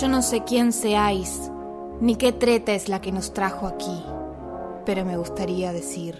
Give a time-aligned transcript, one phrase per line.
[0.00, 1.52] Yo no sé quién seáis,
[2.00, 4.02] ni qué treta es la que nos trajo aquí,
[4.84, 6.18] pero me gustaría decir,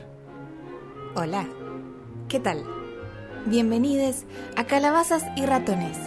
[1.16, 1.48] hola,
[2.28, 2.64] ¿qué tal?
[3.46, 5.98] Bienvenidos a Calabazas y Ratones,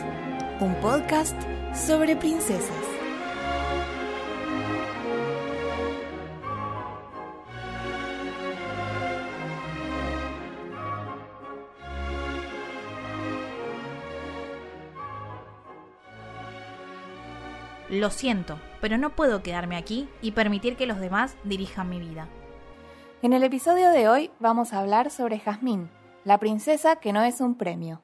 [0.61, 1.35] un podcast
[1.73, 2.96] sobre princesas.
[17.97, 22.27] Lo siento, pero no puedo quedarme aquí y permitir que los demás dirijan mi vida.
[23.23, 25.89] En el episodio de hoy vamos a hablar sobre Jazmín,
[26.23, 28.03] la princesa que no es un premio.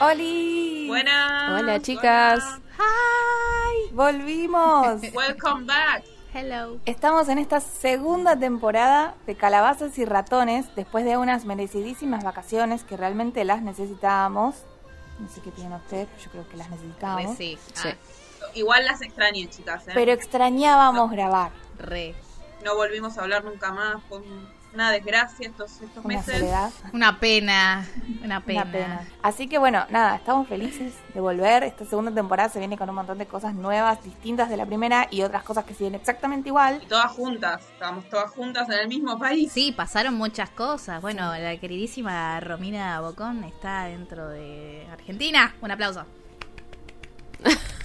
[0.00, 0.86] ¡Holi!
[0.86, 1.60] Buenas.
[1.60, 2.40] Hola chicas.
[2.78, 3.92] ¡Hi!
[3.92, 5.02] ¡Volvimos!
[5.12, 6.04] Welcome back.
[6.32, 6.78] Hello.
[6.86, 12.96] Estamos en esta segunda temporada de Calabazas y Ratones después de unas merecidísimas vacaciones que
[12.96, 14.62] realmente las necesitábamos.
[15.18, 17.36] No sé qué tienen ustedes, pero yo creo que las necesitábamos.
[17.36, 17.58] sí.
[17.74, 17.88] Sí.
[18.54, 19.88] Igual las extrañé, chicas.
[19.88, 19.92] ¿eh?
[19.94, 21.50] Pero extrañábamos grabar.
[21.76, 22.14] Re.
[22.64, 23.96] No volvimos a hablar nunca más.
[24.08, 24.20] Fue
[24.74, 26.34] una desgracia estos, estos Una meses.
[26.38, 26.70] soledad.
[26.92, 27.86] Una pena.
[28.22, 28.62] Una pena.
[28.62, 29.08] Una pena.
[29.22, 31.64] Así que bueno, nada, estamos felices de volver.
[31.64, 35.08] Esta segunda temporada se viene con un montón de cosas nuevas, distintas de la primera
[35.10, 36.80] y otras cosas que siguen exactamente igual.
[36.82, 37.62] Y todas juntas.
[37.72, 39.50] Estábamos todas juntas en el mismo país.
[39.52, 41.00] Sí, pasaron muchas cosas.
[41.00, 45.54] Bueno, la queridísima Romina Bocón está dentro de Argentina.
[45.60, 46.04] Un aplauso.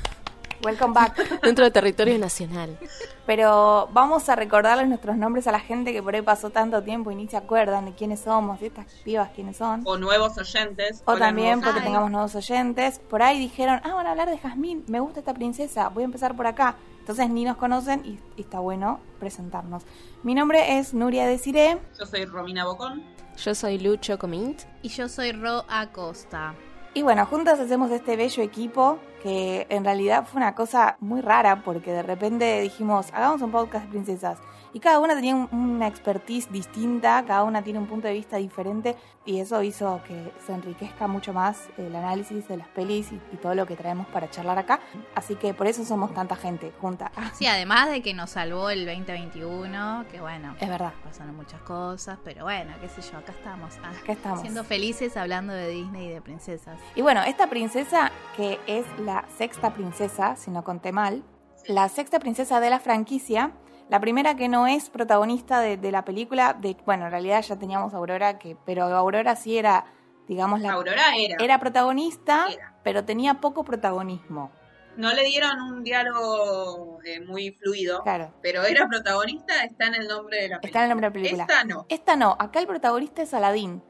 [0.63, 1.41] Welcome back.
[1.41, 2.77] Dentro de territorio nacional.
[3.25, 7.11] Pero vamos a recordarles nuestros nombres a la gente que por ahí pasó tanto tiempo
[7.11, 9.81] y ni se acuerdan de quiénes somos, de estas pibas quiénes son.
[9.85, 11.03] O nuevos oyentes.
[11.05, 11.85] O también porque Ay.
[11.85, 12.99] tengamos nuevos oyentes.
[12.99, 16.05] Por ahí dijeron, ah, van a hablar de Jazmín, me gusta esta princesa, voy a
[16.05, 16.75] empezar por acá.
[16.99, 19.83] Entonces ni nos conocen y, y está bueno presentarnos.
[20.23, 21.77] Mi nombre es Nuria Desiré.
[21.99, 23.03] Yo soy Romina Bocón.
[23.35, 24.61] Yo soy Lucho Comint.
[24.81, 26.53] Y yo soy Ro Acosta.
[26.95, 31.63] Y bueno, juntas hacemos este bello equipo que en realidad fue una cosa muy rara
[31.63, 34.37] porque de repente dijimos, hagamos un podcast de princesas.
[34.73, 38.37] Y cada una tenía un- una expertise distinta, cada una tiene un punto de vista
[38.37, 38.95] diferente
[39.25, 43.37] y eso hizo que se enriquezca mucho más el análisis de las pelis y, y
[43.37, 44.79] todo lo que traemos para charlar acá.
[45.15, 47.11] Así que por eso somos tanta gente junta.
[47.33, 50.93] Sí, además de que nos salvó el 2021, que bueno, Es verdad.
[51.03, 53.73] pasaron muchas cosas, pero bueno, qué sé yo, acá estamos.
[53.83, 54.41] Ah, Acá estamos.
[54.41, 56.79] Siendo felices hablando de Disney y de princesas.
[56.95, 61.23] Y bueno, esta princesa, que es la sexta princesa, si no conté mal,
[61.67, 63.51] la sexta princesa de la franquicia,
[63.89, 67.57] la primera que no es protagonista de, de la película, de bueno, en realidad ya
[67.57, 69.85] teníamos a Aurora, que, pero Aurora sí era,
[70.27, 71.35] digamos, la, Aurora era.
[71.39, 72.75] era protagonista, Era.
[72.83, 74.51] pero tenía poco protagonismo.
[74.95, 78.03] No le dieron un diálogo eh, muy fluido.
[78.03, 78.31] Claro.
[78.41, 80.67] Pero era protagonista, está en el nombre de la película.
[80.67, 81.43] Está en el nombre de la película.
[81.43, 81.85] Esta no.
[81.89, 83.81] Esta no, acá el protagonista es Aladdin.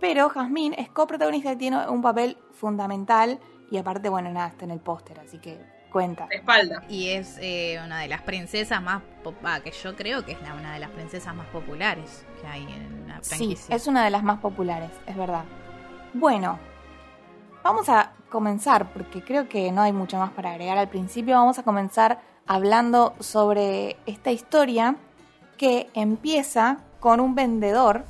[0.00, 3.38] Pero Jasmine es coprotagonista y tiene un papel fundamental.
[3.70, 5.60] Y aparte, bueno, nada, está en el póster, así que
[5.90, 6.26] cuenta.
[6.26, 6.82] De espalda.
[6.88, 9.02] Y es eh, una de las princesas más,
[9.44, 12.62] ah, que yo creo que es la, una de las princesas más populares que hay
[12.62, 13.76] en la Sí, franquicia.
[13.76, 15.44] es una de las más populares, es verdad.
[16.14, 16.58] Bueno,
[17.62, 21.34] vamos a comenzar, porque creo que no hay mucho más para agregar al principio.
[21.36, 24.96] Vamos a comenzar hablando sobre esta historia
[25.56, 28.04] que empieza con un vendedor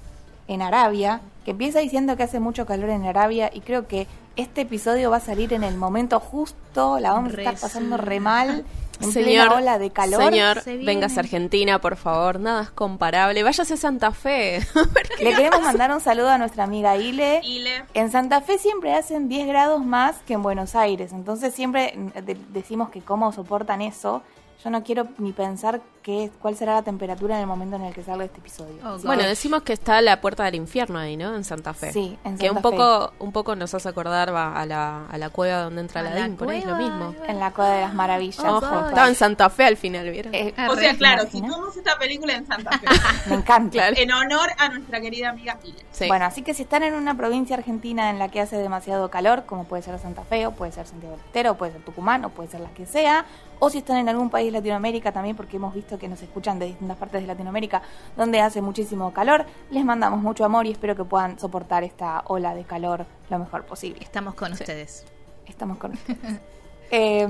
[0.49, 4.07] en Arabia, que empieza diciendo que hace mucho calor en Arabia y creo que
[4.37, 8.21] este episodio va a salir en el momento justo, la vamos a estar pasando re
[8.21, 8.65] mal,
[9.01, 10.23] en Señor, plena ola de calor.
[10.31, 12.39] Señor, Se vengas a Argentina, por favor.
[12.39, 13.43] Nada es comparable.
[13.43, 14.61] Váyase a Santa Fe.
[15.23, 17.85] Le queremos mandar un saludo a nuestra amiga Ile, Ile.
[17.95, 22.19] En Santa Fe siempre hacen 10 grados más que en Buenos Aires, entonces siempre mm,
[22.25, 24.23] de- decimos que cómo soportan eso.
[24.63, 27.95] Yo no quiero ni pensar qué, cuál será la temperatura en el momento en el
[27.95, 28.75] que salga este episodio.
[28.85, 31.35] Oh, bueno, decimos que está la puerta del infierno ahí, ¿no?
[31.35, 31.93] En Santa Fe.
[31.93, 35.17] Sí, en Que un Santa poco, un poco nos hace acordar va, a, la, a
[35.17, 37.15] la cueva donde entra la Aladdin, por ahí es lo mismo.
[37.27, 38.45] En la Cueva de las Maravillas.
[38.45, 40.35] Oh, Ojo, estaba en Santa Fe al final, ¿vieron?
[40.35, 41.53] Eh, Ah, O sea, claro, ¿te imaginas?
[41.55, 42.87] situamos esta película en Santa Fe.
[43.31, 43.71] Me encanta.
[43.71, 43.97] Claro.
[43.99, 45.79] en honor a nuestra querida amiga Ile.
[45.91, 46.07] Sí.
[46.09, 49.45] Bueno, así que si están en una provincia argentina en la que hace demasiado calor,
[49.47, 52.25] como puede ser Santa Fe, o puede ser Santiago del Estero, o puede ser Tucumán,
[52.27, 53.25] o puede ser la que sea,
[53.61, 56.59] o si están en algún país de Latinoamérica también, porque hemos visto que nos escuchan
[56.59, 57.83] de distintas partes de Latinoamérica
[58.17, 62.55] donde hace muchísimo calor, les mandamos mucho amor y espero que puedan soportar esta ola
[62.55, 64.03] de calor lo mejor posible.
[64.03, 65.05] Estamos con ustedes.
[65.47, 66.41] Estamos con ustedes.
[66.93, 67.25] Eh,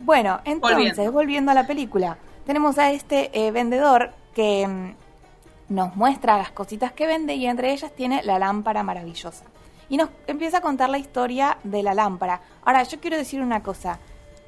[0.00, 1.12] bueno, entonces, volviendo.
[1.12, 1.50] Volviendo.
[1.52, 7.06] a la película, tenemos a este eh, vendedor que mm, nos muestra las cositas que
[7.06, 9.44] vende y entre ellas tiene la lámpara maravillosa.
[9.88, 12.40] Y nos empieza a contar la historia de la lámpara.
[12.64, 14.00] Ahora, yo quiero decir una cosa.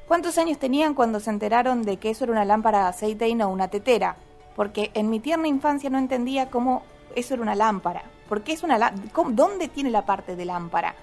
[0.07, 3.35] ¿Cuántos años tenían cuando se enteraron de que eso era una lámpara de aceite y
[3.35, 4.15] no una tetera?
[4.55, 6.83] Porque en mi tierna infancia no entendía cómo
[7.15, 8.03] eso era una lámpara.
[8.29, 10.95] ¿Por qué es una lá- cómo- ¿Dónde tiene la parte de lámpara?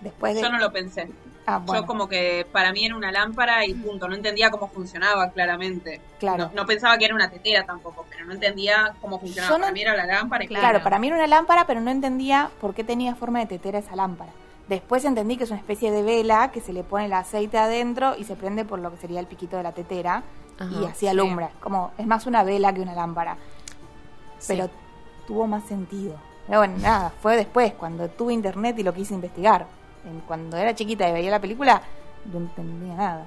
[0.00, 0.42] Después de...
[0.42, 1.08] Yo no lo pensé.
[1.46, 1.82] Ah, bueno.
[1.82, 4.08] Yo como que para mí era una lámpara y punto.
[4.08, 6.00] No entendía cómo funcionaba claramente.
[6.18, 6.46] Claro.
[6.46, 9.56] No, no pensaba que era una tetera tampoco, pero no entendía cómo funcionaba.
[9.58, 10.62] No- Para mí era la lámpara y Claro.
[10.68, 13.78] Claro, para mí era una lámpara, pero no entendía por qué tenía forma de tetera
[13.78, 14.32] esa lámpara.
[14.68, 18.14] Después entendí que es una especie de vela que se le pone el aceite adentro
[18.16, 20.22] y se prende por lo que sería el piquito de la tetera
[20.80, 21.50] y así alumbra.
[21.60, 23.36] Como es más una vela que una lámpara.
[24.46, 24.70] Pero
[25.26, 26.14] tuvo más sentido.
[26.46, 29.66] Pero bueno, nada, fue después, cuando tuve internet y lo quise investigar.
[30.04, 31.82] En- cuando era chiquita y veía la película,
[32.32, 33.26] no entendía nada.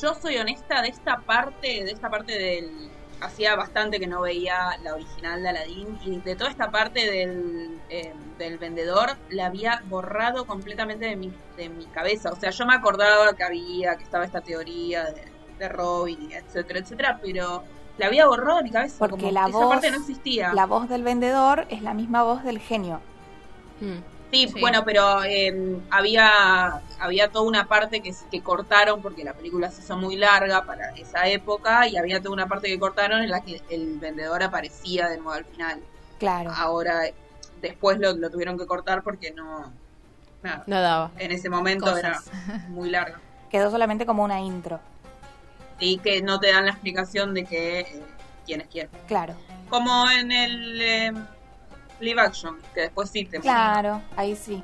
[0.00, 2.90] Yo soy honesta de esta parte, de esta parte del
[3.24, 7.80] hacía bastante que no veía la original de Aladdin y de toda esta parte del,
[7.88, 12.30] eh, del vendedor la había borrado completamente de mi, de mi cabeza.
[12.32, 15.22] O sea, yo me acordaba que había, que estaba esta teoría de,
[15.58, 17.62] de Robin, etcétera, etcétera, pero
[17.98, 18.96] la había borrado de mi cabeza.
[18.98, 20.52] Porque como la esa voz- parte no existía.
[20.54, 23.00] La voz del vendedor es la misma voz del genio.
[23.80, 23.98] Mm.
[24.32, 24.60] Sí, Sí.
[24.60, 29.82] bueno, pero eh, había, había toda una parte que, que cortaron porque la película se
[29.82, 33.42] hizo muy larga para esa época y había toda una parte que cortaron en la
[33.42, 35.80] que el vendedor aparecía de nuevo al final.
[36.18, 36.50] Claro.
[36.56, 37.02] Ahora,
[37.60, 39.70] después lo, lo tuvieron que cortar porque no...
[40.42, 41.10] Nada, No daba.
[41.18, 41.98] en ese momento Cosas.
[41.98, 43.20] era muy larga.
[43.50, 44.80] Quedó solamente como una intro.
[45.78, 48.02] Y que no te dan la explicación de que eh,
[48.46, 48.88] quién es quién.
[49.06, 49.34] Claro.
[49.68, 51.12] Como en el eh,
[52.02, 54.62] live action, que después sí te Claro, ahí sí.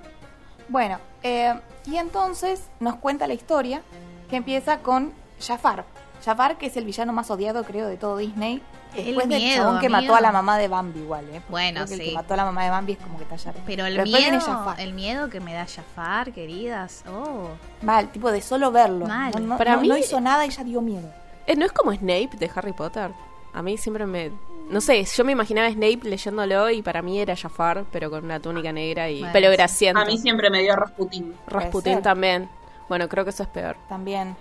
[0.69, 1.55] Bueno, eh,
[1.87, 3.83] y entonces nos cuenta la historia
[4.29, 5.85] que empieza con Jafar.
[6.25, 8.61] Jafar, que es el villano más odiado, creo, de todo Disney.
[8.97, 10.01] El Después del miedo, chabón que amigo.
[10.03, 11.29] mató a la mamá de Bambi, igual, ¿eh?
[11.35, 12.07] Porque Bueno, creo que El sí.
[12.09, 13.53] que mató a la mamá de Bambi es como que está ya.
[13.67, 17.05] Pero el después miedo, el miedo que me da Jafar, queridas.
[17.09, 17.49] Oh,
[17.83, 19.07] Mal, tipo de solo verlo.
[19.07, 19.33] Mal.
[19.35, 21.09] No, no- Para no- mí- no hizo nada y ya dio miedo.
[21.47, 23.11] Eh, ¿No es como Snape de Harry Potter?
[23.55, 24.33] A mí siempre me...
[24.71, 28.25] No sé, yo me imaginaba a Snape leyéndolo y para mí era Jafar, pero con
[28.25, 29.57] una túnica negra y Bueno, pelo sí.
[29.57, 30.01] grasiento.
[30.01, 31.35] A mí siempre me dio Rasputin.
[31.47, 32.03] Rasputín ser.
[32.03, 32.49] también.
[32.89, 33.77] Bueno, creo que eso es peor.
[33.89, 34.37] También.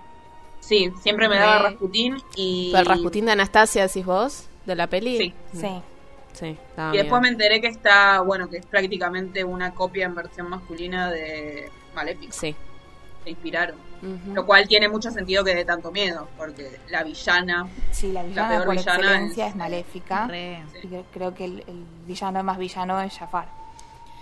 [0.59, 2.69] Sí, siempre me daba Re- Rasputin y...
[2.71, 5.17] Pero el Rasputín de Anastasia, decís vos, de la peli.
[5.17, 5.33] Sí.
[5.53, 5.81] Sí.
[6.33, 10.13] Sí, daba Y después me enteré que está, bueno, que es prácticamente una copia en
[10.13, 12.31] versión masculina de Maléfica.
[12.33, 12.55] Sí.
[13.27, 13.75] Se inspiraron.
[14.33, 18.49] Lo cual tiene mucho sentido que dé tanto miedo, porque la villana, Sí, la villana
[18.49, 20.27] peor por villana excelencia es- es, maléfica.
[20.27, 20.63] re.
[20.83, 23.49] Y creo que el, el villano más villano es Jafar.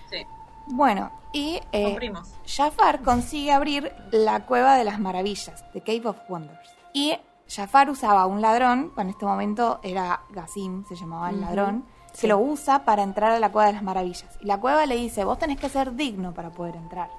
[0.10, 0.26] sí,
[0.68, 2.00] Bueno, y eh.
[2.48, 6.70] Jafar consigue abrir la cueva de las maravillas, The Cave of Wonders.
[6.94, 7.16] Y
[7.48, 12.22] Jafar usaba un ladrón, en este momento era Gazim, se llamaba el ladrón, sí.
[12.22, 14.26] que lo usa para entrar a la cueva de las maravillas.
[14.42, 17.10] Y la cueva le dice, vos tenés que ser digno para poder entrar.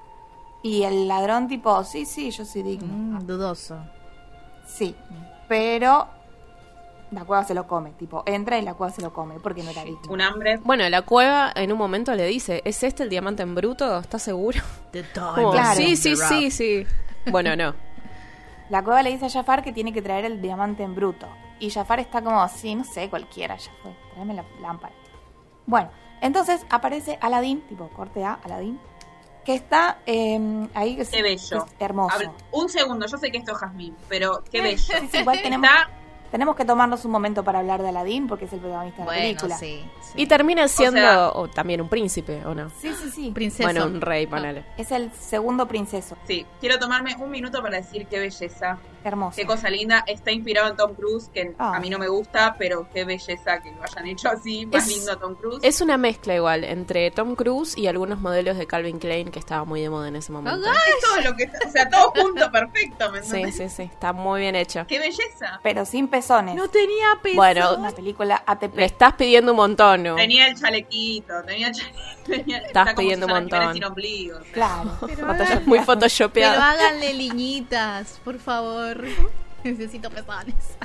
[0.63, 2.89] Y el ladrón tipo, sí, sí, yo soy digno.
[2.89, 3.79] Mm, dudoso.
[4.67, 4.95] Sí,
[5.49, 6.09] pero
[7.13, 9.71] la cueva se lo come, tipo, entra y la cueva se lo come porque no
[9.71, 10.11] era digno.
[10.11, 10.59] Un hambre.
[10.59, 13.99] Bueno, la cueva en un momento le dice, ¿es este el diamante en bruto?
[13.99, 14.61] ¿Estás seguro?
[15.15, 15.77] Como, Claro.
[15.77, 16.87] Sí, sí, sí, sí.
[17.31, 17.75] Bueno, no.
[18.69, 21.29] La cueva le dice a Jafar que tiene que traer el diamante en bruto.
[21.61, 24.93] Y Jafar está como, sí, no sé, cualquiera, ya fue, tráeme la lámpara.
[25.67, 28.79] Bueno, entonces aparece Aladín, tipo corte A, Aladín,
[29.47, 31.65] que está eh, ahí, es, Qué bello.
[31.65, 32.15] es hermoso.
[32.19, 34.77] Habl- Un segundo, yo sé que esto es Jazmín, pero qué bello.
[34.83, 35.89] Sí, sí, igual tenemos, Está,
[36.33, 39.13] tenemos que tomarnos un momento para hablar de Aladín porque es el protagonista de la
[39.15, 39.57] película.
[39.57, 39.85] sí.
[40.03, 40.13] sí.
[40.17, 42.69] Y termina siendo sea- o también un príncipe, ¿o no?
[42.71, 43.31] Sí, sí, sí.
[43.33, 43.63] Princesa.
[43.65, 44.65] Bueno, un rey, ponele.
[44.77, 46.17] Es el segundo princeso.
[46.27, 49.37] sí, quiero tomarme un minuto para decir qué belleza, Hermoso.
[49.37, 50.05] qué cosa linda.
[50.07, 51.77] Está inspirado en Tom Cruise, que Ah.
[51.77, 54.97] a mí no me gusta, pero qué belleza que lo hayan hecho así, más Es-
[54.97, 55.61] lindo a Tom Cruise.
[55.63, 59.65] Es una mezcla igual entre Tom Cruise y algunos modelos de Calvin Klein que estaba
[59.65, 60.69] muy de moda en ese momento.
[60.69, 64.41] Es todo lo que, o sea, todo junto, perfecto, ¿me Sí, sí, sí, está muy
[64.41, 64.85] bien hecho.
[64.87, 65.61] Qué belleza.
[65.63, 66.55] Pero sin pezones.
[66.55, 67.37] No tenía peso.
[67.37, 68.77] Bueno, Una película ATP.
[68.77, 70.15] Le estás pidiendo un montón, ¿no?
[70.17, 72.07] Tenía el chalequito, tenía el chalequito.
[72.27, 73.73] Tenía, Estás pidiendo un montón.
[73.73, 74.39] sin ombligo.
[74.39, 74.53] o sea.
[74.53, 74.99] Claro.
[75.07, 75.27] Pero
[75.67, 76.61] muy Pero photoshopeado.
[76.61, 78.96] háganle liñitas, por favor.
[79.65, 80.77] Necesito pezones.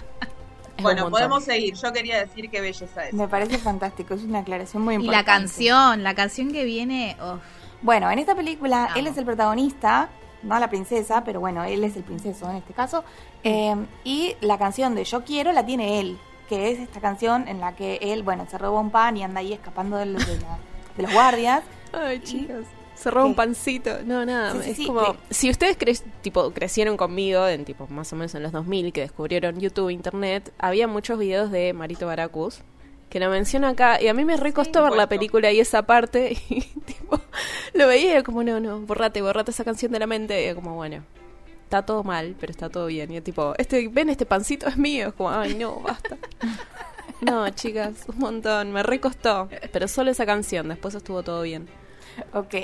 [0.82, 1.76] Bueno, podemos seguir.
[1.76, 3.14] Yo quería decir qué belleza es.
[3.14, 5.30] Me parece fantástico, es una aclaración muy Y importante.
[5.32, 7.16] la canción, la canción que viene.
[7.22, 7.38] oh,
[7.84, 10.10] Bueno, en esta película él es el protagonista,
[10.42, 13.04] no la princesa, pero bueno, él es el princeso en este caso.
[13.44, 16.18] eh, y la canción de Yo Quiero la tiene él,
[16.50, 19.40] que es esta canción en la que él, bueno, se roba un pan y anda
[19.42, 20.58] ahí escapando de los, de la-
[20.98, 21.62] de los guardias.
[21.94, 22.66] Ay, chicos.
[23.10, 23.90] Roba un pancito.
[24.06, 24.52] No, nada.
[24.54, 25.16] Sí, sí, es sí, como.
[25.30, 29.02] Si ustedes cre- tipo, crecieron conmigo, en tipo más o menos en los 2000, que
[29.02, 32.60] descubrieron YouTube, Internet, había muchos videos de Marito Baracus
[33.10, 34.02] que lo menciona acá.
[34.02, 36.38] Y a mí me recostó ver la película y esa parte.
[36.50, 37.20] Y tipo,
[37.74, 40.40] Lo veía y era como, no, no, borrate, borrate esa canción de la mente.
[40.42, 41.04] Y era como, bueno,
[41.64, 43.12] está todo mal, pero está todo bien.
[43.12, 45.10] Y yo tipo, este, ven, este pancito es mío.
[45.10, 46.18] Es como, ay, no, basta.
[47.22, 49.48] No, chicas, un montón, me recostó.
[49.72, 51.68] Pero solo esa canción, después estuvo todo bien.
[52.34, 52.56] Ok.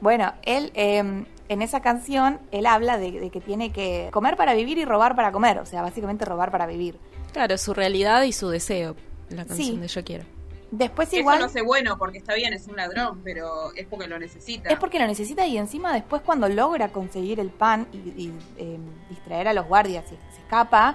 [0.00, 4.54] Bueno, él eh, en esa canción, él habla de, de que tiene que comer para
[4.54, 5.58] vivir y robar para comer.
[5.58, 6.98] O sea, básicamente robar para vivir.
[7.32, 8.96] Claro, su realidad y su deseo,
[9.28, 9.76] la canción Sí.
[9.78, 10.24] de Yo Quiero.
[10.70, 11.40] Después Eso igual...
[11.40, 14.68] no hace bueno porque está bien, es un ladrón, pero es porque lo necesita.
[14.68, 18.78] Es porque lo necesita y encima después cuando logra conseguir el pan y, y, eh,
[19.08, 20.94] distraer a los guardias y se escapa,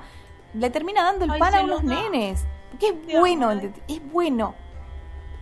[0.54, 2.46] le termina dando el Ay, pan a unos nenes.
[2.72, 3.72] Porque es Te bueno, eh.
[3.90, 4.56] es bueno.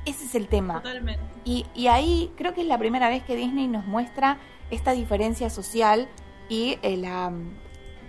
[0.06, 0.76] Ese es el tema.
[0.76, 1.24] Totalmente.
[1.46, 4.38] Y, y ahí creo que es la primera vez que Disney nos muestra
[4.70, 6.08] esta diferencia social
[6.50, 7.32] y eh, la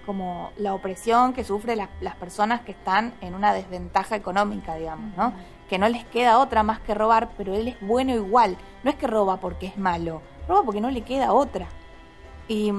[0.04, 5.16] como la opresión que sufren las, las personas que están en una desventaja económica, digamos,
[5.16, 5.32] ¿no?
[5.68, 8.56] Que no les queda otra más que robar, pero él es bueno igual.
[8.82, 11.68] No es que roba porque es malo, roba porque no le queda otra.
[12.48, 12.70] Y,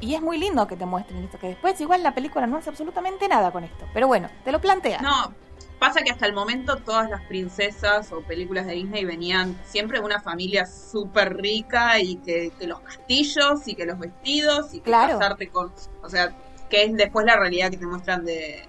[0.00, 2.70] y es muy lindo que te muestren esto, que después igual la película no hace
[2.70, 3.84] absolutamente nada con esto.
[3.92, 5.00] Pero bueno, te lo plantea.
[5.00, 5.34] No,
[5.78, 10.04] pasa que hasta el momento todas las princesas o películas de Disney venían siempre de
[10.04, 14.84] una familia súper rica y que, que los castillos y que los vestidos y que
[14.84, 15.18] Claro.
[15.18, 15.72] casarte con...
[16.02, 16.34] O sea,
[16.70, 18.64] que es después la realidad que te muestran de,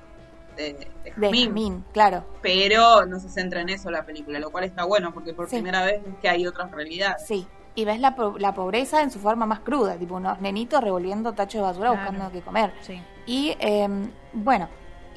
[0.56, 1.44] de, de de Jasmine.
[1.46, 2.26] Jasmine, claro.
[2.42, 5.56] Pero no se centra en eso la película, lo cual está bueno porque por Sí.
[5.56, 7.26] primera vez es que hay otras realidades.
[7.26, 10.84] Sí, y ves la, po- la pobreza en su forma más cruda, tipo unos nenitos
[10.84, 12.04] revolviendo tachos de basura Claro.
[12.12, 12.74] buscando qué comer.
[12.82, 13.02] Sí.
[13.26, 13.88] Y eh,
[14.34, 14.68] bueno,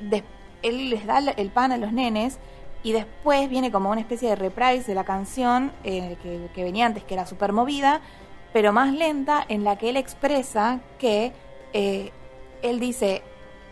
[0.01, 0.25] des-
[0.63, 2.39] él les da el- pan a los nenes
[2.83, 6.87] y después viene como una especie de reprise de la canción eh, que, que venía
[6.87, 8.01] antes, que era súper movida,
[8.53, 11.33] pero más lenta, en la que él expresa que
[11.73, 12.11] eh,
[12.63, 13.23] él dice,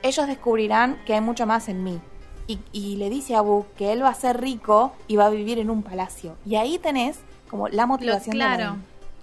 [0.02, 2.00] ellos descubrirán que hay mucho más en mí.
[2.46, 5.30] Y, y le dice a Boo que él va a ser rico y va a
[5.30, 6.36] vivir en un palacio.
[6.46, 7.18] Y ahí tenés
[7.50, 8.76] como la Lo- motivación de claro.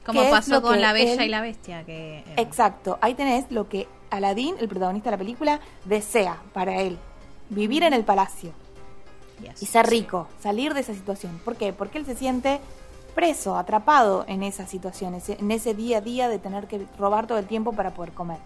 [0.05, 1.83] Como ¿Qué es pasó lo con La Bella él- y la Bestia.
[1.83, 6.75] que eh, Exacto, ahí tenés lo que Aladdin, el protagonista de la película, desea para
[6.81, 6.99] él.
[7.49, 8.51] Vivir en el palacio
[9.41, 9.61] yes.
[9.61, 11.39] y ser rico, salir de esa situación.
[11.43, 11.73] ¿Por qué?
[11.73, 12.59] Porque él se siente
[13.13, 17.27] preso, atrapado en esa situación, ese- en ese día a día de tener que robar
[17.27, 18.39] todo el tiempo para poder comer.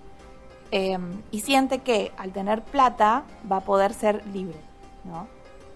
[0.71, 0.97] Eh,
[1.31, 4.59] y siente que al tener plata va a poder ser libre,
[5.05, 5.27] ¿no?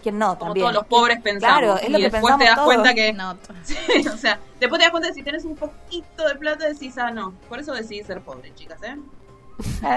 [0.04, 0.38] ¿Quién no?
[0.38, 0.64] Como también.
[0.66, 1.58] todos los pobres pensamos.
[1.60, 2.66] Claro, es lo y que después te das todos.
[2.68, 3.14] cuenta que...
[3.14, 3.76] No, Sí,
[4.08, 7.10] o sea, después te das cuenta que si tienes un poquito de plata decís, ah,
[7.10, 7.34] no.
[7.50, 8.98] Por eso decidí ser pobre, chicas, ¿eh?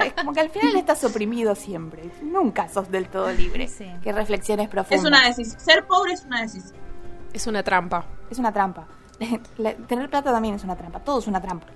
[0.05, 2.11] Es como que al final estás oprimido siempre.
[2.23, 3.69] Nunca sos del todo libre.
[3.69, 3.87] Sí.
[4.03, 5.01] Qué reflexiones profundas.
[5.01, 5.61] Es una decisión.
[5.61, 6.75] Ser pobre es una decisión.
[7.33, 8.05] Es una trampa.
[8.31, 8.87] Es una trampa.
[9.89, 11.01] Tener plata también es una trampa.
[11.01, 11.67] Todo es una trampa.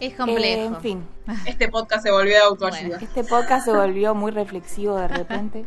[0.00, 0.44] es complejo.
[0.44, 1.06] Eh, en fin,
[1.46, 2.88] Este podcast se volvió de autoayuda.
[2.88, 2.96] Bueno.
[3.00, 5.64] este podcast se volvió muy reflexivo de repente.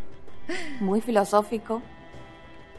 [0.79, 1.81] Muy filosófico.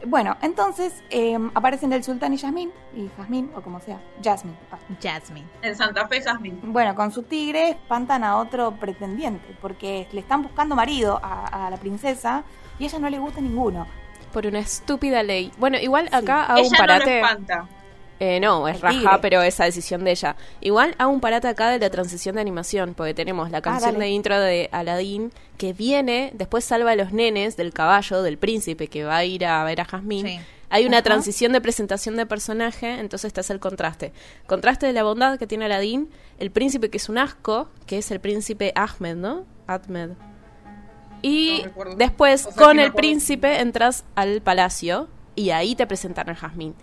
[0.05, 4.55] Bueno, entonces eh, aparecen el sultán y Yasmín, y Jazmín, o como sea, Jasmine.
[4.71, 4.77] ah.
[5.01, 5.47] Jasmine.
[5.61, 6.59] En Santa Fe, Jasmine.
[6.63, 11.69] Bueno, con su tigre espantan a otro pretendiente, porque le están buscando marido a, a
[11.69, 12.43] la princesa
[12.79, 13.87] y a ella no le gusta ninguno.
[14.31, 15.51] Por una estúpida ley.
[15.57, 17.15] Bueno, igual acá hago un Ella no lo parate.
[17.19, 17.67] espanta.
[18.19, 19.17] Eh, no, es raja, tigre.
[19.21, 20.35] pero esa decisión de ella.
[20.61, 24.05] Igual hago un parate acá de la transición de animación, porque tenemos la canción dale.
[24.05, 28.87] de intro de Aladdin que viene, después salva a los nenes del caballo, del príncipe
[28.87, 30.29] que va a ir a ver a Jasmine.
[30.29, 30.39] Sí.
[30.69, 31.03] Hay una Ajá.
[31.05, 34.11] transición de presentación de personaje, entonces está el contraste.
[34.47, 36.09] Contraste de la bondad que tiene Aladdin,
[36.39, 39.45] el príncipe que es un asco, que es el príncipe Ahmed, ¿no?
[39.67, 40.09] Ahmed.
[41.21, 46.29] Y No después, O sea, con el príncipe, entras al palacio y ahí te presentan
[46.29, 46.73] a Jasmine.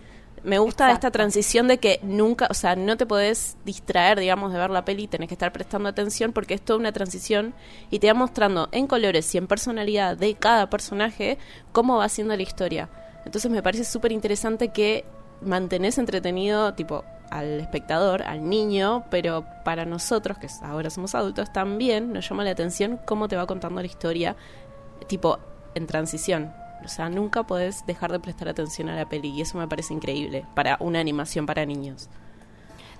[0.45, 1.07] Me gusta Exacto.
[1.07, 4.85] esta transición de que nunca, o sea, no te podés distraer, digamos, de ver la
[4.85, 7.55] peli, tenés que estar prestando atención porque es toda una transición
[7.89, 11.39] y te va mostrando en colores y en personalidad de cada personaje
[11.71, 12.89] cómo va siendo la historia.
[13.25, 15.03] Entonces me parece súper interesante que
[15.41, 22.13] mantenés entretenido, tipo, al espectador, al niño, pero para nosotros, que ahora somos adultos, también
[22.13, 24.35] nos llama la atención cómo te va contando la historia,
[25.07, 25.39] tipo,
[25.73, 26.53] en transición.
[26.85, 29.93] O sea, nunca podés dejar de prestar atención a la peli y eso me parece
[29.93, 32.09] increíble para una animación para niños.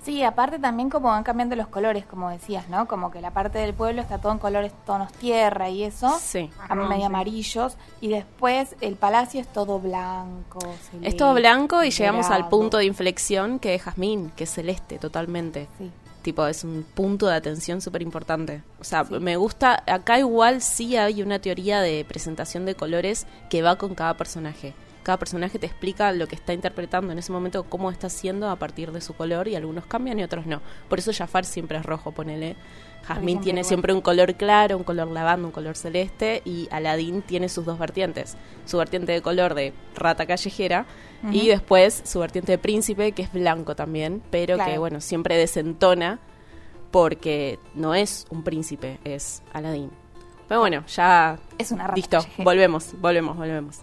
[0.03, 2.87] Sí, aparte también como van cambiando los colores, como decías, ¿no?
[2.87, 6.51] Como que la parte del pueblo está todo en colores tonos tierra y eso, Sí.
[6.69, 7.03] a medio sí.
[7.03, 10.59] amarillos, y después el palacio es todo blanco.
[11.01, 14.99] Es todo blanco y llegamos al punto de inflexión que es Jazmín, que es celeste
[14.99, 15.67] totalmente.
[15.79, 15.91] Sí.
[16.25, 18.63] Tipo, es un punto de atención súper importante.
[18.79, 19.13] O sea, Sí.
[19.19, 19.83] me gusta.
[19.85, 24.73] Acá igual sí hay una teoría de presentación de colores que va con cada personaje.
[25.03, 28.55] cada personaje te explica lo que está interpretando en ese momento, cómo está haciendo a
[28.55, 30.63] partir de su color y algunos cambian y otros no.
[30.89, 32.55] Por eso Jafar siempre es rojo, ponele.
[33.07, 37.49] Jazmín tiene siempre un color claro, un color lavanda, un color celeste y Aladín tiene
[37.49, 38.35] sus dos vertientes.
[38.65, 40.85] Su vertiente de color de rata callejera
[41.31, 46.19] y después su vertiente de príncipe que es blanco también, pero que bueno, siempre desentona
[46.91, 49.91] porque no es un príncipe, es Aladín.
[50.47, 52.43] Pero bueno, ya Es una rata listo, callejera.
[52.43, 53.79] volvemos, volvemos, volvemos.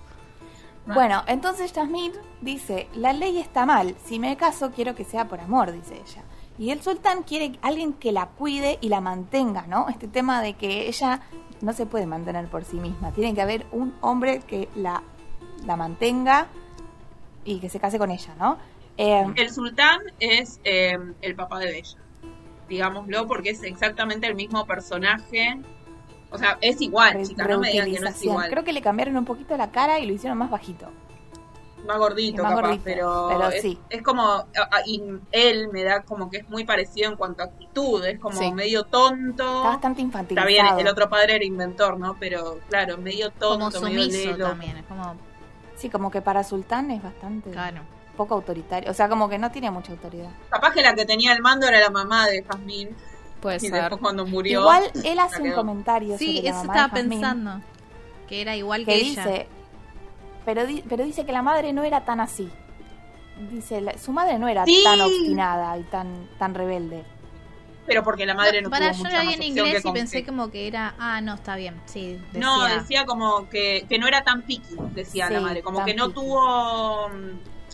[0.86, 5.40] Bueno, entonces Jasmine dice, la ley está mal, si me caso quiero que sea por
[5.40, 6.22] amor, dice ella.
[6.58, 9.88] Y el sultán quiere alguien que la cuide y la mantenga, ¿no?
[9.88, 11.20] Este tema de que ella
[11.60, 15.02] no se puede mantener por sí misma, tiene que haber un hombre que la,
[15.64, 16.48] la mantenga
[17.44, 18.58] y que se case con ella, ¿no?
[18.96, 21.98] Eh, El sultán es eh, el papá de Bella,
[22.68, 25.58] digámoslo, porque es exactamente el mismo personaje.
[26.30, 28.50] O sea, es igual, chicas, no me digan que no es igual.
[28.50, 30.88] Creo que le cambiaron un poquito la cara y lo hicieron más bajito.
[31.86, 33.78] Más gordito, más capaz, gordito, pero, pero es, sí.
[33.90, 34.44] es como,
[34.86, 38.38] y él me da como que es muy parecido en cuanto a actitud, es como
[38.38, 38.52] Sí.
[38.52, 39.42] medio tonto.
[39.44, 40.46] Está bastante Está infantilizado.
[40.48, 42.16] bien, el otro padre era inventor, ¿no?
[42.20, 44.48] Pero claro, medio Como tonto, medio sumiso lelo.
[44.48, 45.16] también, es como,
[45.76, 47.80] Sí, como que para sultán es bastante claro.
[48.16, 48.90] poco autoritario.
[48.90, 50.30] O sea, como que no tiene mucha autoridad.
[50.50, 52.90] Capaz que la que tenía el mando era la mamá de Jazmín.
[53.40, 53.72] Puede Y ser.
[53.72, 54.60] después cuando murió.
[54.60, 57.60] Igual él hace un comentario Sí, sobre la eso mamá estaba pensando.
[58.28, 59.24] Que era igual que, que ella.
[59.26, 59.48] dice,
[60.44, 62.50] pero, di- pero dice que la madre no era tan así.
[63.50, 64.80] Dice, la- su madre no era Sí.
[64.84, 67.04] tan obstinada y tan, tan rebelde.
[67.86, 70.20] Pero porque la madre no, Para tuvo yo mucha la vi en inglés y pensé
[70.20, 72.20] que- como que era, ah, no, está bien, sí.
[72.32, 75.62] Decía, No, decía como que, que no era tan piqui, decía Sí, la madre.
[75.62, 76.20] Como que no picky.
[76.20, 77.08] tuvo.
[77.08, 77.12] mm,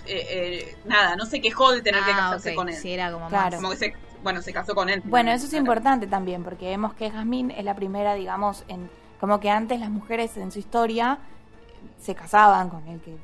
[0.07, 2.75] eh, eh, nada, no se quejó de tener que ah, casarse con él.
[2.77, 3.51] sí, era como Claro.
[3.51, 3.55] más.
[3.57, 5.03] Como que se, bueno, se casó con él.
[5.05, 5.61] Bueno, eso es Claro.
[5.65, 8.89] importante también, porque vemos que Jazmín es la primera, digamos, en
[9.21, 11.19] como que antes las mujeres en su historia
[11.99, 13.17] se casaban con el que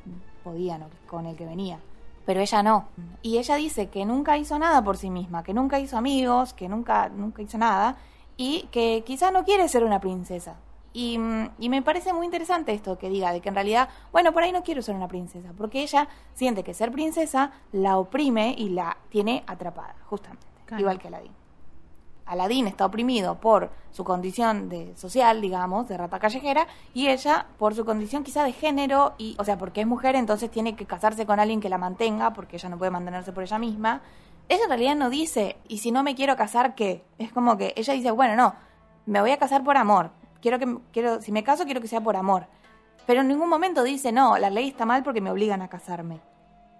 [0.43, 1.79] podían o con el que venía,
[2.25, 2.87] pero ella no.
[3.21, 6.67] Y ella dice que nunca hizo nada por sí misma, que nunca hizo amigos, que
[6.69, 7.97] nunca, nunca hizo nada
[8.37, 10.55] y que quizá no quiere ser una princesa.
[10.93, 14.31] Y, mm, y me parece muy interesante esto que diga, de que en realidad, bueno,
[14.31, 18.55] por ahí no quiero ser una princesa, porque ella siente que ser princesa la oprime
[18.57, 20.81] y la tiene atrapada, justamente, Claro.
[20.81, 21.31] igual que Aladín.
[22.25, 27.75] Aladín está oprimido por su condición de social, digamos, de rata callejera, y ella por
[27.75, 31.25] su condición quizá de género, y, o sea, porque es mujer, entonces tiene que casarse
[31.25, 34.01] con alguien que la mantenga, porque ella no puede mantenerse por ella misma.
[34.49, 37.03] Ella en realidad no dice, y si no me quiero casar, ¿qué?
[37.17, 38.55] Es como que ella dice, bueno, no,
[39.05, 40.11] me voy a casar por amor.
[40.41, 42.47] Quiero que, quiero, si me caso, quiero que sea por amor.
[43.05, 46.19] Pero en ningún momento dice, no, la ley está mal porque me obligan a casarme.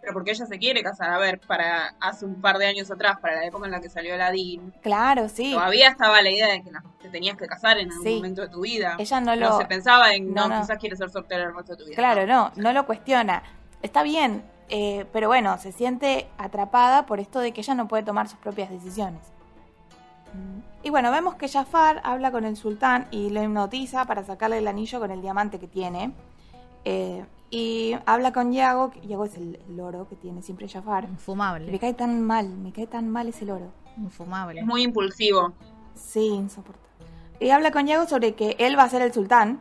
[0.06, 1.10] Pero porque ella se quiere casar.
[1.12, 3.90] A ver, para hace un par de años atrás, para la época en la que
[3.90, 5.54] salió Aladdin, Claro, sí.
[5.54, 6.70] todavía estaba la idea de que
[7.02, 8.16] te tenías que casar en algún Sí.
[8.18, 8.96] momento de tu vida.
[9.00, 9.58] Ella no No lo...
[9.58, 10.62] se pensaba en, no, no, no.
[10.62, 11.96] quizás quieres ser soltera el resto de tu vida.
[11.96, 13.42] Claro, no, no lo cuestiona.
[13.82, 18.04] Está bien, eh, pero bueno, se siente atrapada por esto de que ella no puede
[18.04, 19.22] tomar sus propias decisiones.
[20.34, 20.60] Mm.
[20.84, 24.68] Y bueno, vemos que Jafar habla con el sultán y lo hipnotiza para sacarle el
[24.68, 26.12] anillo con el diamante que tiene.
[26.84, 31.04] Eh, y habla con Yago, que Yago es el, el loro que tiene siempre Jafar.
[31.06, 31.80] Me Infumable.
[31.80, 33.72] cae tan mal, me cae tan mal ese loro.
[33.98, 34.60] Infumable.
[34.62, 35.54] Es muy impulsivo.
[35.94, 36.86] Sí, insoportable.
[37.40, 39.60] Y habla con Yago sobre que él va a ser el sultán.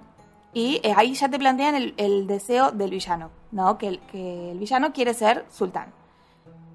[0.56, 3.76] Y eh, ahí ya te plantean el, el deseo del villano, ¿no?
[3.76, 5.92] Que el, que el villano quiere ser sultán.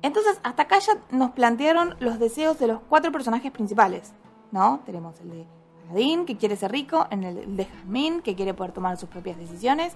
[0.02, 4.14] Entonces, hasta acá ya nos plantearon los deseos de los cuatro personajes principales,
[4.52, 4.82] ¿no?
[4.86, 5.46] Tenemos el de
[5.90, 9.38] Aladdin, que quiere ser rico, en el de Jasmine, que quiere poder tomar sus propias
[9.38, 9.94] decisiones,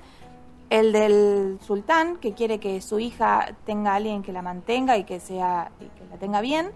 [0.70, 5.04] el del sultán, que quiere que su hija tenga a alguien que la mantenga y
[5.04, 6.72] que, sea, y que la tenga bien,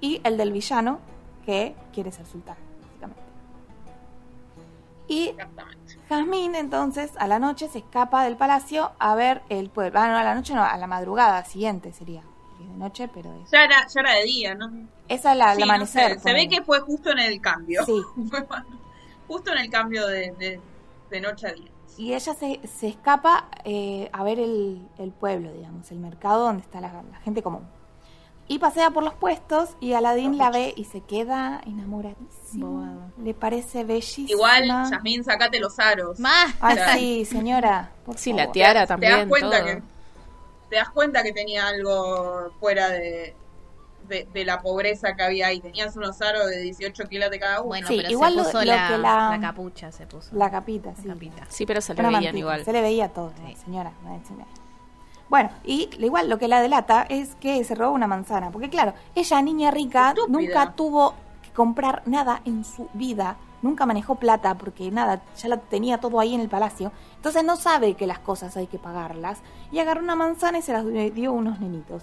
[0.00, 0.98] y el del villano,
[1.46, 3.22] que quiere ser sultán, básicamente.
[5.08, 5.34] Y.
[6.08, 9.98] Jazmín entonces a la noche se escapa del palacio a ver el pueblo.
[10.00, 12.22] Ah, no, a la noche no, a la madrugada siguiente sería.
[12.58, 13.50] De noche, pero es...
[13.50, 14.70] Ya era, ya era de día, ¿no?
[15.08, 16.14] Esa es la, el Sí, no amanecer.
[16.14, 17.84] sé, Se ve que fue justo en el cambio.
[17.84, 18.00] Sí.
[19.28, 20.60] Justo en el cambio de, de,
[21.10, 21.70] de noche a día.
[21.96, 26.62] Y ella se, se escapa eh, a ver el, el pueblo, digamos, el mercado donde
[26.62, 27.68] está la, la gente común.
[28.48, 33.12] Y pasea por los puestos y Aladín la ve y se queda enamoradísimo.
[33.22, 34.28] Le parece bellísima.
[34.30, 36.18] Igual, Yasmín, sacate los aros.
[36.18, 36.52] Más.
[36.56, 36.92] Claro.
[36.94, 37.92] sí, señora.
[38.04, 38.46] por Sí, favor.
[38.46, 39.66] la tiara Te das también, cuenta todo.
[39.66, 39.82] que
[40.70, 43.36] te das cuenta que tenía algo fuera de,
[44.12, 45.60] de, de la pobreza que había ahí.
[45.60, 47.68] Tenías unos aros de 18 kilos de cada uno.
[47.68, 50.36] Bueno, Sí, pero igual se lo- puso lo la, que la- la capucha, se puso.
[50.36, 51.06] La capita, sí.
[51.08, 51.44] La capita.
[51.48, 52.64] Sí, pero se le veían mantita, igual.
[52.64, 53.56] Se le veía todo, Sí.
[53.64, 53.92] señora.
[54.04, 54.46] no, señora.
[55.28, 58.50] Bueno, y igual lo que la delata es que se robó una manzana.
[58.50, 60.38] Porque claro, ella, niña rica, Estúpida.
[60.38, 63.36] nunca tuvo que comprar nada en su vida.
[63.62, 66.90] nunca manejó plata porque nada, ya la tenía todo ahí en el palacio.
[67.14, 69.38] Entonces no sabe que las cosas hay que pagarlas.
[69.70, 72.02] Y agarró una manzana y se las dio a unos nenitos.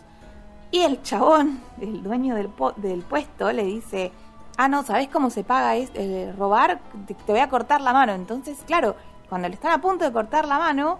[0.71, 4.11] Y el chabón, el dueño del, po- del puesto, le dice,
[4.57, 6.79] ah, no, ¿sabés cómo se paga es, eh, robar?
[7.07, 8.13] Te, te voy a cortar la mano.
[8.13, 8.95] Entonces, claro,
[9.29, 10.99] cuando le están a punto de cortar la mano,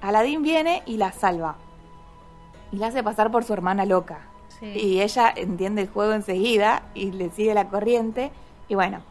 [0.00, 1.56] Aladín viene y la salva.
[2.72, 4.20] Y la hace pasar por su hermana loca.
[4.58, 4.66] Sí.
[4.66, 8.32] Y ella entiende el juego enseguida y le sigue la corriente.
[8.68, 9.02] Y bueno,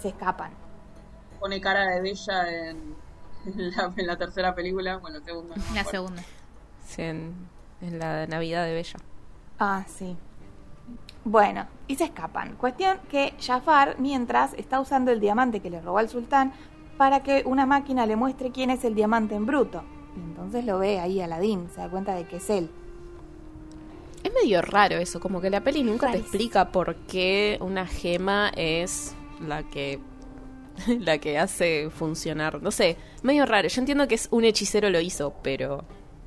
[0.00, 0.50] se escapan.
[1.38, 2.94] Pone cara de Bella en,
[3.46, 5.54] en la, en la tercera película, bueno, segunda.
[5.54, 5.90] no La acuerdo.
[5.90, 6.22] segunda.
[6.84, 7.34] Sí, en,
[7.80, 8.98] en la Navidad de Bella.
[9.58, 10.16] Ah, sí.
[11.24, 12.54] Bueno, y se escapan.
[12.56, 16.52] Cuestión que Jafar, mientras, está usando el diamante que le robó al sultán
[16.96, 19.82] para que una máquina le muestre quién es el diamante en bruto.
[20.16, 22.70] Y entonces lo ve ahí Aladín, se da cuenta de que es él.
[24.22, 28.50] Es medio raro eso, como que la peli nunca te explica por qué una gema
[28.56, 30.00] es la que
[31.00, 32.62] la que hace funcionar.
[32.62, 33.68] No sé, medio raro.
[33.68, 35.84] Yo entiendo que es un hechicero lo hizo, pero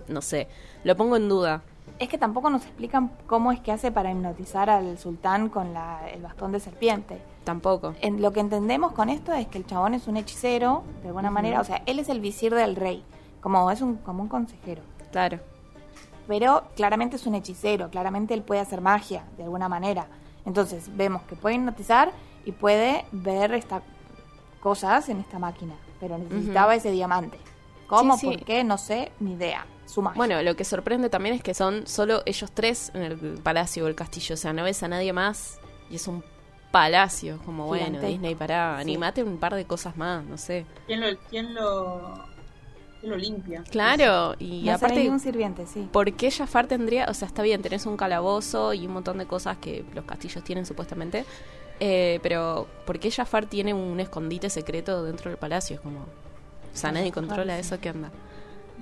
[0.07, 0.47] no sé,
[0.83, 1.63] lo pongo en duda.
[1.99, 6.09] Es que tampoco nos explican cómo es que hace para hipnotizar al sultán con la-
[6.09, 7.21] el bastón de serpiente.
[7.43, 7.93] Tampoco.
[8.01, 11.29] En, lo que entendemos con esto es que el chabón es un hechicero, de alguna
[11.29, 13.03] manera, o sea, él es el visir del rey,
[13.41, 14.81] como es un, como un consejero.
[15.11, 15.39] Claro.
[16.27, 20.07] Pero claramente es un hechicero, claramente él puede hacer magia, de alguna manera.
[20.45, 22.11] Entonces vemos que puede hipnotizar
[22.45, 23.81] y puede ver estas
[24.61, 27.37] cosas en esta máquina, pero necesitaba ese diamante.
[27.87, 28.13] ¿Cómo?
[28.15, 28.25] Sí, sí.
[28.37, 28.63] ¿Por qué?
[28.63, 29.65] No sé, ni idea.
[29.89, 30.17] Su magia.
[30.17, 33.87] Bueno, lo que sorprende también es que son solo ellos tres en el palacio o
[33.87, 34.35] el castillo.
[34.35, 36.23] O sea, no ves a nadie más y es un
[36.71, 37.39] palacio.
[37.43, 38.07] Como bueno, Gigantesco.
[38.11, 38.81] Disney, pará, Sí.
[38.83, 40.67] animate un par de cosas más, no sé.
[40.85, 42.23] ¿Quién lo, quién lo,
[42.99, 43.63] quién lo limpia?
[43.71, 45.89] Claro, y no aparte, un sirviente, sí.
[45.91, 47.07] ¿por qué Jafar tendría?
[47.09, 50.43] O sea, está bien, tenés un calabozo y un montón de cosas que los castillos
[50.43, 51.25] tienen supuestamente.
[51.79, 55.77] eh, pero, ¿por qué Jafar tiene un escondite secreto dentro del palacio?
[55.77, 56.01] Es como.
[56.01, 58.11] O sea, nadie controla eso, ¿qué onda?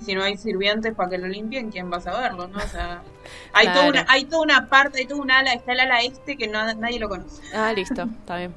[0.00, 2.58] Si no hay sirvientes para que lo limpien, ¿quién va a saberlo, no?
[2.58, 3.02] O sea,
[3.52, 3.80] hay, Claro.
[3.80, 6.48] toda, una, hay toda una parte, hay toda un ala, está el ala este que
[6.48, 7.42] no, nadie lo conoce.
[7.54, 8.54] Ah, listo, está bien.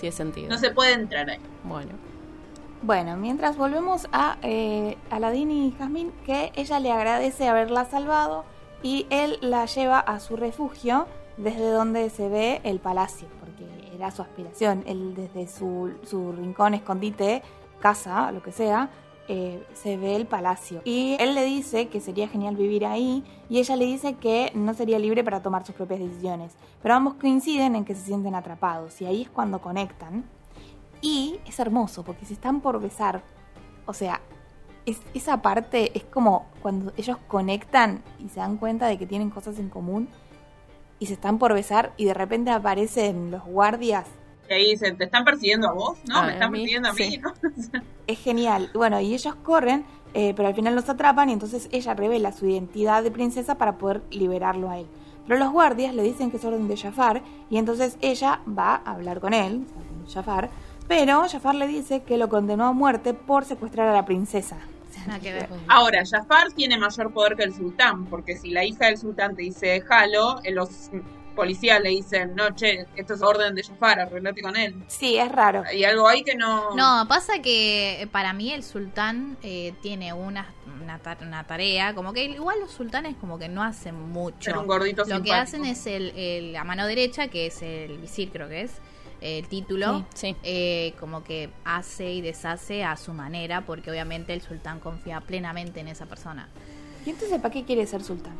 [0.00, 0.48] Tiene sentido.
[0.48, 1.38] No se puede entrar ahí.
[1.64, 1.90] Bueno.
[2.82, 8.44] Bueno, mientras volvemos a eh, Aladín y Jazmín, que ella le agradece haberla salvado
[8.82, 11.06] y él la lleva a su refugio
[11.36, 14.82] desde donde se ve el palacio, porque era su aspiración.
[14.86, 17.42] Él desde su, su rincón, escondite,
[17.78, 18.90] casa, lo que sea,
[19.34, 20.82] eh, se ve el palacio.
[20.84, 24.74] Y él le dice que sería genial vivir ahí y ella le dice que no
[24.74, 26.52] sería libre para tomar sus propias decisiones.
[26.82, 30.24] Pero ambos coinciden en que se sienten atrapados y ahí es cuando conectan.
[31.00, 33.22] Y es hermoso porque se están por besar.
[33.86, 34.20] O sea,
[34.84, 39.30] es, esa parte es como cuando ellos conectan y se dan cuenta de que tienen
[39.30, 40.10] cosas en común
[40.98, 44.04] y se están por besar y de repente aparecen los guardias.
[44.52, 45.98] Y ahí dicen, ¿te están persiguiendo a vos?
[46.06, 47.18] No, me a están mí, persiguiendo a mí, sí.
[47.18, 47.32] ¿no?
[48.06, 48.70] Es genial.
[48.74, 52.46] Bueno, y ellos corren, eh, pero al final los atrapan y entonces ella revela su
[52.46, 54.86] identidad de princesa para poder liberarlo a él.
[55.26, 58.92] Pero los guardias le dicen que es orden de Jafar y entonces ella va a
[58.92, 60.50] hablar con él, o sea, con Jafar,
[60.88, 64.58] pero Jafar le dice que lo condenó a muerte por secuestrar a la princesa.
[64.90, 65.48] O sea, Nada que ver.
[65.68, 69.42] Ahora, Jafar tiene mayor poder que el sultán, porque si la hija del sultán te
[69.42, 70.90] dice déjalo, eh, los
[71.32, 74.74] policías le dicen, no, che, esto es orden de Jafar, arreglate con él.
[74.86, 75.62] Sí, es raro.
[75.66, 76.74] Hay algo ahí que no...
[76.74, 80.46] No, pasa que para mí el sultán eh, tiene una,
[80.82, 84.58] una, ta- una tarea, como que igual los sultanes como que no hacen mucho.
[84.60, 88.30] Un gordito Lo que hacen es el, el- la mano derecha, que es el visir
[88.30, 88.72] creo que es,
[89.20, 90.04] el título.
[90.14, 90.36] Sí.
[90.42, 95.80] eh, como que hace y deshace a su manera, porque obviamente el sultán confía plenamente
[95.80, 96.48] en esa persona.
[97.06, 98.34] ¿Y entonces para qué quiere ser sultán?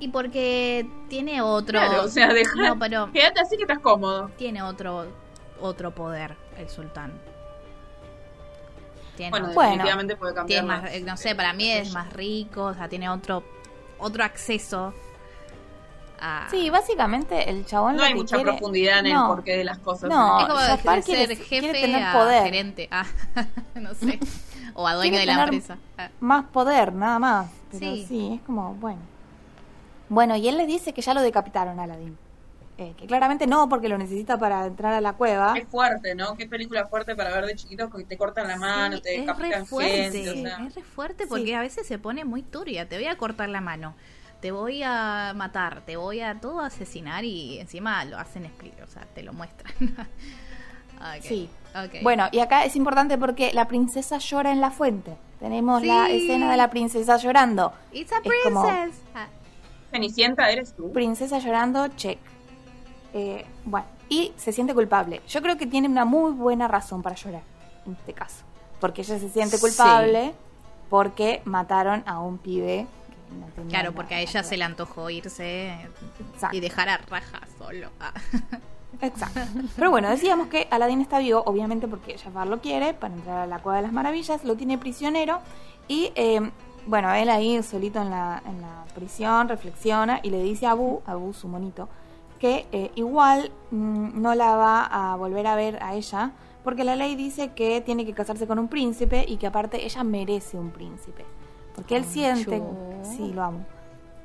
[0.00, 1.78] Y porque tiene otro...
[1.80, 2.54] Claro, o sea, deja...
[2.56, 4.30] No, pero Quédate así que estás cómodo.
[4.36, 5.06] tiene otro
[5.60, 7.12] otro poder el sultán.
[9.16, 9.70] Tiene Bueno, otro- Bueno.
[9.72, 10.60] definitivamente puede cambiar.
[10.64, 13.42] tiene más, eh, no sé, para mí es más rico, o sea, tiene otro
[14.00, 14.94] otro acceso
[16.20, 19.22] a Sí, básicamente el chabón No lo hay que mucha quiere- profundidad en No.
[19.22, 20.08] el porqué de las cosas.
[20.08, 22.44] No, es como Jafar de quiere- ser quiere jefe tener a poder.
[22.44, 23.04] gerente, ah,
[23.74, 24.20] no sé,
[24.74, 25.78] o a dueño Quiere de la empresa.
[25.96, 26.10] Ah.
[26.20, 27.50] más poder, nada más.
[27.72, 28.06] Pero Sí.
[28.08, 28.34] sí.
[28.40, 29.00] es como, bueno.
[30.08, 32.16] Bueno, y él le dice que ya lo decapitaron a Aladdin.
[32.80, 35.54] Eh, que claramente no, porque lo necesita para entrar a la cueva.
[35.58, 36.36] Es fuerte, ¿no?
[36.36, 39.20] Qué película fuerte para ver de chiquitos que te cortan la mano, Sí, te es
[39.20, 40.64] re decapitan fuerte, gente, o sea.
[40.66, 41.54] es re fuerte porque Sí.
[41.54, 42.88] a veces se pone muy turbia.
[42.88, 43.94] Te voy a cortar la mano,
[44.40, 48.86] te voy a matar, te voy a todo asesinar y encima lo hacen split, o
[48.86, 49.74] sea, te lo muestran.
[51.22, 51.48] Sí.
[52.02, 55.16] Bueno, y acá es importante porque la princesa llora en la fuente.
[55.38, 57.72] Tenemos la escena de la princesa llorando.
[57.92, 59.00] It's a es como- princess.
[59.14, 59.28] Ah,
[59.90, 60.92] Cenicienta, ¿eres tú?
[60.92, 62.18] Princesa llorando, check.
[63.14, 65.22] Eh, bueno, y se siente culpable.
[65.28, 67.42] Yo creo que tiene una muy buena razón para llorar
[67.86, 68.44] en este caso,
[68.80, 69.62] porque ella se siente Sí.
[69.62, 70.34] culpable
[70.90, 72.86] porque mataron a un pibe.
[73.28, 75.74] que no tenía Claro, porque a ella se le antojó irse
[76.32, 76.56] Exacto.
[76.56, 77.90] y dejar a Raja solo.
[78.00, 78.12] Ah.
[79.02, 79.40] Exacto.
[79.76, 83.46] Pero bueno, decíamos que Aladdin está vivo, obviamente porque Jafar lo quiere para entrar a
[83.46, 85.40] la Cueva de las Maravillas, lo tiene prisionero
[85.88, 86.50] y, eh,
[86.88, 91.02] bueno, él ahí solito en la, en la prisión reflexiona y le dice a Abu,
[91.06, 91.88] a Abu su monito,
[92.38, 96.32] que eh, igual mm, no la va a volver a ver a ella
[96.64, 100.02] porque la ley dice que tiene que casarse con un príncipe y que aparte ella
[100.04, 101.24] merece un príncipe.
[101.74, 103.00] Porque él siente, yo.
[103.02, 103.60] sí, lo amo,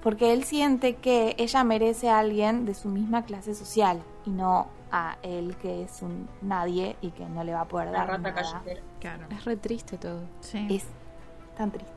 [0.01, 4.67] porque él siente que ella merece a alguien de su misma clase social y no
[4.91, 8.07] a él que es un nadie y que no le va a poder La dar
[8.07, 8.33] rata nada.
[8.35, 8.81] callejera.
[8.99, 9.25] Claro.
[9.29, 10.21] Es re triste todo.
[10.41, 10.67] Sí.
[10.69, 10.85] Es
[11.55, 11.92] tan triste.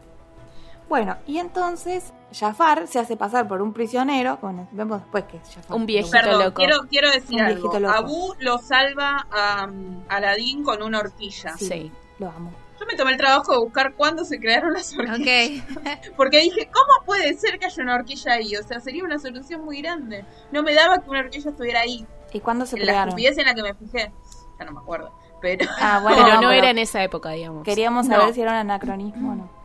[0.89, 5.55] Bueno, y entonces Jafar se hace pasar por un prisionero, bueno, vemos después que es
[5.55, 5.77] Jafar.
[5.77, 6.55] Un viejito Perdón, loco.
[6.55, 7.55] quiero, quiero decir Un algo.
[7.71, 7.95] viejito loco.
[7.95, 11.57] Abu lo salva a um, Aladín con una horquilla.
[11.57, 11.93] Sí, Sí.
[12.19, 12.51] Lo amo.
[12.79, 15.63] Yo me tomé el trabajo de buscar cuándo se crearon las horquillas.
[15.77, 15.99] Ok.
[16.17, 18.55] Porque dije, ¿cómo puede ser que haya una horquilla ahí?
[18.57, 20.25] O sea, sería una solución muy grande.
[20.53, 22.07] No me daba que una horquilla estuviera ahí.
[22.33, 23.09] ¿Y cuándo se En la crearon?
[23.09, 24.13] estupidez en la que me fijé.
[24.59, 25.11] Ya no me acuerdo.
[25.41, 25.67] Pero.
[25.81, 27.65] Ah, bueno, pero no, pero era en esa época, digamos.
[27.65, 28.17] Queríamos No.
[28.19, 29.56] saber si era un anacronismo o no.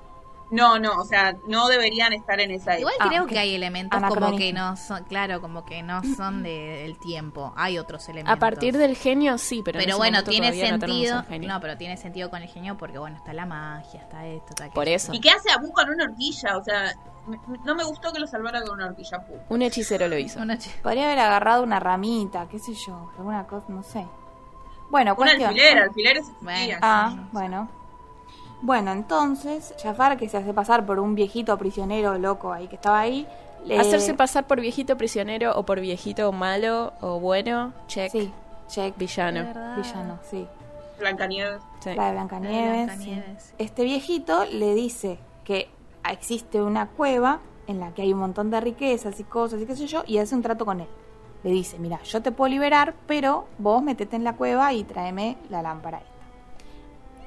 [0.52, 2.94] No, no, o sea, no deberían estar en esa Igual.
[3.00, 3.30] Ah, creo ok.
[3.30, 7.54] que hay elementos como que no son, claro, como que no son de- del tiempo.
[7.56, 8.34] Hay otros elementos.
[8.36, 11.24] A partir del genio, sí, pero Pero bueno, tiene no sentido.
[11.24, 11.48] genio.
[11.48, 14.66] No, pero tiene sentido con el genio porque bueno, está la magia, está esto, está
[14.66, 14.76] aquello.
[14.76, 15.14] Por eso.
[15.14, 16.58] ¿Y qué hace Abu con una horquilla?
[16.58, 16.94] O sea,
[17.28, 19.20] me- no me gustó que lo salvara con una horquilla.
[19.26, 19.34] pu.
[19.54, 20.42] Un hechicero lo hizo.
[20.42, 24.06] Una ch- Podría haber agarrado una ramita, qué sé yo, alguna cosa, no sé.
[24.90, 25.50] Bueno, Un cuestión.
[25.52, 26.50] alfiler, alfileres Bueno.
[26.52, 26.80] existían.
[26.82, 27.70] Ah, bueno.
[28.62, 33.00] Bueno, entonces, Jafar, que se hace pasar por un viejito prisionero loco ahí que estaba
[33.00, 33.28] ahí.
[33.66, 38.12] le- Hacerse pasar por viejito prisionero o por viejito malo o bueno, check.
[38.12, 38.32] Sí,
[38.68, 38.96] check.
[38.98, 39.42] Villano.
[39.78, 40.48] Villano, sí.
[41.00, 41.62] Blancanieves.
[41.80, 41.90] Sí.
[41.96, 42.58] La de Blancanieves.
[42.58, 43.44] La de Blancanieves.
[43.44, 43.54] sí.
[43.60, 45.70] Este viejito le dice que
[46.10, 49.76] existe una cueva en la que hay un montón de riquezas y cosas y qué
[49.76, 50.88] sé yo, y hace un trato con él.
[51.44, 55.38] Le dice, mira, yo te puedo liberar, pero vos metete en la cueva y tráeme
[55.50, 56.11] la lámpara esta.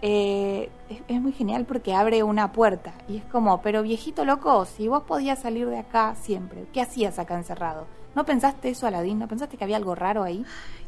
[0.06, 4.66] Eh, es, es muy genial porque abre una puerta y es como, pero viejito loco,
[4.66, 7.86] si vos podías salir de acá siempre, ¿qué hacías acá encerrado?
[8.14, 9.18] ¿No pensaste eso, Aladín?
[9.18, 10.44] ¿No pensaste que había algo raro ahí?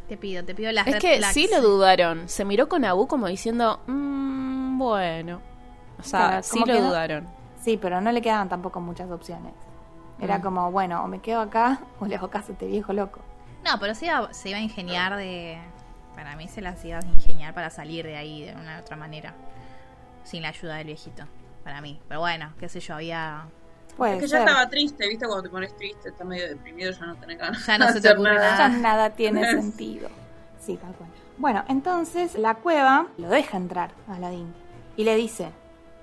[0.06, 1.32] Te pido, te pido las Es que flags.
[1.32, 2.28] sí lo dudaron.
[2.28, 5.40] Se miró con Abu como diciendo, "Mm, bueno.
[5.98, 7.26] O sea, Claro, sí lo dudaron.
[7.62, 9.54] Sí, pero no le quedaban tampoco muchas opciones.
[10.20, 10.42] Era Mm.
[10.42, 13.20] como, bueno, o me quedo acá o le hago caso a este viejo loco.
[13.64, 15.58] No, pero se iba, se iba a ingeniar de.
[16.16, 18.96] Para mí se las iba a ingeniar para salir de ahí de una u otra
[18.96, 19.34] manera.
[20.24, 21.24] Sin la ayuda del viejito.
[21.62, 22.00] Para mí.
[22.08, 23.46] Pero bueno, qué sé yo, había.
[23.96, 25.26] Puede Es que ya estaba triste, ¿viste?
[25.26, 27.64] Cuando te pones triste, estás medio deprimido, ya no tenés ganas.
[27.66, 28.58] Ya no se te ocurre nada.
[28.58, 30.08] Ya nada tiene sentido.
[30.60, 31.10] Sí, tal cual.
[31.38, 34.52] Bueno, entonces la cueva lo deja entrar a Aladín
[34.96, 35.50] y le dice,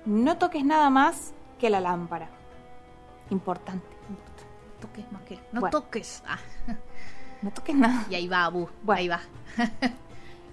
[0.06, 2.28] no toques nada más que la lámpara.
[3.30, 4.44] Importante, importante.
[4.80, 5.36] Toques más que.
[5.52, 5.70] No Bueno.
[5.80, 6.22] toques.
[6.26, 6.38] Ah,
[7.42, 8.04] No toques nada.
[8.10, 8.68] y ahí va, Abu.
[8.82, 8.98] Bueno.
[9.00, 9.20] Ahí va.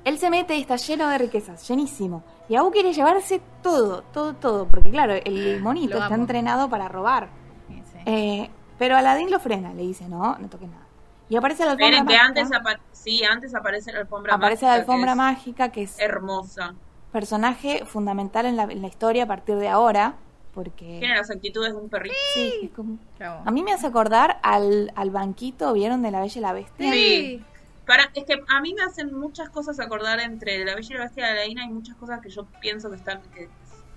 [0.04, 2.24] Él se mete y está lleno de riquezas, llenísimo.
[2.50, 4.68] Y Abu quiere llevarse todo, todo, todo.
[4.68, 7.30] Porque claro, el monito está entrenado para robar.
[7.68, 7.98] Sí, sí.
[8.06, 10.86] Eh, pero Aladín lo frena, le dice, no, no toques nada.
[11.30, 12.26] Y aparece la alfombra mágica.
[12.26, 15.84] antes, apa- sí, antes aparece la alfombra aparece la mágica, que alfombra es mágica, que
[15.84, 16.74] es Hermosa.
[17.12, 20.16] personaje fundamental en la, en la historia a partir de ahora.
[20.54, 22.14] Porque Tiene las actitudes de un perrito.
[22.34, 23.44] sí, es como- Bravo.
[23.46, 26.02] a mí me hace acordar al, al banquito, ¿vieron?
[26.02, 26.92] De la Bella y la Bestia.
[26.92, 27.46] Sí.
[27.86, 31.04] Para, es que a mí me hacen muchas cosas acordar entre la Bella y la
[31.06, 31.64] Bestia de Aladina.
[31.64, 33.50] Hay muchas cosas que yo pienso que están, que,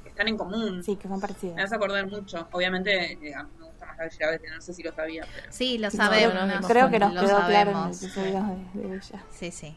[0.02, 0.82] que están en común.
[0.82, 1.64] Sí, que son Me parecidas.
[1.64, 2.48] hace acordar mucho.
[2.52, 4.54] Obviamente, eh, a mí me gusta más la Bella y la Bestia.
[4.54, 5.52] No sé si lo sabía, pero...
[5.52, 6.34] Sí, lo sabemos.
[6.34, 8.02] no, no, nos- Creo que nos lo quedó claro en el sabemos.
[8.02, 8.42] episodio
[8.74, 9.24] de, de Bella.
[9.30, 9.76] Sí, sí.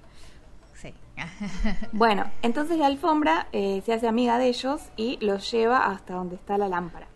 [0.73, 0.93] Sí.
[1.91, 6.35] Bueno, entonces la alfombra eh, se hace amiga de ellos y los lleva hasta donde
[6.35, 7.07] está la lámpara.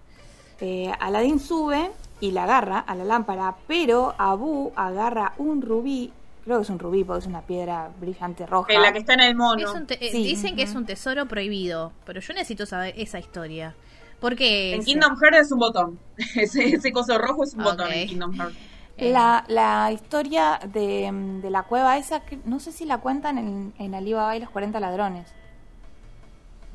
[0.60, 6.12] Eh, Aladín sube y la agarra a la lámpara, pero Abu agarra un rubí,
[6.44, 8.72] creo que es un rubí porque es una piedra brillante roja.
[8.74, 9.64] Eh, la que está en el mono.
[9.68, 10.24] Es un te- eh, Sí.
[10.24, 13.76] Dicen que es un tesoro prohibido, pero yo necesito saber esa historia.
[14.20, 16.00] Porque En Kingdom Hearts es un botón.
[16.36, 18.56] ese, ese coso rojo es un botón en Kingdom Hearts.
[18.98, 21.10] La, la historia de,
[21.42, 24.50] de la cueva esa, que no sé si la cuentan en, en Alibaba y los
[24.52, 25.28] 40 ladrones.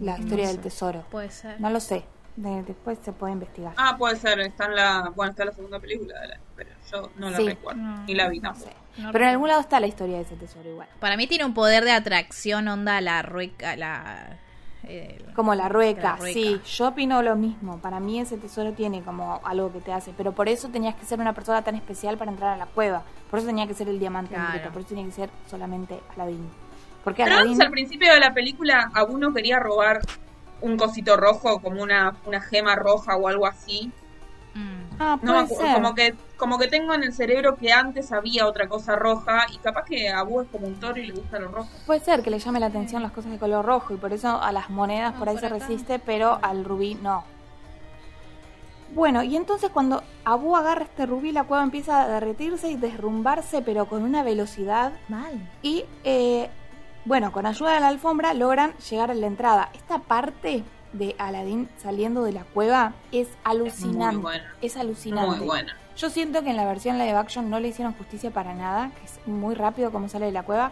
[0.00, 1.04] La historia del tesoro.
[1.10, 1.60] puede ser.
[1.60, 2.04] No lo sé.
[2.36, 3.72] De- después se puede investigar.
[3.76, 4.40] Ah, puede ser.
[4.40, 5.12] Está en la...
[5.14, 6.40] Bueno, está en la segunda película de la...
[6.56, 7.46] Pero yo no la Sí.
[7.46, 7.80] recuerdo.
[7.80, 8.04] No.
[8.04, 8.70] Ni la vi No tampoco.
[8.70, 8.76] sé.
[8.98, 10.88] No Pero en algún lado está la historia de ese tesoro igual.
[11.00, 14.38] Para mí tiene un poder de atracción, onda la rueca, la
[14.84, 16.32] eh, Como la rueca, La rueca.
[16.32, 17.78] sí, yo opino lo mismo.
[17.78, 21.04] Para mí ese tesoro tiene como algo que te hace, pero por eso tenías que
[21.04, 23.02] ser una persona tan especial para entrar a la cueva.
[23.30, 24.70] Por eso tenía que ser el diamante Claro.
[24.70, 26.48] por eso tenía que ser solamente Aladdin.
[27.02, 30.00] Porque Pero Aladdin antes, al principio de la película, Abu no quería robar
[30.60, 33.92] un cosito rojo, como una, una gema roja o algo así.
[34.98, 35.74] Ah, No, me puede acu- ser.
[35.74, 39.56] como que como que tengo en el cerebro que antes había otra cosa roja y
[39.58, 41.68] capaz que Abu es como un toro y le gusta lo rojo.
[41.86, 44.40] Puede ser que le llame la atención las cosas de color rojo y por eso
[44.42, 45.54] a las monedas No, por ahí por se acá.
[45.58, 47.24] resiste, pero al rubí no.
[48.94, 53.60] Bueno, y entonces cuando Abu agarra este rubí, la cueva empieza a derretirse y derrumbarse,
[53.62, 54.92] pero con una velocidad.
[55.08, 55.40] Mal.
[55.62, 56.48] Y eh,
[57.04, 59.70] bueno, con ayuda de la alfombra logran llegar a la entrada.
[59.74, 60.62] Esta parte
[60.98, 64.16] de Aladdin saliendo de la cueva es alucinante.
[64.18, 64.54] buena.
[64.62, 65.36] Es alucinante.
[65.38, 65.76] Muy buena.
[65.96, 69.04] Yo siento que en la versión live action no le hicieron justicia para nada, que
[69.06, 70.70] es muy rápido como sale de la cueva,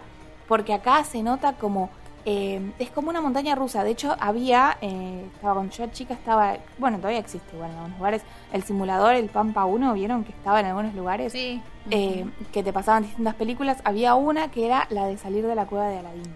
[0.48, 1.90] porque acá se nota como
[2.26, 3.84] eh, es como una montaña rusa.
[3.84, 7.98] De hecho, había, eh, estaba con yo chica, estaba, bueno, todavía existe igual en algunos
[7.98, 11.60] lugares, el simulador, el Pampa 1, vieron que estaba en algunos lugares, Sí.
[11.90, 13.76] eh, que te pasaban distintas películas.
[13.84, 16.34] Había una que era la de salir de la cueva de Aladdin.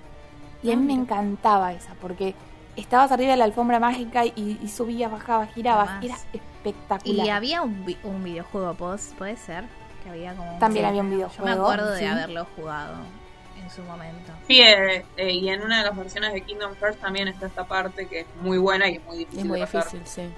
[0.63, 2.35] Y a mí me encantaba esa, porque
[2.81, 5.89] estabas arriba de la alfombra mágica y, y subías, bajabas, girabas.
[5.91, 6.27] Además.
[6.33, 7.27] Era espectacular.
[7.27, 9.65] Y había un, vi- un videojuego post, puede ser.
[10.05, 10.59] Que había como.
[10.59, 10.89] También Sí.
[10.89, 12.05] había un Yo me videojuego, acuerdo de sí.
[12.07, 12.95] haberlo jugado
[13.63, 14.33] en su momento.
[14.47, 17.65] Sí, eh, eh, y en una de las versiones de Kingdom Hearts también está esta
[17.67, 19.85] parte que es muy buena y es muy difícil Es muy de pasar.
[19.93, 20.31] difícil, sí.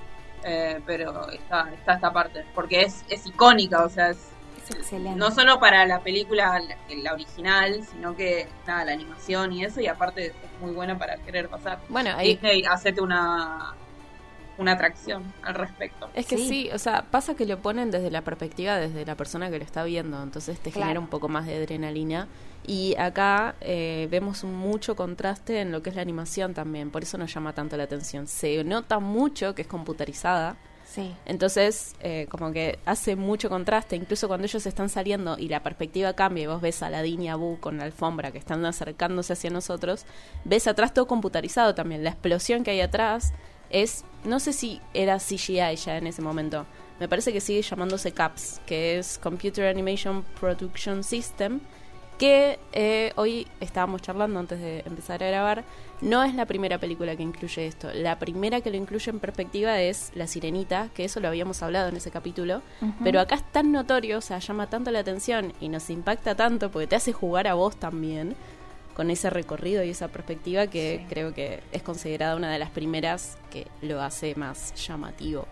[0.43, 4.30] Eh, pero está, está esta parte, porque es, es icónica, o sea, Es
[4.77, 5.19] excelente.
[5.19, 9.81] no solo para la película, la, la original, sino que nada, la animación y eso,
[9.81, 11.81] y aparte es muy buena para querer pasar.
[11.89, 13.75] Bueno, ahí Disney, hacete una,
[14.59, 16.11] una atracción al respecto.
[16.15, 16.49] es que Sí.
[16.49, 16.71] sí.
[16.73, 19.85] o sea, pasa que lo ponen desde la perspectiva, desde la persona que lo está
[19.85, 20.85] viendo, entonces te Claro.
[20.87, 22.29] genera un poco más de adrenalina.
[22.67, 27.17] Y acá eh, vemos mucho contraste en lo que es la animación también, por eso
[27.17, 28.27] nos llama tanto la atención.
[28.27, 30.57] Se nota mucho que es computarizada,
[30.91, 31.15] Sí.
[31.25, 36.15] Entonces, eh, como que hace mucho contraste, incluso cuando ellos están saliendo y la perspectiva
[36.15, 39.35] cambia y vos ves a Aladdin y a Abu con la alfombra que están acercándose
[39.35, 40.05] hacia nosotros,
[40.45, 42.03] ves atrás todo computarizado también.
[42.03, 43.33] La explosión que hay atrás
[43.71, 46.67] es, no sé si era CGI ya en ese momento,
[46.99, 51.61] me parece que sigue llamándose CAPS, que es Computer Animation Production System,
[52.19, 55.65] que eh, hoy estábamos charlando antes de empezar a grabar,
[56.03, 57.91] no es la primera película que incluye esto.
[57.93, 61.89] La primera que lo incluye en perspectiva es La Sirenita, que eso lo habíamos hablado
[61.89, 62.63] en ese capítulo,
[63.05, 66.71] pero acá es tan notorio, o sea, llama tanto la atención y nos impacta tanto
[66.71, 68.35] porque te hace jugar a vos también
[68.95, 71.07] con ese recorrido y esa perspectiva que Sí.
[71.09, 75.47] creo que es considerada una de las primeras que lo hace más llamativo.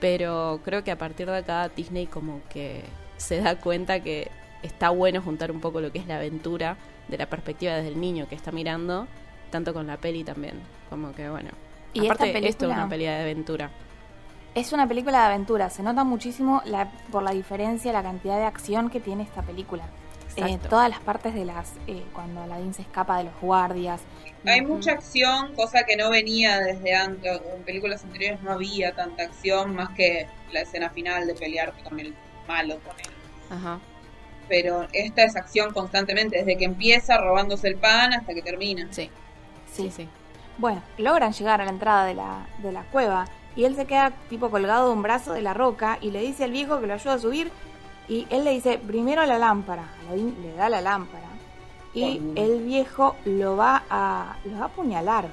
[0.00, 2.82] Pero creo que a partir de acá Disney como que
[3.16, 4.30] se da cuenta que
[4.62, 6.76] está bueno juntar un poco lo que es la aventura
[7.08, 9.08] de la perspectiva desde el niño que está mirando,
[9.50, 10.60] tanto con la peli también.
[10.90, 11.50] Como que bueno.
[11.92, 13.70] Y esta Aparte, esto es película- una peli de aventura.
[14.54, 15.70] Es una película de aventura.
[15.70, 19.84] Se nota muchísimo la, por la diferencia, la cantidad de acción que tiene esta película.
[20.36, 21.72] Eh, todas las partes de las.
[21.88, 24.00] eh, cuando Aladdin se escapa de los guardias.
[24.46, 27.40] Hay mucha acción, cosa que no venía desde antes.
[27.56, 31.98] En películas anteriores no había tanta acción, más que la escena final de pelear con
[31.98, 32.14] el
[32.46, 33.10] malo, con él.
[33.50, 33.80] Ajá.
[34.48, 38.86] Pero esta es acción constantemente, desde que empieza robándose el pan hasta que termina.
[38.90, 39.10] Sí,
[39.78, 39.90] Sí.
[39.90, 40.08] sí, sí.
[40.58, 43.26] Bueno, logran llegar a la entrada de la, de la cueva.
[43.56, 46.44] Y él se queda tipo colgado de un brazo de la roca y le dice
[46.44, 47.50] al viejo que lo ayuda a subir.
[48.08, 49.84] Y él le dice, primero la lámpara.
[50.06, 51.26] Aladdin le da la lámpara.
[51.94, 52.32] Y Oh.
[52.36, 55.26] el viejo lo va a, lo va a apuñalar,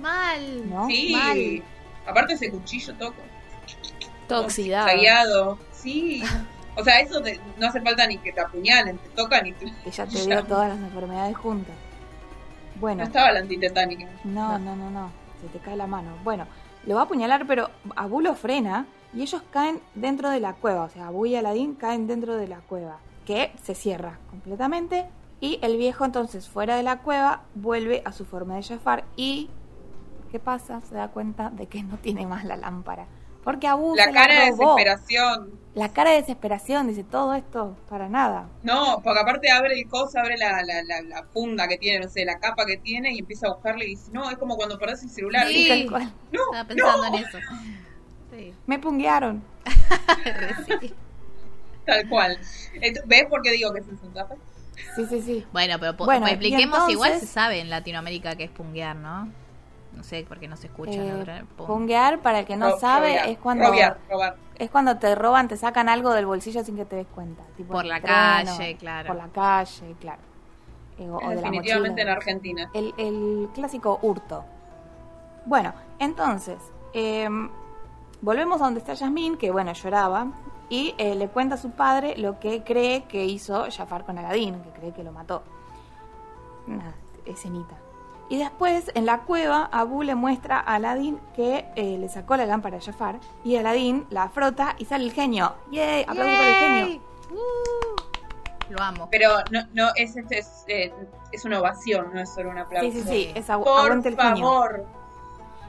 [0.00, 0.68] Mal.
[0.70, 0.86] ¿no?
[0.86, 1.62] Sí, Mal.
[2.06, 3.16] aparte ese cuchillo toco.
[4.28, 4.86] Todo oxidado.
[4.86, 5.58] Tagueado.
[5.72, 6.22] Sí.
[6.76, 9.66] O sea, eso te- no hace falta ni que te apuñalen, te tocan y te...
[9.84, 11.74] Que ya te dio todas las enfermedades juntas.
[13.02, 14.06] No estaba la antitetánica.
[14.24, 15.10] no, no, no, no.
[15.40, 16.12] Se te cae la mano.
[16.22, 16.46] Bueno,
[16.86, 20.84] lo va a apuñalar, pero Abu lo frena y ellos caen dentro de la cueva.
[20.84, 25.06] O sea, Abu y Aladín caen dentro de la cueva, que se cierra completamente.
[25.40, 29.50] Y el viejo entonces, fuera de la cueva, vuelve a su forma de Jafar y...
[30.30, 30.80] ¿Qué pasa?
[30.88, 33.06] Se da cuenta de que no tiene más la lámpara.
[33.44, 35.50] Porque Abu La cara de desesperación.
[35.74, 38.46] La cara de desesperación, dice, todo esto para nada.
[38.62, 42.10] No, porque aparte abre el coso, abre la, la, la, la funda que tiene, no
[42.10, 44.78] sé, la capa que tiene y empieza a buscarle y dice, no, es como cuando
[44.78, 45.46] perdés el celular.
[45.48, 45.68] Sí.
[45.68, 46.12] Tal cual.
[46.30, 47.38] No, Estaba pensando no, en eso.
[48.32, 48.54] Sí.
[48.66, 49.42] Me punguearon.
[50.80, 50.94] Sí.
[51.86, 52.38] tal cual.
[53.06, 54.34] ¿Ves por qué digo que es Santa Fe?
[54.96, 55.46] Sí, sí, sí.
[55.52, 59.28] Bueno, pero Bueno, y expliquemos, igual se sabe en Latinoamérica que es punguear, ¿no?
[59.96, 60.92] No sé, porque no se escucha.
[60.92, 61.42] Eh, la verdad.
[61.56, 64.36] Pun- punguear, para el que no sabe, robear, es cuando robear, robar.
[64.58, 67.42] es cuando te roban, te sacan algo del bolsillo sin que te des cuenta.
[67.56, 69.06] Tipo Por la tren calle, o claro.
[69.08, 70.22] Por la calle, claro.
[70.98, 72.08] Eh, o- o de la Definitivamente en.
[72.08, 72.70] Argentina.
[72.74, 74.44] El, el clásico hurto.
[75.46, 76.58] Bueno, entonces,
[76.94, 77.50] em,
[78.20, 80.28] volvemos a donde está Yasmín, que bueno, lloraba,
[80.68, 84.62] y eh, le cuenta a su padre lo que cree que hizo Jafar con Aladín,
[84.62, 85.42] que cree que lo mató.
[86.66, 86.94] Una
[87.26, 87.76] escenita.
[88.32, 92.46] Y después, en la cueva, Abu le muestra a Aladín que eh, le sacó la
[92.46, 95.54] lámpara a Jafar, y Aladín la frota y sale el genio.
[95.70, 96.04] ¡Yay!
[96.04, 97.02] ¡Aplauso por el genio!
[98.70, 99.08] Lo amo.
[99.10, 100.94] Pero no, no es, este es, eh,
[101.30, 102.90] es una ovación, no es solo un aplauso.
[102.90, 104.36] Sí, sí, sí, es agu- Por aguante el genio.
[104.46, 104.86] favor.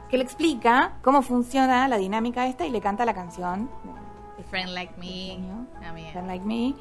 [0.10, 3.70] Que le explica cómo funciona la dinámica esta y le canta la canción.
[3.84, 5.06] de- de Friend like me.
[5.08, 5.66] genio.
[5.86, 6.08] A mí.
[6.12, 6.76] Friend Like Me,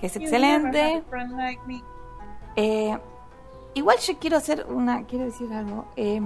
[0.00, 1.02] que es You excelente.
[1.06, 1.82] a friend like me.
[2.56, 2.98] Eh,
[3.74, 5.86] igual yo quiero hacer una, quiero decir algo.
[5.96, 6.20] Eh,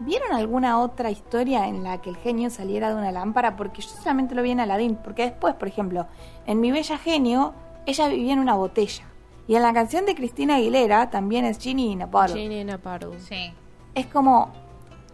[0.00, 3.56] ¿Vieron alguna otra historia en la que el genio saliera de una lámpara?
[3.56, 4.96] Porque yo solamente lo vi en Aladdin.
[4.96, 6.06] Porque después, por ejemplo,
[6.46, 7.52] en Mi Bella Genio,
[7.84, 9.04] ella vivía en una botella.
[9.46, 12.34] Y en la canción de Cristina Aguilera también es Genie in a Bottle.
[12.34, 13.20] Genie in a bottle.
[13.20, 13.52] Sí.
[13.94, 14.50] Es como.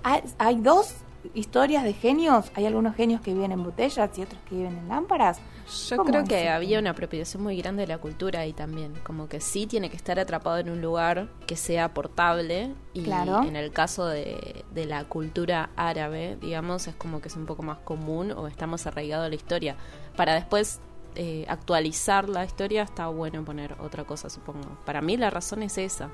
[0.05, 0.95] Hay, hay dos
[1.35, 2.53] historias de genios.
[2.55, 5.41] Hay algunos genios que viven en botellas y otros que viven en lámparas.
[5.89, 8.95] Yo ¿Cómo creo es que había una apropiación muy grande de la cultura ahí también.
[9.05, 12.73] Como que sí tiene que estar atrapado en un lugar que sea portable.
[12.95, 13.43] Y Claro.
[13.43, 17.62] en el caso de, de la cultura árabe, digamos, es como que es un poco
[17.62, 19.77] más común o está más arraigado a la historia.
[20.17, 20.81] Para después
[21.17, 24.79] eh, actualizar la historia está bueno poner otra cosa, supongo.
[24.85, 26.11] Para mí la razón es esa.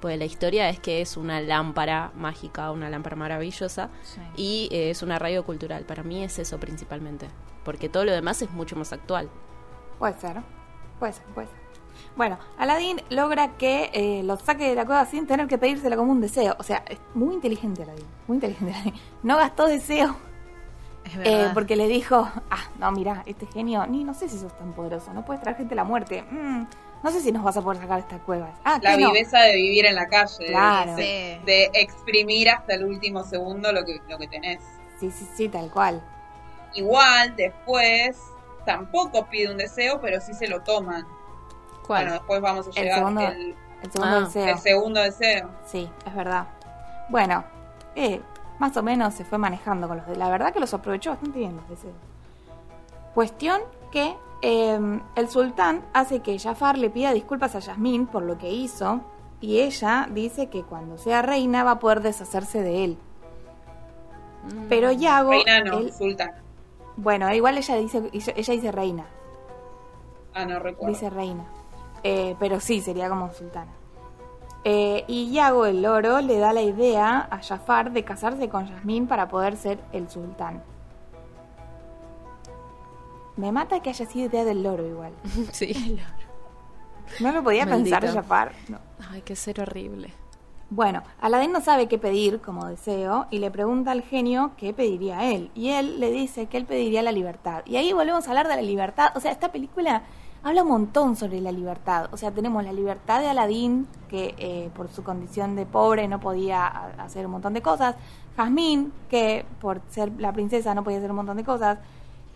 [0.00, 4.20] Pues la historia es que es una lámpara mágica, una lámpara maravillosa Sí.
[4.36, 5.84] y eh, es un arraigo cultural.
[5.84, 7.26] Para mí es eso principalmente.
[7.64, 9.28] Porque todo lo demás es mucho más actual.
[9.98, 10.36] Puede ser,
[11.00, 11.56] puede ser, puede ser.
[12.16, 16.12] Bueno, Aladdin logra que eh, lo saque de la cueva sin tener que pedírselo como
[16.12, 16.54] un deseo.
[16.58, 18.94] O sea, es muy inteligente Aladdin, muy inteligente Aladdin.
[19.24, 20.14] No gastó deseo
[21.04, 21.54] Es eh, verdad.
[21.54, 25.12] porque le dijo, ah, no, mira, este genio, ni no sé si sos tan poderoso,
[25.12, 26.22] no puedes traer gente a la muerte.
[26.30, 26.62] Mm,
[27.02, 28.50] no sé si nos vas a poder sacar de esta cueva.
[28.64, 30.34] Ah, La viveza de vivir en la calle.
[30.38, 30.96] de- Claro.
[30.96, 34.62] De, exprimir hasta el último segundo lo que, lo que tenés.
[34.98, 36.02] Sí, sí, sí, tal cual.
[36.74, 38.18] Igual, después,
[38.66, 41.06] tampoco pide un deseo, pero sí se lo toman.
[41.86, 42.04] ¿Cuál?
[42.04, 43.20] Bueno, después vamos a El llegar segundo.
[43.22, 44.46] el, El segundo Ah, deseo.
[44.48, 45.50] el segundo deseo.
[45.66, 46.48] Sí, es verdad.
[47.08, 47.44] Bueno,
[47.94, 48.20] eh,
[48.58, 50.16] más o menos se fue manejando con los de...
[50.16, 51.94] La verdad que los aprovechó bastante bien los deseos.
[53.14, 53.60] Cuestión
[53.90, 58.50] que eh, el sultán hace que Jafar le pida disculpas a Yasmín por lo que
[58.50, 59.00] hizo
[59.40, 62.98] y ella dice que cuando sea reina va a poder deshacerse de él.
[64.44, 64.68] Mm.
[64.68, 65.30] Pero Yago...
[65.30, 66.42] Reina no, él- sultana.
[66.96, 69.06] bueno, igual ella dice, ella dice reina.
[70.34, 70.92] Ah, no recuerdo.
[70.94, 71.44] Dice reina.
[72.04, 73.72] Eh, pero sí, sería como sultana.
[74.64, 79.06] Eh, y Yago, el loro, le da la idea a Jafar de casarse con Yasmín
[79.06, 80.62] para poder ser el sultán.
[83.38, 85.12] Me mata que haya sido idea del loro igual.
[85.52, 85.98] sí.
[87.20, 88.20] No lo podía pensar Maldito.
[88.20, 88.52] Jafar.
[88.68, 88.78] no.
[89.10, 90.12] Ay, qué ser horrible.
[90.70, 95.24] Bueno, Aladín no sabe qué pedir como deseo y le pregunta al genio qué pediría
[95.24, 95.50] él.
[95.54, 97.62] Y él le dice que él pediría la libertad.
[97.64, 99.12] Y ahí volvemos a hablar de la libertad.
[99.16, 100.02] O sea, esta película
[100.42, 102.10] habla un montón sobre la libertad.
[102.12, 106.20] O sea, tenemos la libertad de Aladín, que eh, por su condición de pobre no
[106.20, 107.94] podía a- hacer un montón de cosas.
[108.36, 111.78] Jazmín, que por ser la princesa no podía hacer un montón de cosas.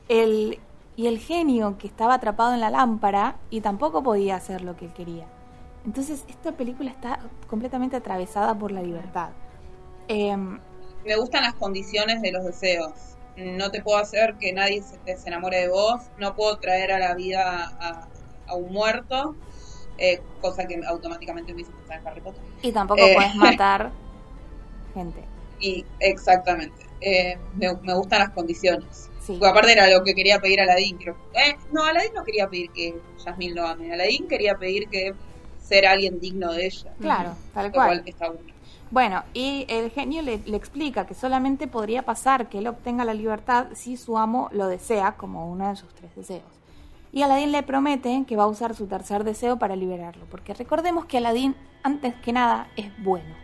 [0.09, 0.59] El,
[0.97, 4.87] y el genio, que estaba atrapado en la lámpara y tampoco podía hacer lo que
[4.87, 5.33] él quería.
[5.85, 9.37] Entonces, esta película está completamente atravesada por la libertad.
[10.09, 10.61] Em,
[11.05, 13.19] Me gustan las condiciones de los deseos.
[13.37, 16.11] No te puedo hacer que nadie se, enamore de vos.
[16.17, 18.09] No puedo traer a la vida a,
[18.47, 19.39] a un muerto.
[19.99, 22.45] eh, cosa que automáticamente me hizo pensar en Harry Potter.
[22.63, 23.13] y tampoco Eh.
[23.13, 23.99] puedes matar
[24.95, 25.33] gente.
[25.59, 26.91] Y exactamente.
[27.01, 29.12] eh, me, me gustan las condiciones.
[29.25, 29.35] Sí.
[29.39, 30.97] Porque aparte era lo que quería pedir Aladín.
[30.99, 31.17] Creo.
[31.35, 32.95] Eh, no, Aladín no quería pedir que
[33.25, 33.93] Jasmine lo ame.
[33.93, 35.15] Aladín quería pedir que
[35.63, 36.93] ser alguien digno de ella.
[37.01, 38.03] Claro, tal Lo cual cual.
[38.07, 38.53] está bueno.
[38.91, 43.15] Bueno, y el genio le, le explica que solamente podría pasar que él obtenga la
[43.15, 46.43] libertad si su amo lo desea como uno de sus tres deseos.
[47.11, 51.05] Y Aladín le promete que va a usar su tercer deseo para liberarlo, porque recordemos
[51.07, 53.35] que Aladín, antes que nada, es bueno.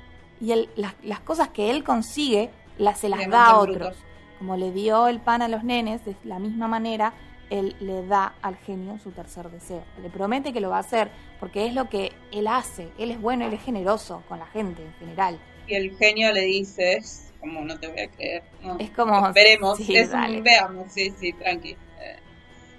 [0.40, 3.76] Y él, las, las cosas que él consigue, las, se las Le da a otros.
[3.78, 3.96] brutos.
[4.38, 7.12] Como le dio el pan a los nenes, de la misma manera,
[7.50, 9.82] él le da al genio su tercer deseo.
[10.02, 11.10] Le promete que lo va a hacer,
[11.40, 12.88] porque es lo que él hace.
[12.98, 15.38] Él es bueno, él es generoso con la gente en general.
[15.66, 18.42] Y el genio le dice, es como no te voy a creer.
[18.62, 21.70] No, Es como, Veremos, sí, es un- veamos, sí, sí, tranqui.
[21.70, 21.76] Eh,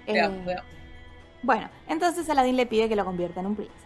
[0.06, 0.64] Eh, veamos, veamos.
[1.42, 3.80] Bueno, entonces Aladdin le pide que lo convierta en un príncipe.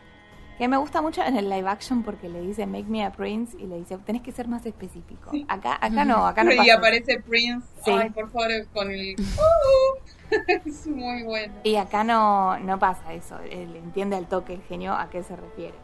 [0.58, 3.56] Que me gusta mucho en el live action porque le dice make me a prince
[3.58, 5.32] y le dice tenés que ser más específico.
[5.48, 6.74] Acá, acá no, acá no y pasa.
[6.74, 7.90] aparece Prince, Sí.
[7.90, 9.16] ay, por favor, con el...
[9.36, 10.34] Uh,
[10.66, 11.54] es muy bueno.
[11.64, 13.38] Y acá no, no pasa eso.
[13.40, 15.74] Él entiende al toque el genio a qué se refiere.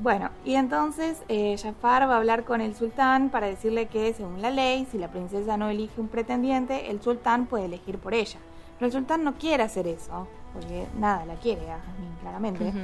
[0.00, 4.42] Bueno, y entonces eh, Jafar va a hablar con el sultán para decirle que según
[4.42, 8.38] la ley, si la princesa no elige un pretendiente, el sultán puede elegir por ella.
[8.78, 12.64] Pero el sultán no quiere hacer eso, porque nada, la quiere a Jasmine, claramente.
[12.64, 12.78] Ujú.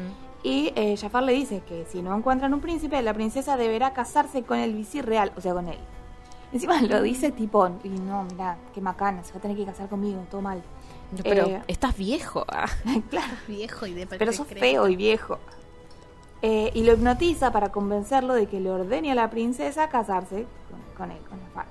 [0.45, 4.43] Y eh, Jafar le dice que si no encuentran un príncipe, la princesa deberá casarse
[4.43, 5.79] con el visir real, o sea, con él.
[6.53, 9.89] Encima lo dice tipo, y no, mira, qué macana, se va a tener que casar
[9.89, 10.63] conmigo, todo mal.
[11.23, 12.45] Pero Eh, estás viejo.
[12.49, 12.67] ah.
[13.11, 15.39] claro, Viejo y de pero sos feo y viejo.
[16.43, 20.81] Eh, y lo hipnotiza para convencerlo de que le ordene a la princesa casarse con,
[21.09, 21.67] con él, con Jafar.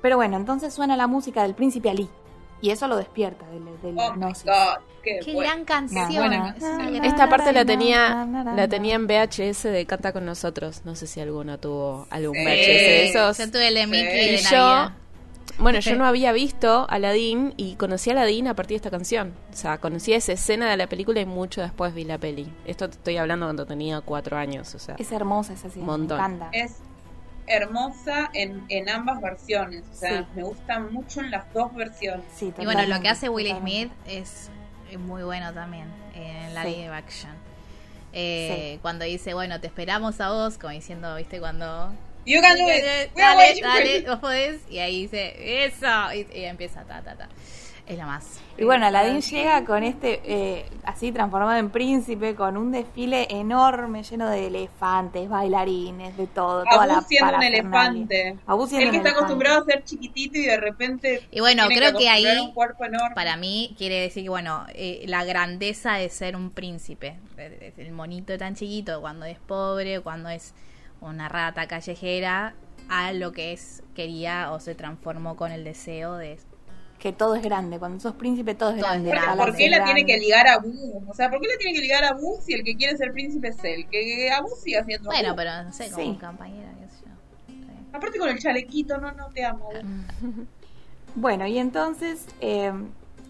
[0.00, 2.08] Pero bueno, entonces suena la música del príncipe Ali.
[2.62, 4.44] Y eso lo despierta del, del Oh my hipnosis.
[4.46, 5.50] god, qué, Qué bueno.
[5.50, 6.06] gran canción.
[6.14, 6.56] Buena
[7.04, 10.82] Esta parte la tenía la tenía en VHS de Canta con nosotros.
[10.84, 12.42] No sé si alguno tuvo algún Sí.
[12.44, 13.38] VHS de esos.
[13.38, 14.28] Yo tuve el de Mickey Sí.
[14.28, 14.90] de Y yo,
[15.58, 19.34] bueno, yo no había visto Aladdin y conocí a Aladdin a partir de esta canción.
[19.52, 22.50] O sea, conocí esa escena de la película y mucho después vi la peli.
[22.64, 24.94] Esto te estoy hablando cuando tenía cuatro años, o sea.
[24.98, 26.18] Es hermosa esa escena, Montón.
[26.18, 26.48] me encanta.
[26.52, 26.76] Es
[27.46, 29.84] hermosa en, en ambas versiones.
[29.92, 30.26] O sea, Sí.
[30.36, 32.24] me gusta mucho en las dos versiones.
[32.34, 33.54] Sí, Y bueno, lo que hace Will.
[33.58, 34.50] Smith es,
[34.90, 36.70] es muy bueno también en la Sí.
[36.76, 37.32] live action.
[38.12, 41.40] Eh, Cuando dice, bueno, te esperamos a vos, como diciendo, ¿viste?
[41.40, 41.92] Cuando...
[42.24, 43.10] You can do it.
[43.16, 44.60] Dale, dale, vos podés.
[44.70, 45.86] Y ahí dice, eso.
[46.14, 47.28] Y, y empieza, ta, ta, ta.
[47.84, 48.40] Es la más.
[48.56, 54.04] Y bueno, Aladdin llega con este, eh, así transformado en príncipe, con un desfile enorme,
[54.04, 56.62] lleno de elefantes, bailarines, de todo.
[56.64, 58.38] toda la Abu siendo un elefante.
[58.46, 59.24] Abu siendo Él que está elefante.
[59.24, 61.26] acostumbrado a ser chiquitito y de repente.
[61.32, 63.14] Y bueno, tiene creo que ahí, a un cuerpo enorme.
[63.16, 67.18] Para mí quiere decir que, bueno, eh, la grandeza de ser un príncipe.
[67.36, 70.54] Eh, El monito tan chiquito, cuando es pobre, cuando es
[71.00, 72.54] una rata callejera,
[72.88, 76.38] a lo que es quería o se transformó con el deseo de...
[77.02, 77.80] Que todo es grande.
[77.80, 79.10] Cuando sos príncipe, todo es Todo grande.
[79.36, 79.94] ¿Por, qué la grande.
[79.94, 81.02] tiene que ligar a Abu?
[81.08, 83.12] O sea, ¿por qué la tiene que ligar a Abu si el que quiere ser
[83.12, 83.86] príncipe es él?
[83.90, 85.36] Que Abu siga siendo Bueno, Abu.
[85.36, 86.18] pero no sé, como Sí.
[86.20, 87.92] compañera, qué sé yo.
[87.92, 89.68] Aparte con el chalequito, no, no te amo.
[91.14, 92.72] Bueno, y entonces eh,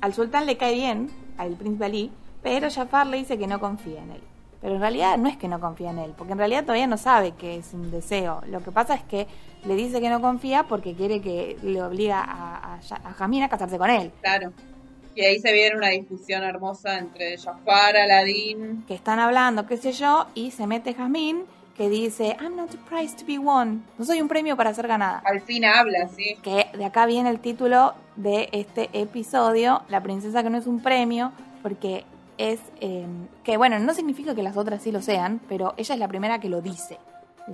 [0.02, 2.12] al sultán le cae bien, al príncipe Ali,
[2.42, 4.20] pero Jafar le dice que no confía en él.
[4.60, 6.96] Pero en realidad no es que no confía en él, porque en realidad todavía no
[6.98, 8.42] sabe que es un deseo.
[8.46, 9.26] Lo que pasa es que
[9.64, 13.48] le dice que no confía porque quiere que le obliga a, a, a Jasmine a
[13.48, 14.12] casarse con él.
[14.20, 14.52] Claro.
[15.14, 18.84] Y ahí se viene una discusión hermosa entre Jafar, Aladdin.
[18.88, 21.44] Que están hablando, qué sé yo, y se mete Jasmine
[21.76, 23.82] que dice, I'm not a prize to be won.
[23.98, 25.22] No soy un premio para ser ganada.
[25.24, 26.36] Al fin habla, sí.
[26.42, 30.80] que de acá viene el título de este episodio, La princesa que no es un
[30.80, 31.32] premio,
[31.62, 32.04] porque
[32.38, 33.06] es eh,
[33.44, 36.40] que bueno, no significa que las otras sí lo sean, pero ella es la primera
[36.40, 36.98] que lo dice,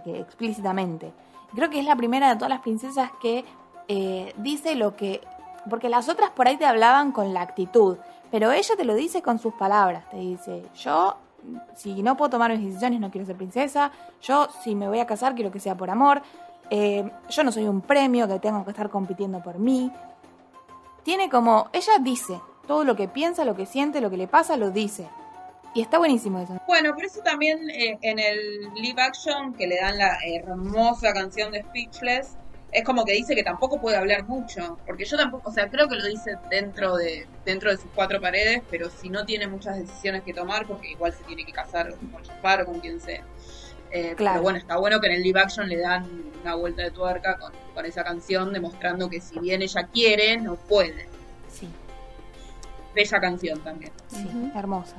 [0.04, 1.12] que explícitamente.
[1.54, 3.44] Creo que es la primera de todas las princesas que
[3.88, 5.20] eh, dice lo que,
[5.68, 7.96] porque las otras por ahí te hablaban con la actitud,
[8.30, 11.16] pero ella te lo dice con sus palabras, te dice, yo
[11.74, 13.90] si no puedo tomar mis decisiones no quiero ser princesa,
[14.20, 16.22] yo si me voy a casar quiero que sea por amor,
[16.70, 19.90] eh, yo no soy un premio que tengo que estar compitiendo por mí.
[21.02, 24.56] Tiene como, ella dice todo lo que piensa, lo que siente, lo que le pasa,
[24.56, 25.08] lo dice.
[25.78, 26.60] Y está buenísimo eso.
[26.66, 31.52] Bueno, pero eso también eh, en el live action que le dan la hermosa canción
[31.52, 32.30] de Speechless,
[32.72, 35.86] es como que dice que tampoco puede hablar mucho, porque yo tampoco, o sea, creo
[35.86, 39.78] que lo dice dentro de dentro de sus cuatro paredes, pero si no tiene muchas
[39.78, 43.22] decisiones que tomar, porque igual se tiene que casar con Jafar o con quien sea.
[43.92, 44.34] Eh, Claro.
[44.34, 46.10] Pero bueno, está bueno que en el live action le dan
[46.42, 50.56] una vuelta de tuerca con, con esa canción, demostrando que si bien ella quiere, no
[50.56, 51.06] puede.
[51.48, 51.68] Sí,
[52.96, 53.92] Bella canción también.
[54.08, 54.96] sí, hermosa.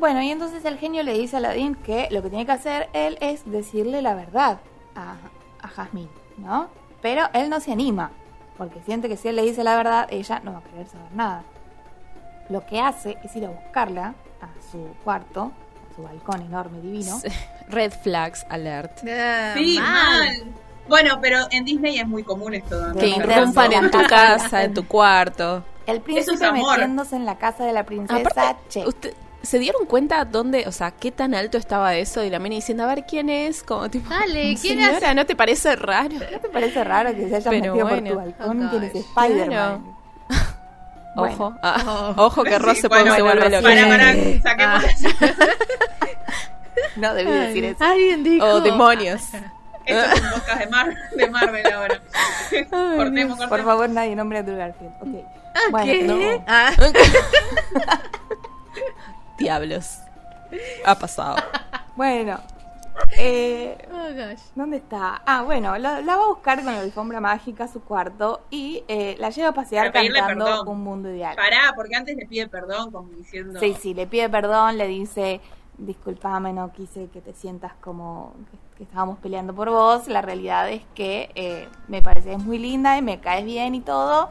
[0.00, 2.88] Bueno, y entonces el genio le dice a Aladdin que lo que tiene que hacer
[2.94, 4.58] él es decirle la verdad
[4.96, 5.16] a,
[5.62, 6.68] a Jasmine, ¿no?
[7.02, 8.10] Pero él no se anima,
[8.56, 11.12] porque siente que si él le dice la verdad, ella no va a querer saber
[11.14, 11.42] nada.
[12.48, 15.52] Lo que hace es ir a buscarla a su cuarto,
[15.90, 17.20] a su balcón enorme, divino.
[17.68, 19.00] Red flags alert.
[19.06, 19.86] Ah, Sí, mal.
[20.26, 20.42] mal.
[20.88, 22.88] Bueno, pero en Disney es muy común esto.
[22.88, 22.94] ¿no?
[22.98, 25.62] Que irrumpan en tu casa, en tu cuarto.
[25.86, 26.72] El príncipe es amor.
[26.78, 28.86] metiéndose en la casa de la princesa, Aparte, che.
[28.86, 32.22] usted- ¿se dieron cuenta dónde, o sea, qué tan alto estaba eso?
[32.24, 35.34] Y la mina diciendo, a ver quién es, como tipo, Dale, ¿quién señora, ¿no te
[35.36, 36.14] parece raro?
[36.32, 38.02] ¿No te parece raro que se haya Pero metido bueno.
[38.02, 38.66] por tu balcón?
[38.66, 39.02] Oh, ¿Quién es gosh.
[39.16, 39.84] Spider-Man?
[41.16, 41.34] Bueno.
[41.34, 44.40] Ojo, ah, ojo que Ross Sí, se, bueno, pone- se bueno, vuelve.
[44.42, 44.84] Para, para, saquemos
[46.96, 47.84] No debí decir eso.
[47.84, 48.44] Alguien dijo.
[48.46, 49.22] Oh, demonios.
[49.86, 52.00] Esto es un podcast de, Mar de Marvel ahora.
[52.96, 53.64] cortemos, Por cortemos.
[53.64, 54.92] favor, nadie nombre a Andrew Garfield.
[55.00, 55.24] Ok.
[55.72, 56.02] Bueno, ¿Qué?
[56.04, 56.44] no.
[56.46, 56.70] Ah,
[59.40, 59.98] Diablos.
[60.84, 61.36] Ha pasado.
[61.96, 62.38] Bueno.
[63.16, 64.42] Eh, oh, gosh.
[64.54, 65.22] ¿Dónde está?
[65.24, 68.84] Ah, bueno, la, la va a buscar con la alfombra mágica a su cuarto y
[68.88, 70.68] eh, la lleva a pasear cantando perdón.
[70.68, 71.34] Un Mundo Ideal.
[71.36, 73.58] Pará, porque antes le pide perdón, como diciendo.
[73.58, 75.40] Sí, sí, le pide perdón, le dice,
[75.78, 80.06] disculpame, no quise que te sientas como que, que estábamos peleando por vos.
[80.08, 84.30] La realidad es que eh, me pareces muy linda y me caes bien y todo.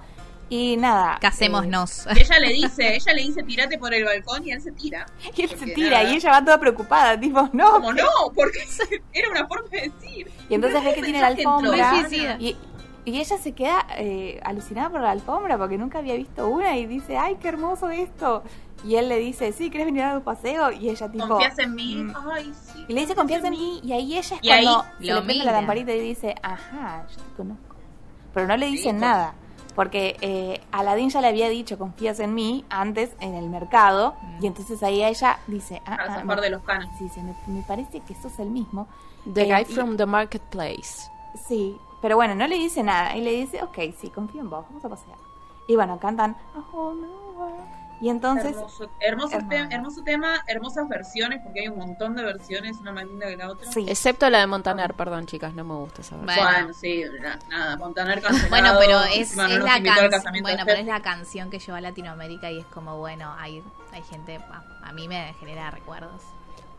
[0.49, 1.15] Y nada.
[1.15, 2.07] eh, Casémonos.
[2.15, 5.05] Y ella le dice, ella le dice, tirate por el balcón y él se tira.
[5.35, 6.11] y él se tira nada.
[6.11, 7.71] y ella va toda preocupada, tipo, no.
[7.73, 8.03] Como no,
[8.35, 8.59] porque
[9.13, 10.31] era una forma de decir.
[10.49, 12.07] Y entonces ve que tiene la alfombra.
[12.39, 12.57] Y,
[13.05, 16.85] y ella se queda eh, alucinada por la alfombra porque nunca había visto una y
[16.85, 18.43] dice, ay, qué hermoso esto.
[18.83, 20.71] Y él le dice, sí, ¿querés venir a un paseo?
[20.71, 21.27] Y ella tipo...
[21.27, 21.95] ¿Confías en mí?
[21.95, 22.15] mm.
[22.31, 22.85] Ay, sí.
[22.87, 23.81] Y le dice, confías en mí.
[23.83, 26.35] Y ahí ella es Y ahí cuando se lo le prende la lamparita y dice,
[26.41, 27.75] ajá, yo te conozco.
[28.33, 29.33] Pero no le dicen Sí, nada.
[29.79, 34.13] Porque eh, Aladín ya le había dicho, confías en mí, antes en el mercado.
[34.21, 34.43] Mm.
[34.43, 36.89] Y entonces ahí ella dice, ah, Para ah, me- de los canos.
[36.97, 38.87] Sí, sí, me, me parece que sos el mismo.
[39.33, 41.09] The Eh, guy y- from the marketplace.
[41.47, 43.15] Sí, pero bueno, no le dice nada.
[43.15, 45.15] Y le dice, ok, sí, confío en vos, vamos a pasear.
[45.69, 47.78] Y bueno, cantan A Whole New World.
[48.01, 49.47] Y entonces, hermoso, hermoso, Hermoso.
[49.69, 53.35] te- hermoso tema, hermosas versiones, porque hay un montón de versiones, una más linda que
[53.37, 53.69] la otra.
[53.71, 53.85] sí.
[53.89, 56.45] Excepto la de Montaner, perdón, chicas, no me gusta esa versión.
[56.45, 56.51] Bueno.
[56.59, 58.21] Bueno, sí, na- nada, Montaner.
[58.49, 60.41] Bueno, pero es, es la canción.
[60.41, 64.03] Bueno, pero es la canción que llevó a Latinoamérica y es como, bueno, hay, hay
[64.03, 64.37] gente.
[64.49, 66.21] A, a mí me genera recuerdos.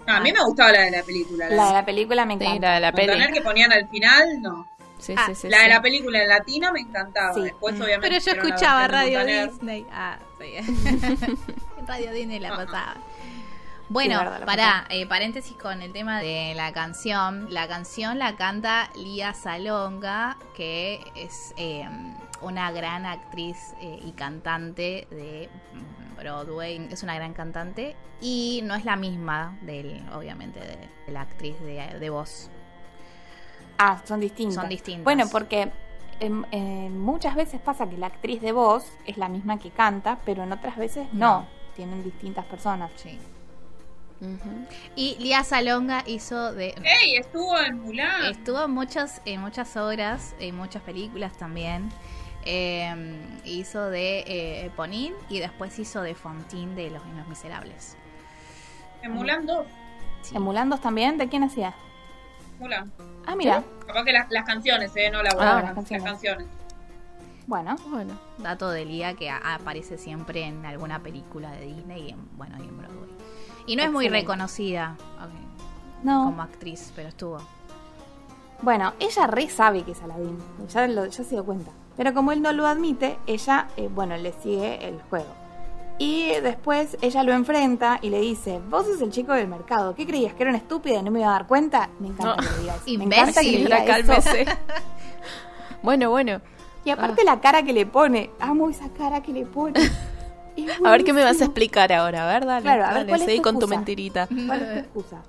[0.07, 1.49] No, a mí me gustaba la de la película.
[1.51, 2.69] La, la de la película me Sí, encanta.
[2.69, 4.67] la de la Montaner que ponían al final, no.
[4.99, 5.63] Sí, Ah, sí, sí, la sí.
[5.65, 7.35] de la película en latino me encantaba.
[7.35, 7.43] Sí.
[7.43, 7.83] Después, Mm.
[7.83, 8.09] obviamente.
[8.09, 9.51] Pero yo escuchaba Radio Montaner.
[9.51, 9.87] Disney.
[9.93, 10.55] Ah, sí.
[11.79, 12.97] en Radio Disney la pasaba.
[13.89, 14.85] Bueno, Sí, pasaba.
[14.91, 17.53] eh, paréntesis con el tema de la canción.
[17.53, 21.89] La canción la canta Lía Salonga, que es eh,
[22.41, 26.89] una gran actriz eh, y cantante de mm, Broadway.
[26.91, 30.77] Es una gran cantante y no es la misma, del, obviamente, de,
[31.07, 32.49] de la actriz de, de voz.
[33.79, 34.55] Ah, son distintas.
[34.55, 35.03] Son distintas.
[35.05, 35.73] Bueno, porque
[36.21, 40.19] em, em, muchas veces pasa que la actriz de voz es la misma que canta,
[40.25, 41.41] pero en otras veces no.
[41.41, 41.47] No.
[41.75, 42.91] Tienen distintas personas.
[42.97, 43.19] Sí.
[44.97, 46.75] Y Lía Salonga hizo de...
[46.85, 47.17] ¡Ey!
[47.17, 48.27] Estuvo en Mulan.
[48.27, 51.89] Estuvo en muchas, en muchas obras, en muchas películas también.
[52.45, 57.97] Eh, hizo de eh, Ponín y después hizo de Fontín de Los Niños Miserables.
[59.03, 59.67] En Mulan 2.
[60.23, 60.37] Sí.
[60.37, 61.17] ¿En Mulan 2 también?
[61.17, 61.75] ¿De quién hacía?
[63.27, 63.63] Ah, mira.
[63.87, 65.11] Capaz que las, las canciones, ¿eh?
[65.11, 66.03] No la voz, Ah, las, canciones.
[66.05, 66.47] las canciones.
[67.47, 72.37] Bueno, Bueno, Dato de Lía que aparece siempre en alguna película de Disney y en,
[72.37, 73.11] bueno, y en Broadway.
[73.67, 74.97] Y no es muy reconocida
[76.03, 76.25] no.
[76.27, 77.39] como actriz, pero estuvo.
[78.63, 80.39] Bueno, ella re sabe que es Aladín.
[80.69, 81.73] Ya, lo, ya se dio cuenta.
[81.97, 85.35] Pero como él no lo admite, ella, eh, bueno, le sigue el juego.
[86.01, 89.95] Y después ella lo enfrenta y le dice, vos sos el chico del mercado.
[89.95, 90.33] ¿Qué creías?
[90.33, 91.91] ¿Que era una estúpida y no me iba a dar cuenta?
[91.99, 92.37] Me encanta No.
[92.37, 92.99] que le diga eso.
[92.99, 94.47] Me encanta que diga cálmese.
[95.83, 96.41] bueno, bueno.
[96.87, 98.31] Y aparte la cara que le pone.
[98.41, 99.79] Amo esa cara que le pone.
[100.85, 102.63] A ver qué me vas a explicar ahora, a ver, dale.
[102.63, 104.27] Claro, a ver, dale, ¿cuál es tu con tu mentirita.
[104.27, 105.23] ¿Cuál es tu excusa?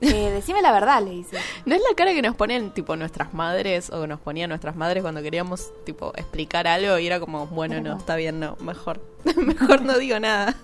[0.00, 1.36] Eh, decime la verdad, le dice.
[1.66, 5.02] ¿No es la cara que nos ponen, tipo, nuestras madres o nos ponían nuestras madres
[5.02, 9.00] cuando queríamos, tipo, explicar algo y era como, bueno, no, está bien, no, mejor.
[9.36, 10.54] mejor no digo nada.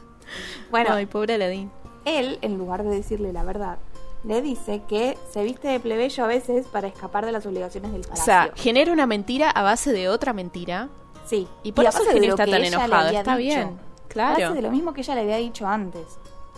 [0.71, 1.71] Bueno, Ay, pobre Aladín.
[2.05, 3.79] él, en lugar de decirle la verdad,
[4.25, 8.01] le dice que se viste de plebeyo a veces para escapar de las obligaciones del
[8.01, 8.25] O palacio.
[8.25, 10.89] sea, genera una mentira a base de otra mentira.
[11.27, 11.47] sí.
[11.63, 13.11] Y por a eso lo está tan enojado.
[13.11, 13.55] Está dicho.
[13.55, 14.55] bien, A base claro.
[14.55, 16.07] de lo mismo que ella le había dicho antes.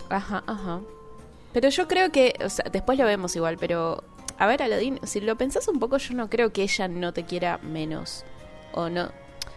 [0.09, 0.79] Ajá, ajá.
[1.53, 4.03] Pero yo creo que, o sea, después lo vemos igual, pero
[4.39, 7.25] a ver, Aladín, si lo pensás un poco, yo no creo que ella no te
[7.25, 8.23] quiera menos.
[8.71, 9.11] O no.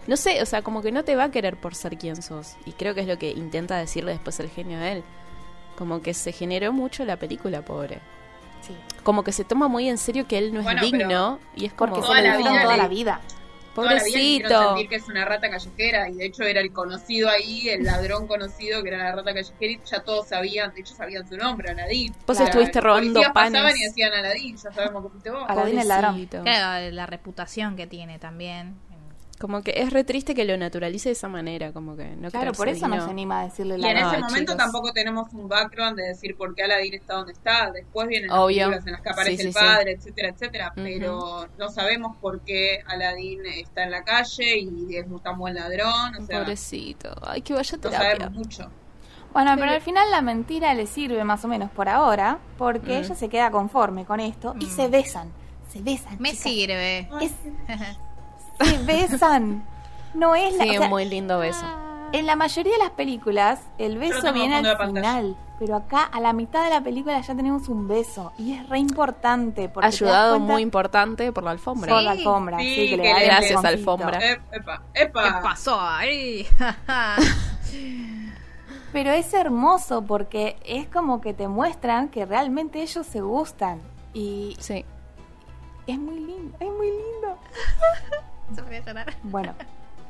[0.09, 2.57] No sé, o sea, como que no te va a querer por ser quien sos.
[2.67, 5.05] Y creo que es lo que intenta decirle después el genio a él.
[5.77, 8.01] Como que se generó mucho la película, pobre.
[8.67, 8.75] Sí.
[9.05, 11.39] Como que se toma muy en serio que él no es Bueno, digno.
[11.55, 13.21] Y es como, Porque se lo la dijeron vida toda la vida.
[13.75, 14.69] Toda la vida pobrecito.
[14.69, 18.27] sentir que es una rata callejera y de hecho era el conocido ahí, el ladrón
[18.27, 21.71] conocido que era la rata callejera y ya todos sabían, de hecho sabían su nombre,
[21.71, 22.13] Aladín.
[22.27, 23.81] Vos Claro, estuviste robando policías pasaban panes.
[23.81, 25.45] y decían Aladín, ya sabemos que fuiste vos.
[25.49, 26.11] Aladín el ladrón.
[26.13, 26.43] Pobrecito.
[26.43, 28.77] Claro, la reputación que tiene también.
[29.43, 32.53] Como que es re triste que lo naturalice de esa manera, como que no Claro,
[32.53, 34.13] por eso no se anima a decirle Y la en verdad.
[34.13, 34.57] ese momento chicos.
[34.57, 37.73] tampoco tenemos un background de decir por qué Aladdin está donde está.
[37.73, 38.71] Después vienen Obvio.
[38.71, 39.59] las películas en las que aparece Sí, sí, el sí.
[39.59, 40.73] padre, etcétera, etcétera.
[40.77, 45.55] Pero no sabemos por qué Aladdin está en la calle y es un tan buen
[45.57, 46.15] ladrón.
[46.21, 47.11] O sea, Pobrecito.
[47.27, 48.11] Ay, que vaya a no terapia.
[48.13, 48.71] sabemos mucho.
[49.33, 53.05] Bueno, pero al final la mentira le sirve más o menos por ahora, porque Mm.
[53.05, 54.71] ella se queda conforme con esto y Mm.
[54.77, 55.33] se besan.
[55.69, 56.17] Se besan.
[56.21, 56.43] Me chicas.
[56.45, 57.09] sirve.
[57.21, 57.33] Es-
[58.61, 59.65] se besan.
[60.15, 60.65] No es la.
[60.65, 61.65] Sí, o sea, un muy lindo beso.
[62.13, 65.37] En la mayoría de las películas, el beso viene al final.
[65.59, 68.33] Pero acá, a la mitad de la película, ya tenemos un beso.
[68.37, 69.69] Y es re importante.
[69.69, 71.93] Porque Ayudado cuenta muy importante por la alfombra.
[71.95, 72.59] por la alfombra.
[72.59, 74.19] Sí, Sí, que le da Gracias, alfombra.
[74.21, 75.23] Ep- epa, epa.
[75.25, 76.47] ¿Qué pasó ahí?
[78.93, 83.81] Pero es hermoso porque es como que te muestran que realmente ellos se gustan.
[84.13, 84.85] Y Sí.
[85.87, 87.39] es muy lindo, es muy lindo.
[88.57, 89.17] Se voy a llorar.
[89.23, 89.55] Bueno,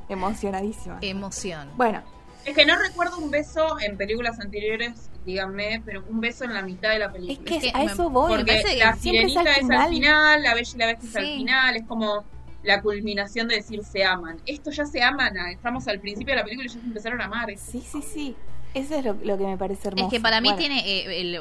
[0.09, 0.99] emocionadísima.
[1.01, 1.69] Emoción.
[1.77, 2.03] Bueno,
[2.45, 6.63] Es que no recuerdo un beso en películas anteriores, díganme, pero un beso en la
[6.63, 7.39] mitad de la película.
[7.41, 8.37] es que Es que a me- eso voy.
[8.37, 10.43] Porque la es sirenita al es al final.
[10.43, 12.25] la bella y la bestia es al final, es como
[12.65, 14.39] la culminación de decir se aman.
[14.47, 17.21] Esto ya se aman, ah, estamos al principio de la película y ya se empezaron
[17.21, 17.49] a amar.
[17.57, 18.37] Sí, sí, sí.
[18.75, 20.07] Eso es lo, lo que me parece hermoso.
[20.07, 20.81] Es que para mí Bueno, tiene.
[20.81, 21.39] eh, el-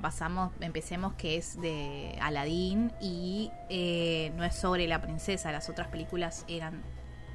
[0.00, 5.52] pasamos, empecemos que es de Aladdin y eh, no es sobre la princesa.
[5.52, 6.82] Las otras películas eran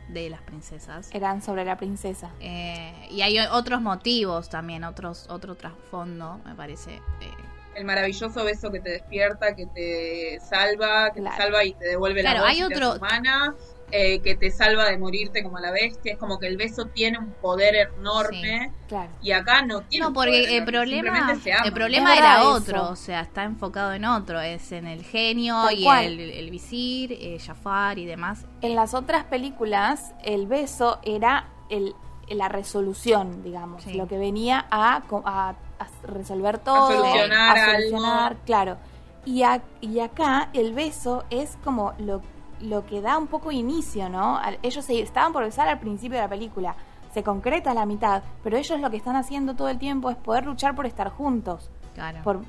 [0.10, 1.10] de las princesas.
[1.14, 2.32] Eran sobre la princesa.
[2.40, 6.96] Eh, y hay otros motivos también, otros otro trasfondo, me parece.
[6.96, 7.32] eh,
[7.76, 11.36] El maravilloso beso que te despierta, que te salva, que Claro.
[11.38, 13.54] te salva y te devuelve Claro, la voz hay otro- humana,
[13.92, 16.14] eh, que te salva de morirte como la bestia.
[16.14, 19.10] Es como que el beso tiene un poder enorme Claro.
[19.22, 21.66] y acá no tiene No, un poder porque el enorme, problema, simplemente se aman.
[21.68, 25.80] el problema era otro, o sea, está enfocado en otro, es en el genio Tal
[25.80, 26.06] y cual.
[26.06, 28.46] el, el visir, eh, Jafar y demás.
[28.62, 31.94] En las otras películas, el beso era el,
[32.30, 33.94] la resolución, digamos, Sí.
[33.94, 38.42] lo que venía a, a- a resolver todo, solucionar a solucionar, algo.
[38.46, 38.78] claro.
[39.26, 42.22] Y, a- y acá el beso es como lo,
[42.62, 44.40] lo que da un poco inicio, ¿no?
[44.64, 46.76] Ellos se estaban por besar al principio de la película,
[47.14, 50.18] se concreta a la mitad, pero ellos lo que están haciendo todo el tiempo es
[50.18, 52.20] poder luchar por estar juntos, Claro.
[52.24, 52.42] por,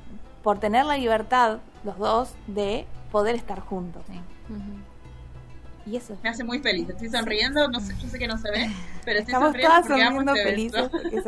[0.43, 4.03] por tener la libertad, los dos, de poder estar juntos.
[4.07, 4.19] Sí.
[5.85, 6.87] Y eso es Me hace muy feliz.
[6.89, 8.69] Estoy sonriendo, no sé, yo sé que no se ve,
[9.05, 11.21] pero estoy Estamos sonriendo todas sonriendo este felices porque.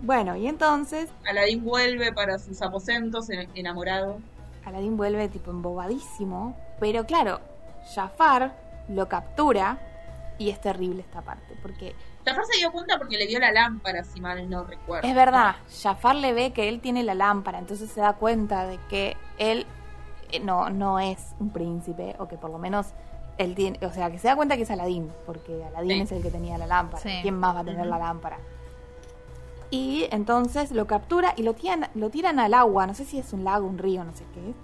[0.00, 4.18] Bueno, y entonces Aladín vuelve para sus aposentos en- enamorado.
[4.64, 7.40] Aladdin vuelve tipo embobadísimo, pero claro,
[7.94, 8.52] Jafar
[8.88, 9.78] lo captura
[10.38, 11.94] y es terrible esta parte, porque
[12.24, 15.06] Jafar se dio cuenta porque le vio la lámpara, si mal no recuerdo.
[15.08, 18.78] es verdad, Jafar le ve que él tiene la lámpara, entonces se da cuenta de
[18.88, 19.66] que él
[20.30, 22.88] eh, no, no es un príncipe, o que por lo menos
[23.38, 26.00] él tiene, o sea, que se da cuenta que es Aladín, porque Aladín Sí.
[26.02, 27.18] es el que tenía la lámpara, Sí.
[27.22, 28.38] ¿quién más va a tener la lámpara?
[29.72, 33.32] Y entonces lo captura y lo tiran, lo tiran al agua, no sé si es
[33.32, 34.56] un lago, un río, no sé qué es.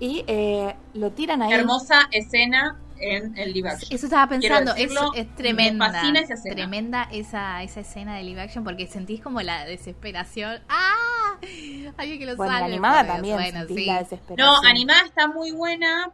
[0.00, 1.52] Y eh, lo tiran ahí.
[1.52, 3.92] Hermosa escena en el live action.
[3.92, 5.92] Eso estaba pensando, es, decirlo, es me tremenda.
[5.92, 6.54] fascina esa escena.
[6.56, 10.60] Tremenda esa, esa escena de live action porque sentís como la desesperación.
[10.68, 11.38] ¡Ah!
[11.96, 13.86] Alguien que lo Bueno, la salve, animada también Bueno, sentís sí.
[13.86, 14.66] la No, desesperación.
[14.66, 16.10] animada está muy buena,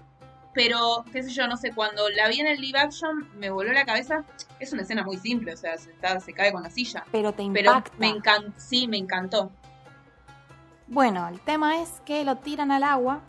[0.53, 3.73] pero qué sé yo, no sé, cuando la vi en el live action me voló
[3.73, 4.25] la cabeza.
[4.61, 7.05] Es una escena muy simple, o sea, se, está, se cae con la silla.
[7.11, 7.97] Pero te Pero impacta.
[7.99, 9.51] me encantó, sí, me encantó.
[10.87, 13.21] Bueno, el tema es que lo tiran al agua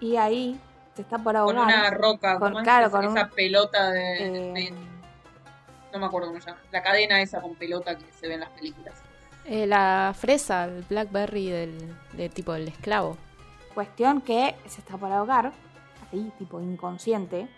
[0.00, 0.60] y ahí
[0.94, 1.64] se está por Con ahogar.
[1.66, 4.74] una roca, Con- claro, Esa- con esa un- pelota de, Eh, de-
[5.92, 6.60] No me acuerdo cómo se llama.
[6.70, 8.94] La cadena esa con pelota que se ve en las películas.
[9.46, 13.16] Eh, la fresa, el blackberry del, de tipo del esclavo.
[13.74, 15.50] Cuestión que se está por ahogar,
[16.12, 17.48] ahí, tipo inconsciente.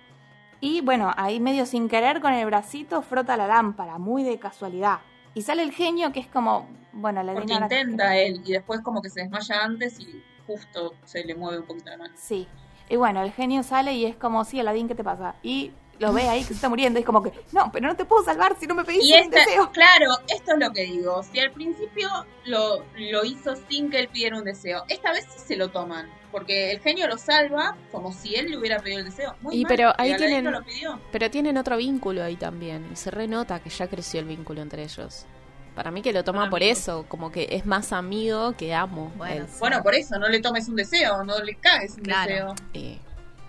[0.61, 4.99] Y bueno, ahí medio sin querer con el bracito frota la lámpara, muy de casualidad.
[5.35, 9.01] Y sale el genio que es como, bueno, le Porque intenta él y después como
[9.01, 12.15] que se desmaya antes y justo se le mueve un poquito la mano.
[12.17, 12.47] Sí.
[12.89, 15.37] Y bueno, el genio sale y es como, sí, Aladín, ¿qué te pasa?
[15.43, 16.99] Y lo ve ahí que se está muriendo.
[16.99, 19.15] Y es como que, no, pero no te puedo salvar si no me pedís Y
[19.21, 19.71] un deseo.
[19.71, 21.23] claro, esto es lo que digo.
[21.23, 22.09] Si al principio
[22.47, 26.11] lo, lo hizo sin que él pidiera un deseo, esta vez sí se lo toman.
[26.33, 29.35] Porque el genio lo salva como si él le hubiera pedido el deseo.
[29.41, 31.01] Muy Y mal, pero ahí tienen- no lo pidió.
[31.13, 32.89] Pero tienen otro vínculo ahí también.
[32.93, 35.27] Y se renota que ya creció el vínculo entre ellos.
[35.75, 39.13] Para mí que lo toma por eso, como que es más amigo que amo.
[39.17, 39.47] Bueno.
[39.61, 42.31] Bueno, por eso, no le tomes un deseo, no le caes un Claro.
[42.31, 42.55] deseo.
[42.75, 42.99] Eh,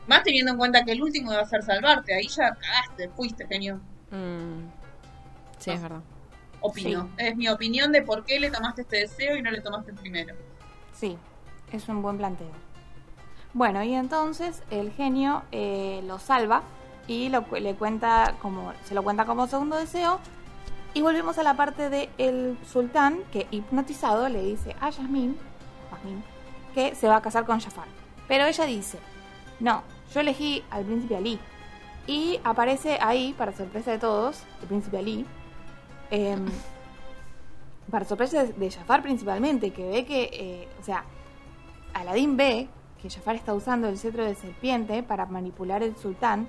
[0.07, 2.13] Más teniendo en cuenta que el último iba a ser salvarte.
[2.13, 3.79] Ahí ya cagaste, fuiste, genio.
[4.11, 4.69] mm,
[5.59, 6.01] sí, es verdad.
[6.61, 7.09] Opino.
[7.17, 9.97] Es mi opinión de por qué le tomaste este deseo y no le tomaste el
[9.97, 10.35] primero.
[10.93, 11.17] Sí,
[11.71, 12.51] es un buen planteo.
[13.53, 16.61] Bueno, y entonces el genio eh, lo salva
[17.07, 20.19] y lo, le cuenta como, se lo cuenta como segundo deseo.
[20.93, 25.37] Y volvemos a la parte de el sultán que hipnotizado le dice a Yasmín,
[25.91, 26.23] Yasmín,
[26.75, 27.87] que se va a casar con Jafar.
[28.27, 28.99] Pero ella dice,
[29.61, 29.83] no,
[30.13, 31.39] yo elegí al príncipe Ali.
[32.07, 35.25] Y aparece ahí, para sorpresa de todos, el príncipe Ali.
[36.09, 36.45] em,
[37.91, 41.03] para sorpresa de, Jafar principalmente, que ve que, eh, o sea,
[41.93, 42.69] Aladín ve
[43.01, 46.47] que Jafar está usando el cetro de serpiente para manipular el sultán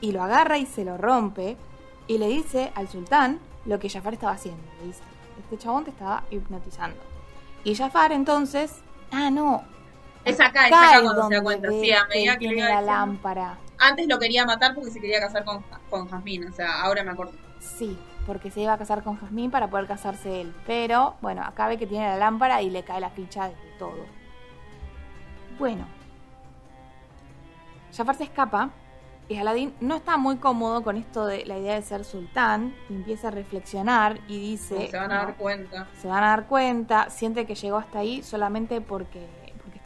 [0.00, 1.56] y lo agarra y se lo rompe
[2.06, 4.62] y le dice al sultán lo que Jafar estaba haciendo.
[4.80, 5.02] Le dice,
[5.38, 6.98] este chabón te estaba hipnotizando.
[7.64, 9.62] Y Jafar entonces, ah, no.
[10.24, 11.68] Es acá, es acá cuando se da cuenta.
[11.70, 12.86] Sí, a medida que le la diciendo.
[12.86, 13.58] lámpara.
[13.78, 16.46] Antes lo quería matar porque se quería casar con, con Jasmine.
[16.48, 17.32] O sea, ahora me acuerdo.
[17.60, 20.54] Sí, porque se iba a casar con Jazmín para poder casarse él.
[20.66, 24.04] Pero, bueno, acá ve que tiene la lámpara y le cae la ficha de todo.
[25.58, 25.86] Bueno.
[27.96, 28.70] Jafar se escapa
[29.28, 32.74] y Aladín no está muy cómodo con esto de la idea de ser sultán.
[32.90, 34.88] empieza a reflexionar y dice...
[34.90, 35.86] Se van a "No, dar cuenta.
[36.00, 39.26] se van a dar cuenta, siente que llegó hasta ahí solamente porque,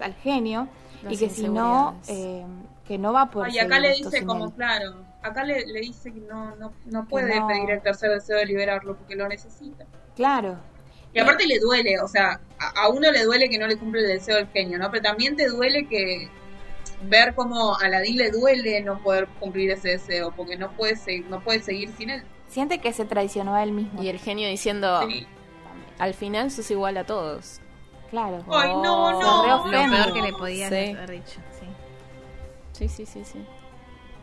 [0.06, 0.68] el genio
[1.02, 2.44] Las y que si no, eh,
[2.86, 4.52] que no va a poder Ah, y acá le dice como, él.
[4.54, 7.46] claro, acá le, le dice que no, no, no puede no.
[7.48, 9.84] pedir el tercer deseo de liberarlo porque lo necesita.
[10.16, 10.58] Claro,
[11.12, 14.00] Y aparte le duele, o sea, a, a uno le duele que no le cumple
[14.02, 14.90] el deseo del genio, ¿no?
[14.90, 16.28] Pero también te duele que
[17.02, 21.26] ver cómo a Aladín le duele no poder cumplir ese deseo, porque no puede seguir,
[21.30, 22.22] no puede seguir sin él.
[22.48, 24.02] siente que se traicionó a él mismo.
[24.02, 25.26] Y el genio diciendo, Sí.
[25.98, 27.60] al final sos igual a todos.
[28.10, 28.42] Claro.
[28.50, 29.46] Ay, no, Oh, no.
[29.64, 30.76] Lo peor que le podían Sí.
[30.96, 31.66] haber dicho, sí.
[32.72, 33.44] Sí, sí, sí, sí.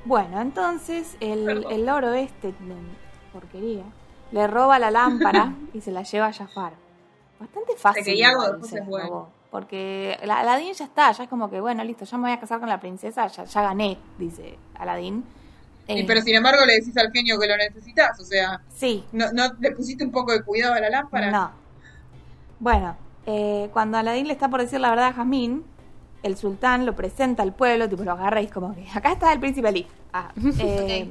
[0.05, 2.75] Bueno, entonces el, el loro este, de
[3.33, 3.83] porquería,
[4.31, 6.73] le roba la lámpara y se la lleva a Jafar.
[7.39, 8.03] Bastante fácil.
[8.03, 8.81] que Iago igual se
[9.51, 12.39] Porque la- Aladín ya está, ya es como que, bueno, listo, ya me voy a
[12.39, 15.23] casar con la princesa, ya, ya gané, dice Aladín.
[15.87, 19.05] Y Eh, pero sin embargo le decís al genio que lo necesitas, o sea, Sí,
[19.11, 21.29] ¿no, no le pusiste un poco de cuidado a la lámpara?
[21.29, 21.51] No.
[22.59, 25.63] Bueno, eh, cuando Aladín le está por decir la verdad a Jazmín,
[26.23, 29.31] el sultán lo presenta al pueblo, tipo lo agarra y es como que acá está
[29.33, 29.87] el príncipe Ali.
[30.13, 31.07] Ah, eh,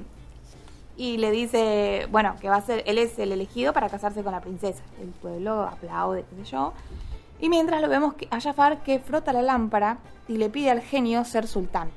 [0.97, 4.33] Y le dice, bueno, que va a ser, él es el elegido para casarse con
[4.33, 4.83] la princesa.
[5.01, 6.73] El pueblo aplaude, qué sé yo.
[7.41, 9.99] Y mientras lo vemos que- a Jafar que frota la lámpara
[10.29, 11.91] y le pide al genio ser sultán.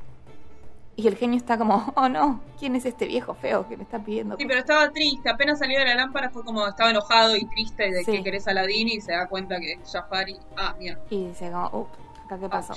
[0.98, 4.00] Y el genio está como, oh no, ¿quién es este viejo feo que me está
[4.00, 4.36] pidiendo?
[4.36, 7.92] Sí, pero estaba triste, apenas salió de la lámpara fue como estaba enojado y triste
[7.92, 8.12] de Sí.
[8.14, 10.38] que querés a Aladín y se da cuenta que es Jafar y...
[10.58, 10.98] Ah, mira.
[11.10, 12.74] Y dice como, ups, acá qué pasó.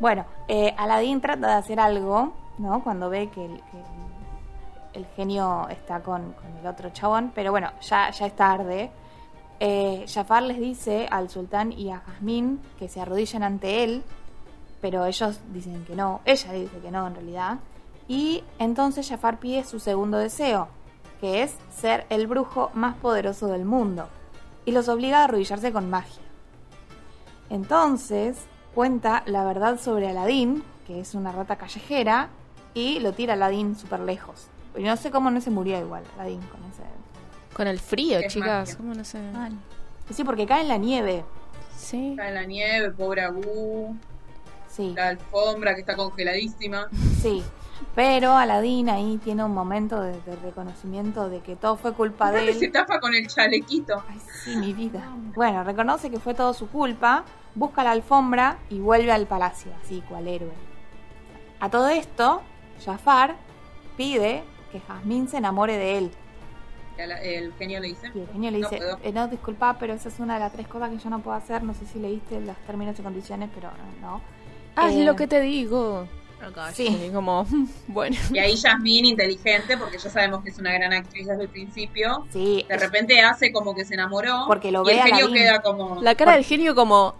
[0.00, 2.82] Bueno, eh, Aladín trata de hacer algo, ¿no?
[2.82, 4.06] Cuando ve que el, que el-
[5.02, 8.90] el genio está con, con el otro chabón, pero bueno, ya, ya es tarde.
[9.60, 14.02] Eh, Jafar les dice al sultán y a Jazmín que se arrodillen ante él,
[14.80, 17.58] pero ellos dicen que no, ella dice que no en realidad.
[18.08, 20.68] Y entonces Jafar pide su segundo deseo,
[21.20, 24.08] que es ser el brujo más poderoso del mundo,
[24.64, 26.22] y los obliga a arrodillarse con magia.
[27.50, 28.36] Entonces
[28.74, 32.28] cuenta la verdad sobre Aladín, que es una rata callejera,
[32.74, 34.48] y lo tira a Aladín súper lejos.
[34.76, 36.82] Y no sé cómo no se murió igual Aladín con ese...
[37.54, 38.48] Con el frío, Es chicas.
[38.68, 38.76] magia.
[38.76, 39.18] ¿Cómo no sé?
[40.10, 41.24] Sí, porque cae en la nieve.
[41.74, 42.10] Sí.
[42.10, 43.96] Está en la nieve, pobre Abu,
[44.76, 46.88] Sí, la alfombra que está congeladísima.
[47.22, 47.42] sí.
[47.94, 52.38] Pero Aladín ahí tiene un momento de, de reconocimiento de que todo fue culpa de
[52.38, 52.72] Aparte se él.
[52.72, 54.02] tapa con el chalequito.
[54.08, 55.02] Ay, sí, mi vida.
[55.34, 57.24] Bueno, reconoce que fue todo su culpa,
[57.54, 60.52] busca la alfombra y vuelve al palacio, así cual héroe.
[61.60, 62.42] A todo esto,
[62.84, 63.36] Jafar
[63.96, 66.10] pide que Jazmín se enamore de él.
[66.98, 68.10] El genio le dice...
[68.14, 68.98] Y el genio le No dice, puedo.
[69.02, 71.36] eh, no, disculpa, pero esa es una de las tres cosas que yo no puedo
[71.36, 71.62] hacer.
[71.62, 73.70] No sé si leíste los términos y condiciones, pero
[74.00, 74.20] no.
[74.76, 76.06] Haz Eh, lo que te digo.
[76.72, 77.44] Sí, Y como,
[77.88, 78.16] bueno.
[78.32, 82.24] Y ahí Jasmine, inteligente, porque ya sabemos que es una gran actriz desde el principio,
[82.32, 82.64] sí.
[82.68, 84.44] de repente hace como que se enamoró.
[84.46, 86.00] Porque lo y el ve a genio queda como...
[86.02, 87.14] La cara del genio como,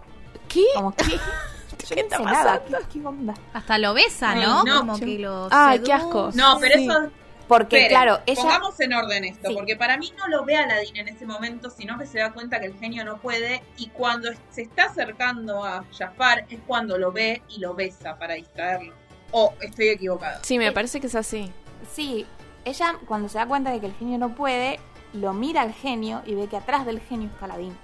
[0.47, 0.63] ¿qué?
[0.75, 1.03] Como ¿Qué
[1.95, 2.59] no está nada.
[2.61, 2.77] pasando?
[2.89, 3.33] ¿Qué, qué onda?
[3.53, 4.63] Hasta lo besa, Ay, ¿no?
[4.63, 4.79] no.
[4.79, 6.29] Como que lo Ay, qué asco.
[6.33, 6.83] No, pero Sí.
[6.85, 7.11] eso...
[7.47, 8.41] Porque, claro, ella...
[8.41, 9.55] Pongamos en orden esto, Sí.
[9.55, 12.33] porque para mí no lo ve a Aladín en ese momento, sino que se da
[12.33, 16.97] cuenta que el genio no puede, y cuando se está acercando a Jafar es cuando
[16.97, 18.93] lo ve y lo besa para distraerlo.
[19.31, 20.41] O estoy equivocada.
[20.43, 21.51] Sí, me parece que es así.
[21.91, 22.25] Sí,
[22.65, 24.79] ella cuando se da cuenta de que el genio no puede,
[25.13, 27.77] lo mira al genio y ve que atrás del genio está Aladín.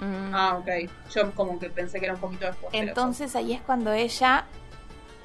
[0.00, 0.34] Mm.
[0.34, 0.90] Ah, ok.
[1.10, 2.72] Yo como que pensé que era un poquito después.
[2.72, 4.46] Entonces ahí es cuando ella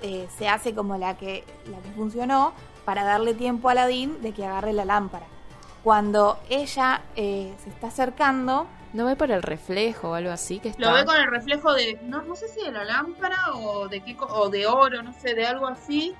[0.01, 2.53] eh, se hace como la que, la que funcionó
[2.85, 5.25] para darle tiempo a Aladín de que agarre la lámpara.
[5.83, 10.69] Cuando ella eh, se está acercando, ¿No ve por el reflejo o algo así que
[10.69, 10.81] está?
[10.89, 13.99] Lo ve con el reflejo de, no, no sé si de la lámpara o de
[14.01, 16.15] qué, co- o de oro, no sé, de algo así.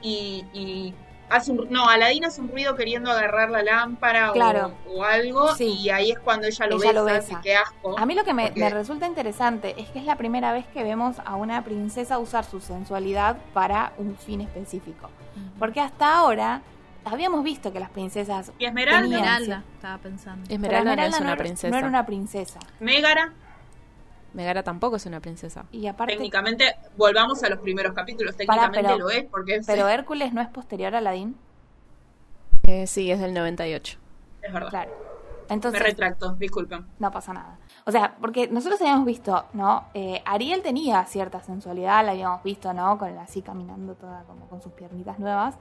[0.00, 0.94] Y, y
[1.30, 4.74] hace un, no, Aladín hace un ruido queriendo agarrar la lámpara o- Claro.
[4.88, 5.54] o, algo.
[5.54, 5.78] Sí.
[5.80, 7.40] Y ahí es cuando ella lo Ella besa, lo así besa.
[7.40, 7.98] que asco.
[7.98, 10.66] a mí lo que me, porque- me resulta interesante es que es la primera vez
[10.66, 15.08] que vemos a una princesa usar su sensualidad para un fin específico.
[15.58, 16.62] Porque hasta ahora
[17.04, 18.52] habíamos visto que las princesas...
[18.58, 20.52] Y Esmeralda, tenían- Esmeralda, estaba pensando.
[20.52, 21.70] Esmeralda, no es una era- princesa.
[21.70, 22.60] No era una princesa.
[22.78, 23.32] Megara,
[24.34, 25.64] Megara tampoco es una princesa.
[25.72, 29.88] Y aparte, técnicamente, volvamos a los primeros capítulos, técnicamente pero- lo es, porque es, pero
[29.88, 31.36] Hércules no es posterior a Aladín.
[32.64, 33.98] Eh, sí, es del 98.
[34.42, 34.70] es verdad.
[34.70, 34.90] Claro.
[35.48, 36.86] Me Entonces, retracto, disculpen.
[37.00, 37.58] no pasa nada.
[37.84, 39.86] O sea, porque nosotros habíamos visto, ¿no?
[39.94, 42.96] Eh, Ariel tenía cierta sensualidad, la habíamos visto, ¿no?
[42.98, 45.56] Con así caminando toda como con sus piernitas nuevas.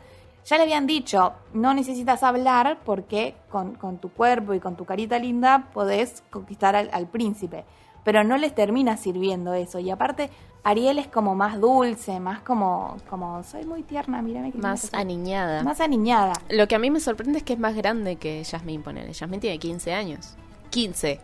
[0.45, 4.85] Ya le habían dicho, no necesitas hablar porque con, con tu cuerpo y con tu
[4.85, 7.65] carita linda podés conquistar al, al príncipe.
[8.09, 9.77] Pero no les termina sirviendo eso.
[9.77, 10.31] Y aparte,
[10.63, 14.87] Ariel es como más dulce, más como, como soy muy tierna, mírame que Más que
[14.87, 14.99] soy".
[14.99, 15.61] aniñada.
[15.61, 16.33] Más aniñada.
[16.49, 19.13] Lo que a mí me sorprende es que es más grande que Jasmine, ponele.
[19.13, 20.33] Jasmine tiene 15 años.
[20.71, 21.21] 15.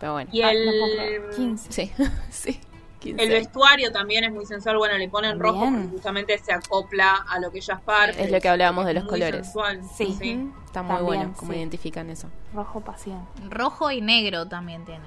[0.00, 0.28] Pero bueno.
[0.34, 1.30] Y Ah, el, no puedo creer.
[1.34, 1.72] 15.
[1.72, 1.92] Sí,
[2.30, 2.60] sí.
[3.00, 4.76] 15 el vestuario también es muy sensual.
[4.76, 5.74] Bueno, le ponen rojo Bien.
[5.76, 8.22] porque justamente se acopla a lo que ella es parte.
[8.22, 9.46] Es lo que hablábamos de los muy colores.
[9.46, 9.80] sensual.
[9.96, 10.04] Sí.
[10.04, 10.52] Ujú.
[10.66, 11.58] Está muy También, bueno como sí.
[11.58, 12.28] identifican eso.
[12.52, 13.26] Rojo pasión.
[13.48, 15.06] Rojo y negro también tiene.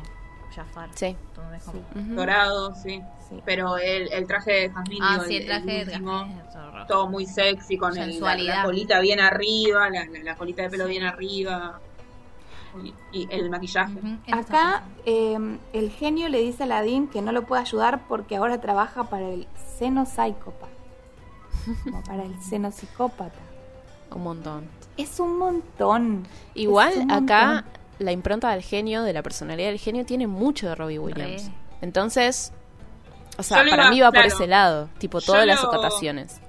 [0.55, 0.89] Jafar.
[0.95, 1.05] Sí.
[1.29, 1.99] Entonces, como- Sí.
[1.99, 2.15] Ujú.
[2.15, 3.01] Dorado, sí.
[3.29, 3.41] Sí.
[3.45, 7.07] Pero el, el traje de Jasmine, Ah, digo, sí, el traje de último, Jasmine todo
[7.09, 11.03] muy sexy, con el- la, colita bien arriba, la, la- la colita de pelo bien
[11.03, 11.79] arriba.
[12.83, 13.93] Y, y el maquillaje.
[14.31, 15.37] Acá eh,
[15.73, 19.29] el genio le dice a Aladín que no lo puede ayudar porque ahora trabaja para
[19.29, 19.47] el
[19.77, 20.67] seno psicópata.
[21.83, 23.39] Como para el seno psicópata.
[24.13, 24.67] Un montón.
[24.97, 26.27] Es un montón.
[26.53, 27.71] Igual un acá montón.
[27.99, 31.47] La impronta del genio, de la personalidad del genio, tiene mucho de Robbie Williams.
[31.47, 31.53] Re.
[31.81, 32.51] Entonces,
[33.37, 34.89] o sea, para iba- mí va por ese lado.
[34.97, 36.39] Tipo, Yo todas las lo- acotaciones.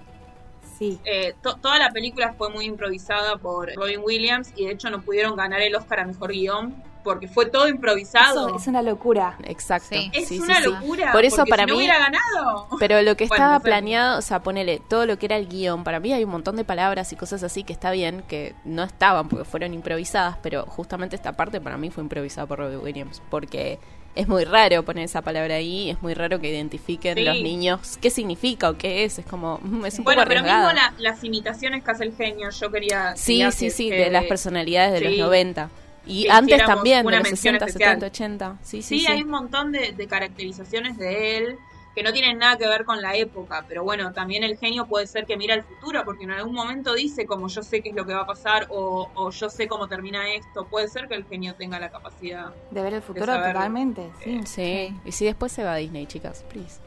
[0.79, 0.99] Sí.
[1.05, 5.01] Eh, to- toda la película fue muy improvisada por Robin Williams y de hecho no
[5.01, 6.75] pudieron ganar el Oscar a Mejor Guión
[7.07, 8.49] porque fue todo improvisado.
[8.49, 9.39] Eso es una locura.
[9.45, 9.87] Exacto.
[9.93, 10.11] Sí.
[10.13, 10.65] Es Sí, una sí.
[10.65, 11.13] locura.
[11.13, 12.67] Por eso para si no mí- hubiera ganado.
[12.81, 13.65] Pero lo que Bueno, estaba no sé.
[13.65, 16.57] planeado, o sea, ponele todo lo que era el guion, para mí hay un montón
[16.57, 20.67] de palabras y cosas así que está bien, que no estaban porque fueron improvisadas, pero
[20.67, 23.79] justamente esta parte para mí fue improvisada por Robbie Williams, porque
[24.17, 27.23] es muy raro poner esa palabra ahí, es muy raro que identifiquen Sí.
[27.25, 30.43] los niños qué significa o qué es, es como, mm, es un Bueno, poco pero
[30.43, 33.15] mismo la- las imitaciones que hace el genio, yo quería.
[33.15, 35.17] Sí, quería sí, que- sí, que- de las personalidades de sí.
[35.17, 35.69] los 90.
[36.07, 38.01] Y antes también, de una los mención 60, especial.
[38.01, 38.59] 70, 80.
[38.63, 39.07] Sí, sí, Sí, sí.
[39.13, 41.59] hay un montón de, de caracterizaciones de él
[41.95, 45.07] que no tienen nada que ver con la época, pero bueno, también el genio puede
[45.07, 47.95] ser que mira el futuro, porque en algún momento dice como yo sé qué es
[47.97, 51.15] lo que va a pasar o, o yo sé cómo termina esto, puede ser que
[51.15, 52.53] el genio tenga la capacidad.
[52.71, 54.11] De ver el futuro totalmente.
[54.23, 54.41] Sí.
[54.45, 56.81] Sí, y si después se va a Disney, chicas, please.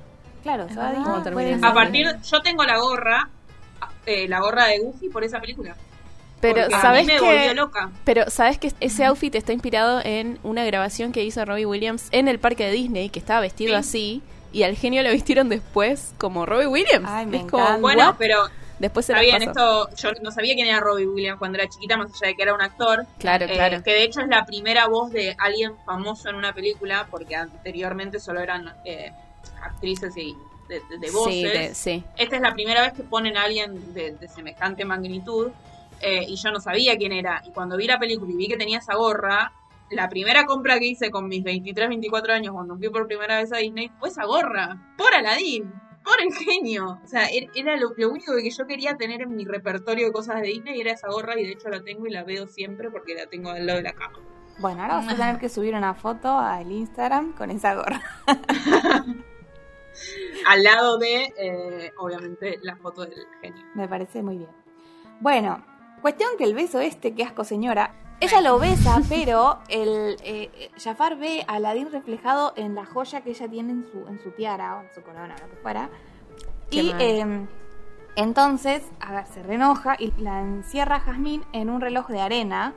[0.44, 1.22] Claro, se va a.
[1.32, 1.60] Disney.
[1.64, 3.30] A partir, yo tengo la gorra,
[4.06, 5.76] eh, la gorra de Goofy por esa película.
[6.42, 7.26] Pero, porque ¿sabes a mí me qué?
[7.26, 7.90] volvió loca.
[8.06, 12.28] Pero sabes que ese outfit está inspirado en una grabación que hizo Robbie Williams en
[12.28, 13.76] el parque de Disney, que estaba vestido Sí.
[13.76, 14.22] así,
[14.54, 17.06] y al genio lo vistieron después como Robbie Williams.
[17.08, 17.82] Ay, me es como, encanta.
[17.82, 18.16] Bueno, ¿what?
[18.18, 18.38] pero
[18.80, 19.26] después se pasó.
[19.26, 22.42] esto yo no sabía quién era Robbie Williams cuando era chiquita, más allá de que
[22.44, 23.06] era un actor.
[23.20, 23.84] Claro, Eh, claro.
[23.84, 28.20] que de hecho es la primera voz de alguien famoso en una película, porque anteriormente
[28.20, 29.12] solo eran eh,
[29.62, 30.36] actrices y
[30.68, 31.34] de, de- de voces.
[31.34, 32.04] Sí, de- sí.
[32.18, 35.50] Esta es la primera vez que ponen a alguien de, de semejante magnitud
[36.02, 37.42] eh, y yo no sabía quién era.
[37.46, 39.52] Y cuando vi la película y vi que tenía esa gorra,
[39.92, 43.52] la primera compra que hice con mis 23, 24 años cuando fui por primera vez
[43.54, 45.72] a Disney fue esa gorra, por Aladdin.
[46.04, 46.98] Por el genio.
[47.04, 50.12] O sea, er- era lo, lo único que yo quería tener en mi repertorio de
[50.12, 52.90] cosas de Disney era esa gorra y de hecho la tengo y la veo siempre
[52.90, 54.18] porque la tengo al lado de la cama.
[54.60, 58.02] Bueno, ahora vas a tener que subir una foto al Instagram con esa gorra.
[60.48, 63.64] Al lado de, eh, obviamente, la foto del genio.
[63.76, 64.50] Me parece muy bien.
[65.20, 65.64] Bueno,
[66.02, 71.18] cuestión que el beso este, que asco señora, ella lo besa, pero el eh, Jafar
[71.18, 74.78] ve a Aladín reflejado en la joya que ella tiene en su, en su tiara
[74.78, 75.90] o en su corona, lo que fuera.
[76.70, 77.48] Qué y eh,
[78.16, 82.74] entonces, a ver, se reenoja y la encierra Jazmín en un reloj de arena.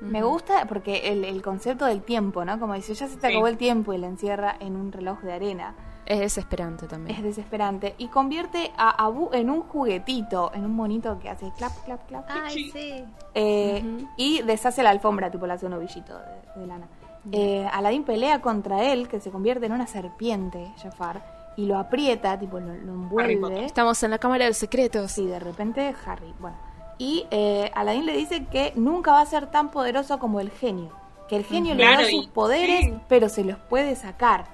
[0.00, 2.58] Me gusta porque el, el concepto del tiempo, ¿no?
[2.58, 3.32] Como dice, ya se te Sí.
[3.34, 5.74] acabó el tiempo y la encierra en un reloj de arena.
[6.06, 7.16] Es desesperante también.
[7.16, 7.94] Es desesperante.
[7.98, 12.28] Y convierte a Abu en un juguetito, en un monito que hace clap, clap, clap.
[12.28, 13.04] Ay, sí.
[13.34, 14.04] Eh.
[14.16, 16.88] Y deshace la alfombra, tipo le hace un ovillito de, de lana.
[17.30, 21.22] Eh, Aladín pelea contra él, que se convierte en una serpiente, Jafar,
[21.56, 23.64] y lo aprieta, tipo lo, lo envuelve.
[23.64, 25.12] Estamos en la cámara de los secretos.
[25.12, 26.34] Sí, de repente Harry.
[26.40, 26.56] Bueno.
[26.98, 30.90] Y eh, Aladín le dice que nunca va a ser tan poderoso como el genio.
[31.28, 32.94] Que el genio le da y- sus poderes, sí.
[33.08, 34.51] pero se los puede sacar.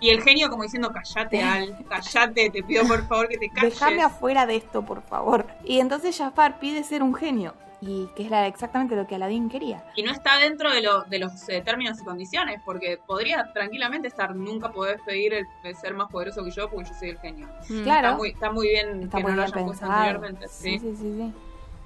[0.00, 3.74] Y el genio como diciendo, callate, Al, callate, te pido por favor que te calles.
[3.74, 5.46] Déjame afuera de esto, por favor.
[5.64, 7.54] Y entonces Jafar pide ser un genio.
[7.80, 9.84] Y que es la- exactamente lo que Aladín quería.
[9.94, 14.08] Y no está dentro de, lo- de los eh, términos y condiciones, porque podría tranquilamente
[14.08, 17.18] estar, nunca podés pedir el, el ser más poderoso que yo porque yo soy el
[17.20, 17.46] genio.
[17.68, 17.82] Mm.
[17.84, 18.08] Claro.
[18.08, 19.92] Está muy, está muy bien Está que muy no lo bien hayan puesto pensado.
[19.92, 20.48] anteriormente.
[20.48, 20.78] Sí, Sí.
[20.80, 21.32] sí, sí, sí.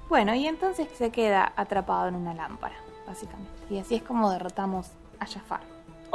[0.09, 3.51] Bueno, y entonces se queda atrapado en una lámpara, básicamente.
[3.69, 4.87] Y así es como derrotamos
[5.19, 5.61] a Jafar.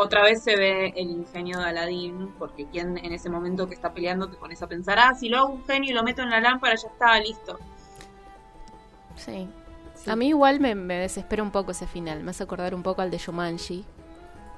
[0.01, 3.93] Otra vez se ve el ingenio de Aladín, porque quien en ese momento que está
[3.93, 6.31] peleando te pones a pensar, ah, si lo hago un genio y lo meto en
[6.31, 7.59] la lámpara, ya está, listo.
[9.17, 9.49] Sí.
[9.97, 10.09] Sí.
[10.09, 12.23] A mí igual me, me desespera un poco ese final.
[12.23, 13.85] Me hace acordar un poco al de Shumanji.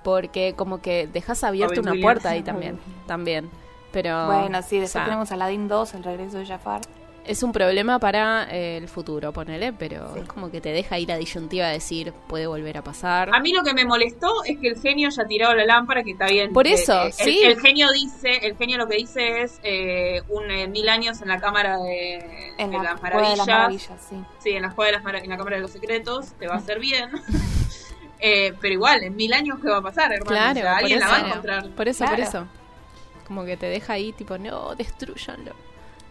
[0.05, 2.79] Porque como que dejas abierta una puerta ahí también.
[3.07, 3.51] También.
[3.93, 4.27] Pero.
[4.27, 6.83] bueno, sí, o después sea, tenemos Aladdin 2, el regreso de Jafar.
[7.31, 10.21] Es un problema para eh, el futuro, ponele, pero Sí.
[10.21, 13.31] es como que te deja ir a disyuntiva a decir, puede volver a pasar.
[13.33, 16.11] A mí lo que me molestó es que el genio haya tirado la lámpara, que
[16.11, 16.53] está bien.
[16.53, 17.41] Por Eh, eso, eh, el- sí.
[17.45, 21.29] El, genio dice, el genio lo que dice es eh, un eh, mil años en
[21.29, 22.17] la cámara de,
[22.59, 23.37] En de la las de maravillas.
[23.39, 24.17] las maravillas, sí.
[24.41, 26.81] Sí, en la de las en la cámara de los secretos, te va a hacer
[26.81, 27.11] bien.
[28.23, 30.27] Eh, pero igual, en mil años, ¿qué va a pasar, hermano?
[30.31, 31.15] Claro, O sea, por alguien la eso.
[31.15, 31.71] va a encontrar.
[31.71, 32.47] Por eso, por eso.
[33.27, 35.53] Como que te deja ahí, tipo, no, destruyanlo.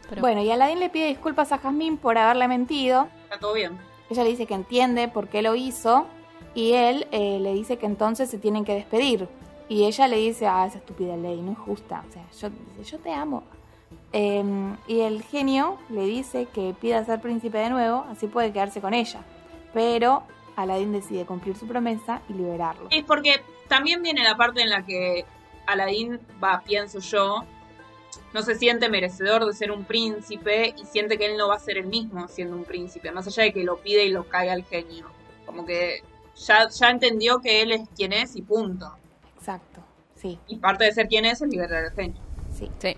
[0.10, 3.07] Pero Bueno, y Aladdin le pide disculpas a Jazmín por haberle mentido.
[3.24, 3.78] Está todo bien.
[4.10, 6.07] Ella le dice que entiende por qué lo hizo.
[6.55, 9.28] Y él eh, le dice que entonces se tienen que despedir.
[9.68, 12.03] Y ella le dice, ah, esa estúpida ley, no es justa.
[12.10, 13.43] O sea, yo, dice, yo te amo.
[14.12, 14.43] Eh,
[14.88, 18.95] y el genio le dice que pida ser príncipe de nuevo, así puede quedarse con
[18.95, 19.22] ella.
[19.74, 20.24] Pero
[20.55, 22.88] Aladdin decide cumplir su promesa y liberarlo.
[22.89, 25.26] Es porque también viene la parte en la que
[25.68, 27.43] Aladdin va, pienso yo,
[28.34, 31.59] no se siente merecedor de ser un príncipe y siente que él no va a
[31.59, 34.53] ser el mismo siendo un príncipe, más allá de que lo pide y lo caiga
[34.53, 35.05] el genio.
[35.45, 36.03] Como que
[36.36, 38.91] ya, ya entendió que él es quien es y punto.
[39.38, 39.82] Exacto,
[40.15, 42.21] sí, Y parte de ser quien es es liberar al genio.
[42.53, 42.69] sí.
[42.80, 42.95] sí.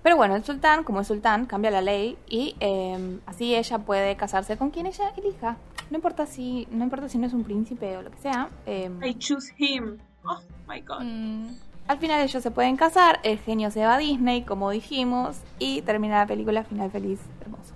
[0.00, 4.16] Pero bueno, el sultán, como es sultán, cambia la ley y eh, así ella puede
[4.16, 5.56] casarse con quien ella elija.
[5.90, 8.48] No importa si no importa si no es un príncipe o lo que sea.
[8.64, 9.98] eh, I choose him.
[10.24, 10.38] Oh
[10.68, 11.00] my god.
[11.02, 11.56] Mm,
[11.88, 15.82] al final ellos se pueden casar, el genio se va a Disney, como dijimos, y
[15.82, 17.74] termina la película final feliz, hermoso.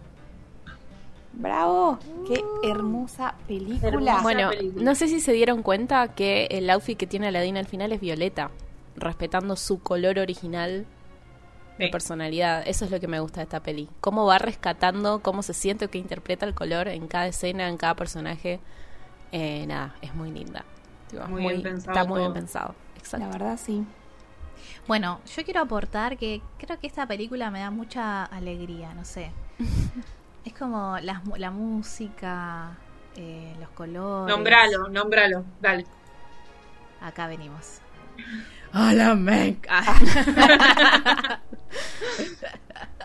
[1.34, 1.98] ¡Bravo!
[2.28, 3.88] ¡Qué hermosa película!
[3.88, 4.22] Hermosa.
[4.22, 4.84] Bueno, película.
[4.84, 8.00] no sé si se dieron cuenta que el outfit que tiene Aladdin al final es
[8.00, 8.50] violeta,
[8.96, 10.84] respetando su color original
[11.78, 11.90] de Sí.
[11.90, 12.62] personalidad.
[12.66, 13.88] Eso es lo que me gusta de esta peli.
[14.02, 17.94] Cómo va rescatando, cómo se siente que interpreta el color en cada escena, en cada
[17.96, 18.60] personaje.
[19.32, 20.66] Eh, nada, es muy linda.
[21.28, 22.74] Muy bien pensado Está muy bien pensado.
[22.98, 23.26] Exacto.
[23.26, 23.84] La verdad, sí.
[24.86, 29.30] Bueno, yo quiero aportar que creo que esta película me da mucha alegría, no sé.
[30.44, 32.76] es como las mu- la, música,
[33.16, 34.34] eh, los colores.
[34.34, 35.86] Nombralo, nombralo, dale.
[37.00, 37.78] Acá venimos.
[38.72, 39.82] A la meca.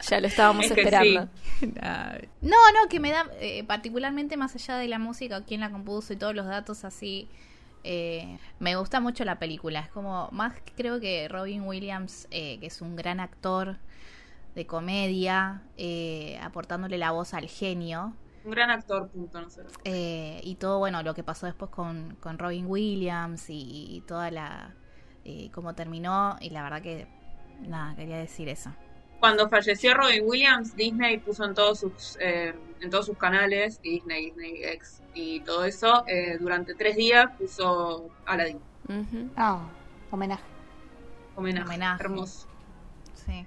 [0.09, 1.27] Ya lo estábamos Es que esperando.
[2.41, 6.13] No, no, que me da, eh, particularmente más allá de la música, quién la compuso
[6.13, 7.27] y todos los datos así,
[7.87, 9.79] eh, me gusta mucho la película.
[9.79, 13.77] Es como, más creo que Robin Williams, eh, que es un gran actor
[14.55, 18.13] de comedia, eh, aportándole la voz al genio.
[18.43, 19.61] Un gran actor, punto, no sé.
[19.83, 24.31] eh, y todo, bueno, lo que pasó después con, con Robin Williams y, y toda
[24.31, 24.75] la...
[25.25, 27.07] eh, cómo terminó, y la verdad que,
[27.61, 28.71] nada, quería decir eso.
[29.19, 34.25] Cuando falleció Robin Williams, Disney puso en todos sus eh, en todos sus canales, Disney,
[34.27, 38.59] Disney X y todo eso, eh, durante tres días puso Aladdin.
[39.35, 39.67] Ah,
[40.11, 40.43] homenaje.
[41.35, 41.65] Homenaje.
[41.67, 42.03] Homenaje.
[42.03, 42.47] Hermoso.
[43.13, 43.45] Sí.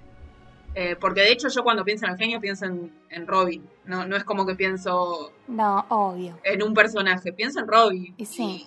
[0.75, 3.67] Eh, porque de hecho yo cuando pienso en el genio pienso en, en Robin.
[3.85, 6.37] No, no es como que pienso No, obvio.
[6.43, 8.13] en un personaje, pienso en Robin.
[8.17, 8.65] Y sí.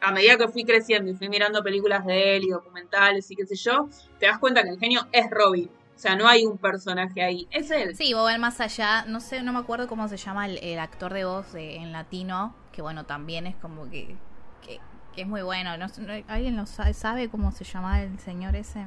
[0.00, 3.46] a medida que fui creciendo y fui mirando películas de él y documentales y qué
[3.46, 3.88] sé yo,
[4.18, 5.70] te das cuenta que el genio es Robin.
[6.00, 7.46] O sea, no hay un personaje ahí.
[7.50, 7.94] Es él.
[7.94, 10.78] Sí, o ver más allá, no sé, no me acuerdo cómo se llama el, el
[10.78, 14.16] actor de voz de- en latino, que bueno, también es como que,
[14.66, 14.80] que,
[15.14, 15.76] que es muy bueno.
[15.76, 15.84] No,
[16.28, 18.86] ¿Alguien lo sabe, sabe cómo se llama el señor ese?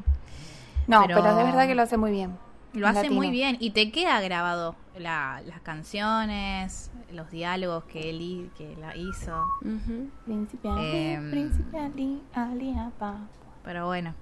[0.87, 2.35] No, Pero- pero, de verdad que lo hace muy bien.
[2.73, 8.49] Lo hace muy bien y te queda grabado la- las canciones, los diálogos que él
[8.57, 9.45] que la hizo.
[9.61, 10.09] Ujú.
[10.25, 11.29] Príncipe Ali, Em.
[11.29, 13.19] príncipe Ali, Ali, apa.
[13.63, 14.15] Pero bueno,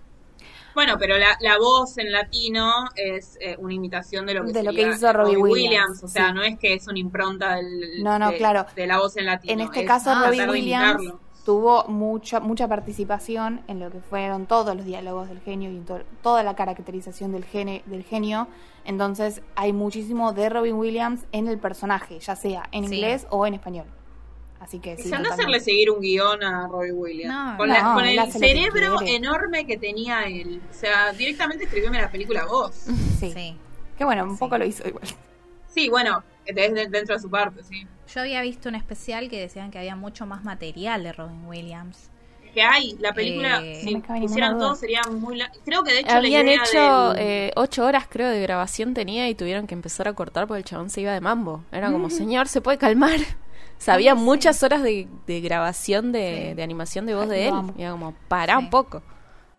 [0.76, 4.64] Bueno, pero la, la voz en latino es eh, una imitación de lo que, De
[4.64, 6.34] lo sería que hizo Robbie Williams, O sea, sí.
[6.34, 8.66] no es que es una impronta del, No, no, de, claro.
[8.76, 9.54] de la voz en latino.
[9.54, 11.14] En este es caso, Robbie Williams
[11.44, 15.86] tuvo mucha mucha participación en lo que fueron todos los diálogos del genio y en
[15.86, 18.48] to- toda la caracterización del, gene, del genio.
[18.86, 22.96] Entonces, hay muchísimo de Robin Williams en el personaje, ya sea en Sí.
[22.96, 23.86] inglés o en español.
[24.62, 25.04] Así que Y sí.
[25.06, 25.34] totalmente.
[25.34, 27.34] hacerle seguir un guion a Robbie Williams.
[27.34, 30.62] No, con no, la- con el que cerebro enorme que tenía él.
[30.70, 32.72] O sea, directamente escribióme la película vos.
[33.20, 33.32] Sí.
[33.34, 33.58] sí.
[33.98, 34.40] Que bueno, un Sí.
[34.40, 35.06] poco lo hizo igual.
[35.68, 37.88] Sí, bueno, dentro de su parte, sí.
[38.14, 42.10] Yo había visto un especial que decían que había mucho más material de Robin Williams.
[42.54, 44.58] Que hay, la película, Eh, si No duda.
[44.58, 45.38] todo sería muy...
[45.38, 48.42] la- Creo que de hecho la Habían idea hecho del- eh, ocho horas, creo, de
[48.42, 51.64] grabación tenía y tuvieron que empezar a cortar porque el chabón se iba de mambo.
[51.72, 53.20] Era como, señor, ¿se puede calmar?
[53.82, 56.54] Sea, había muchas horas de, de grabación de, Sí.
[56.56, 57.54] de animación de voz Ay, de él.
[57.78, 58.64] Y era como, para Sí.
[58.64, 59.02] un poco.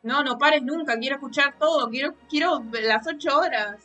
[0.02, 3.76] No, no pares nunca, quiero escuchar todo, quiero, quiero las ocho horas.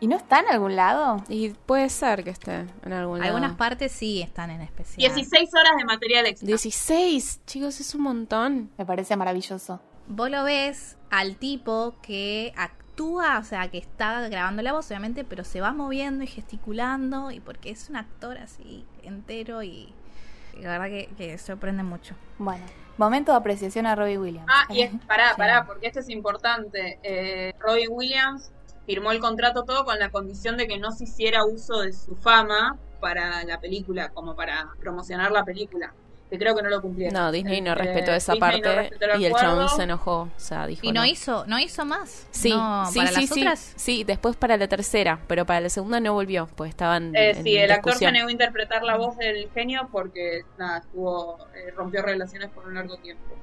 [0.00, 1.22] ¿Y no está en algún lado?
[1.28, 3.30] Y puede ser que esté en algún lado.
[3.30, 4.96] Algunas partes sí están en especial.
[5.14, 6.46] 16 horas de material extra.
[6.46, 8.70] 16, chicos, es un montón.
[8.76, 9.80] Me parece maravilloso.
[10.06, 14.86] Vos lo ves al tipo que ac- actúa, o sea, que está grabando la voz,
[14.86, 19.92] obviamente, pero se va moviendo y gesticulando, y porque es un actor así entero y,
[20.56, 22.14] y la verdad que, que sorprende mucho.
[22.38, 22.64] Bueno,
[22.96, 24.46] momento de apreciación a Robbie Williams.
[24.48, 25.34] Ah, y es, pará, Sí.
[25.38, 27.00] pará, porque esto es importante.
[27.02, 28.52] Eh, Robbie Williams
[28.86, 32.14] firmó el contrato todo con la condición de que no se hiciera uso de su
[32.14, 35.92] fama para la película, como para promocionar la película.
[36.34, 37.14] Que creo que no lo cumplieron.
[37.14, 39.82] No, Disney no Eh, respetó esa Disney no parte respetó el y el chabón se
[39.84, 40.20] enojó.
[40.22, 40.80] O sea, dijo.
[40.84, 42.26] Y no hizo, no hizo más.
[42.30, 43.40] Sí, No, sí, para sí, las sí.
[43.40, 43.72] otras.
[43.76, 47.14] Sí, después para la tercera, pero para la segunda no volvió, pues estaban.
[47.14, 50.78] Eh, en sí, el actor se negó a interpretar la voz del genio porque nada,
[50.78, 53.36] estuvo, eh, rompió relaciones por un largo tiempo.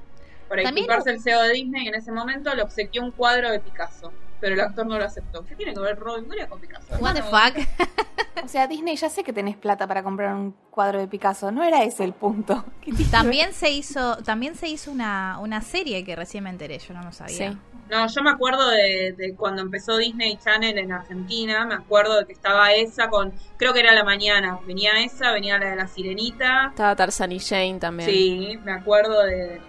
[0.48, 4.12] Para disculparse el CEO de Disney en ese momento le obsequió un cuadro de Picasso,
[4.42, 5.42] pero el actor no lo aceptó.
[5.46, 6.96] ¿Qué tiene que ver Robin Williams con Picasso?
[7.00, 8.44] What the fuck.
[8.44, 11.52] O sea, Disney, ya sé que tenés plata para comprar un cuadro de Picasso.
[11.52, 12.64] No era ese el punto.
[13.10, 17.02] También se hizo, también se hizo una, una serie que recién me enteré, yo no
[17.02, 17.52] lo sabía.
[17.52, 17.58] Sí.
[17.90, 22.26] No, yo me acuerdo de, de cuando empezó Disney Channel en Argentina, me acuerdo de
[22.26, 25.86] que estaba esa con, creo que era la mañana, venía esa, venía la de la
[25.86, 28.08] sirenita, Estaba Tarzan y Jane también.
[28.08, 29.60] sí, me acuerdo de,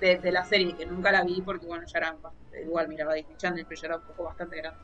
[0.00, 3.14] de, de la serie, que nunca la vi porque bueno, ya era, bastante- igual miraba
[3.14, 4.80] Disney Channel, pero ya era un poco bastante grande.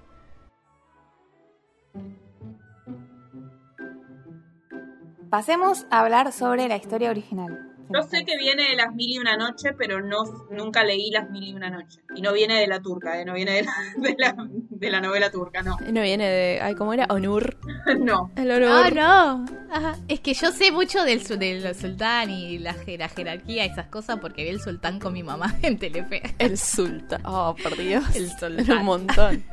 [5.31, 7.76] Pasemos a hablar sobre la historia original.
[7.93, 11.31] Yo sé que viene de las mil y una noche, pero no nunca leí las
[11.31, 12.01] mil y una noche.
[12.15, 13.25] Y no viene de la turca, ¿eh?
[13.25, 15.77] no viene de la, de la, de la novela turca, no.
[15.93, 16.61] No viene de.
[16.61, 17.07] Ay, ¿cómo era?
[17.11, 17.57] Onur.
[17.99, 18.31] no.
[18.37, 18.95] El Ah, Onur.
[18.95, 19.45] no.
[19.71, 19.97] Ajá.
[20.09, 24.43] Es que yo sé mucho del, del sultán y la, la jerarquía, esas cosas, porque
[24.45, 26.23] vi el sultán con mi mamá en Telefe.
[26.39, 27.21] El sultán.
[27.25, 28.05] Oh, por Dios.
[28.17, 28.79] El sultán.
[28.79, 29.45] Un montón.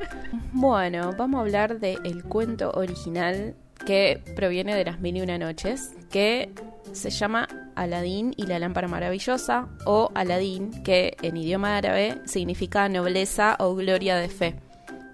[0.52, 3.54] bueno, vamos a hablar del cuento original
[3.86, 6.50] que proviene de las mil y una noches, que
[6.92, 13.56] se llama Aladín y la lámpara maravillosa, o Aladín, que en idioma árabe significa nobleza
[13.58, 14.54] o gloria de fe.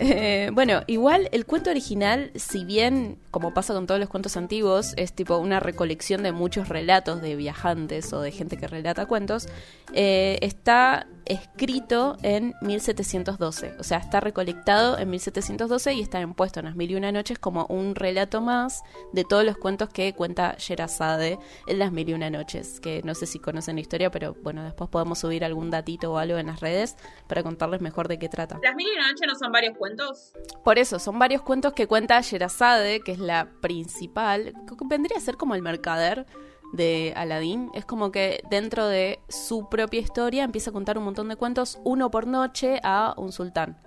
[0.00, 4.92] Eh, bueno, igual el cuento original, si bien, como pasa con todos los cuentos antiguos,
[4.96, 9.46] es tipo una recolección de muchos relatos de viajantes o de gente que relata cuentos,
[9.92, 13.76] eh, está escrito en 1712.
[13.78, 17.38] O sea, está recolectado en 1712 y está impuesto en las mil y una noches
[17.38, 18.82] como un relato más
[19.12, 22.80] de todos los cuentos que cuenta Sherazade en las mil y una noches.
[22.80, 26.18] Que no sé si conocen la historia, pero bueno, después podemos subir algún datito o
[26.18, 26.96] algo en las redes
[27.26, 28.58] para contarles mejor de qué trata.
[28.62, 30.32] ¿Las mil y una noche no son varios cuentos?
[30.62, 34.52] Por eso, son varios cuentos que cuenta Sherazade, que es la principal.
[34.66, 36.26] que Vendría a ser como el mercader
[36.72, 37.70] de Aladdin.
[37.74, 41.78] Es como que dentro de su propia historia empieza a contar un montón de cuentos,
[41.84, 43.78] uno por noche, a un sultán.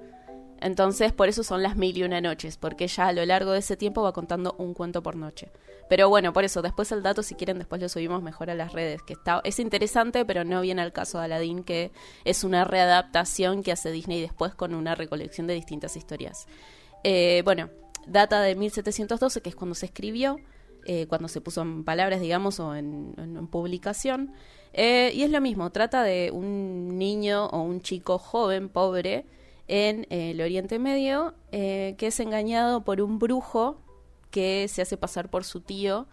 [0.60, 3.60] Entonces, por eso son las mil y una noches, porque ella a lo largo de
[3.60, 5.52] ese tiempo va contando un cuento por noche.
[5.90, 8.74] Pero bueno, por eso, después el dato, si quieren, después lo subimos mejor a las
[8.74, 11.92] redes, que está, es interesante, pero no viene al caso de Aladdin, que
[12.26, 16.48] es una readaptación que hace Disney después con una recolección de distintas historias.
[17.04, 17.70] Eh, bueno,
[18.08, 20.40] data de 1712, que es cuando se escribió,
[20.86, 24.34] eh, cuando se puso en palabras, digamos, o en, publicación.
[24.74, 29.26] Eh, y es lo mismo, trata de un niño o un chico joven, pobre,
[29.68, 33.82] en eh, el Oriente Medio, que es engañado por un brujo
[34.32, 36.08] que se hace pasar por su tío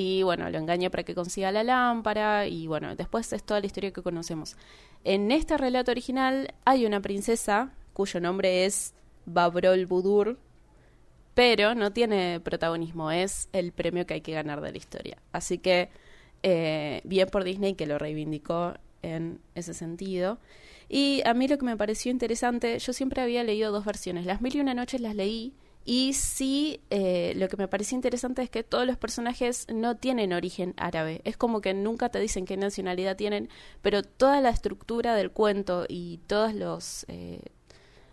[0.00, 3.66] y bueno, lo engaña para que consiga la lámpara y bueno, después es toda la
[3.66, 4.56] historia que conocemos.
[5.02, 8.94] En este relato original hay una princesa cuyo nombre es
[9.26, 10.38] Babrol Budur,
[11.38, 15.18] pero no tiene protagonismo, es el premio que hay que ganar de la historia.
[15.30, 15.88] Así que
[16.42, 20.40] eh, bien por Disney que lo reivindicó en ese sentido.
[20.88, 24.40] Y a mí lo que me pareció interesante, yo siempre había leído dos versiones, las
[24.40, 25.54] mil y una noches las leí
[25.84, 30.32] y sí, eh, lo que me pareció interesante es que todos los personajes no tienen
[30.32, 31.20] origen árabe.
[31.22, 33.48] Es como que nunca te dicen qué nacionalidad tienen,
[33.80, 37.04] pero toda la estructura del cuento y todos los...
[37.06, 37.42] eh,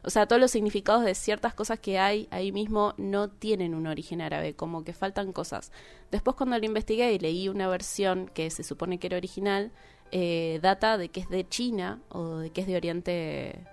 [0.06, 3.88] o sea, todos los significados de ciertas cosas que hay ahí mismo no tienen un
[3.88, 5.72] origen árabe, como que faltan cosas.
[6.12, 9.72] Después cuando lo investigué y leí una versión que se supone que era original,
[10.12, 13.66] eh, data de que es de China o de que es de Oriente,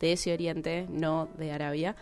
[0.00, 1.96] de ese Oriente, no de Arabia.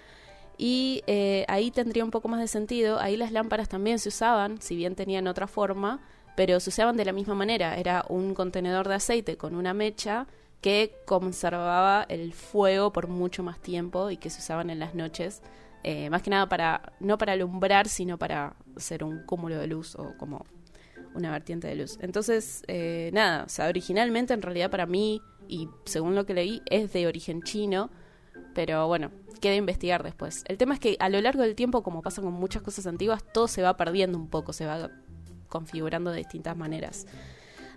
[0.57, 3.01] Y eh, ahí tendría un poco más de sentido.
[3.01, 6.01] Ahí las lámparas también se usaban, si bien tenían otra forma,
[6.37, 7.77] pero se usaban de la misma manera.
[7.77, 10.29] Era un contenedor de aceite con una mecha
[10.63, 15.43] que conservaba el fuego por mucho más tiempo y que se usaban en las noches.
[15.85, 19.97] eh, más que nada para, no para alumbrar, sino para ser un cúmulo de luz
[19.97, 20.47] o como
[21.15, 21.99] una vertiente de luz.
[22.01, 26.63] Entonces, eh, nada, o sea, originalmente en realidad para mí, y según lo que leí,
[26.71, 27.91] es de origen chino,
[28.55, 29.11] pero bueno,
[29.41, 30.45] queda investigar después.
[30.47, 33.25] El tema es que a lo largo del tiempo, como pasa con muchas cosas antiguas,
[33.35, 34.89] todo se va perdiendo un poco, se va
[35.49, 37.07] configurando de distintas maneras.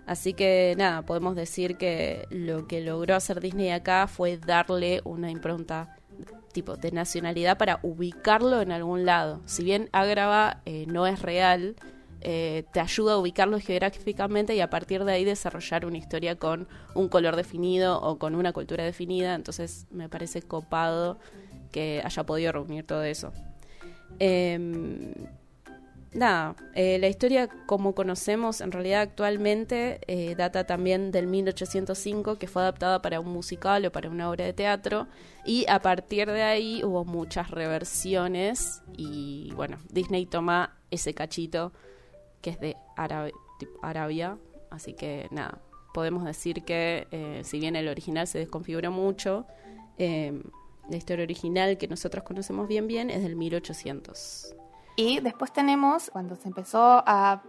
[0.06, 5.30] Así que nada, podemos decir que lo que logró hacer Disney acá fue darle una
[5.30, 5.96] impronta
[6.52, 9.42] tipo de nacionalidad para ubicarlo en algún lado.
[9.46, 11.76] Si bien Agrava eh, no es real,
[12.22, 16.66] eh, te ayuda a ubicarlo geográficamente y a partir de ahí desarrollar una historia con
[16.94, 19.34] un color definido o con una cultura definida.
[19.34, 21.18] Entonces me parece copado
[21.72, 23.32] que haya podido reunir todo eso.
[24.18, 25.12] Em,
[26.16, 32.48] nada, eh, la historia como conocemos en realidad actualmente eh, data también del 1805, que
[32.48, 35.06] fue adaptada para un musical o para una obra de teatro,
[35.44, 41.72] y a partir de ahí hubo muchas reversiones y bueno, Disney toma ese cachito
[42.40, 42.76] que es de
[43.82, 44.38] Arabia,
[44.70, 45.60] así que nada,
[45.94, 49.46] podemos decir que eh, si bien el original se desconfiguró mucho,
[49.98, 54.54] la historia original que nosotros conocemos bien bien es del 1800.
[54.96, 57.42] Y después tenemos, cuando se empezó a,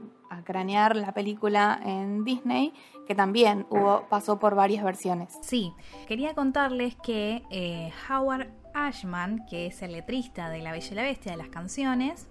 [0.43, 2.73] cranear la película en Disney,
[3.07, 5.37] que también hubo, pasó por varias versiones.
[5.41, 5.73] Sí,
[6.05, 11.03] quería contarles que eh, Howard Ashman, que es el letrista de La Bella y la
[11.03, 12.27] Bestia de las canciones,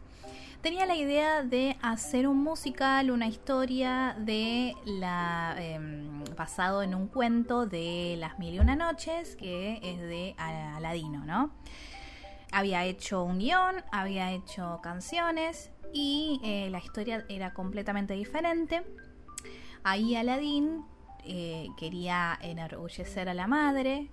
[0.60, 7.08] tenía la idea de hacer un musical, una historia de la em, basado en un
[7.08, 11.50] cuento de Las Mil y Una Noches, que es de Aladino, ¿no?
[12.56, 18.82] Había hecho un guion, había hecho canciones y eh, la historia era completamente diferente.
[19.84, 20.82] Ahí Aladdin
[21.24, 24.08] eh, quería enorgullecer a la madre,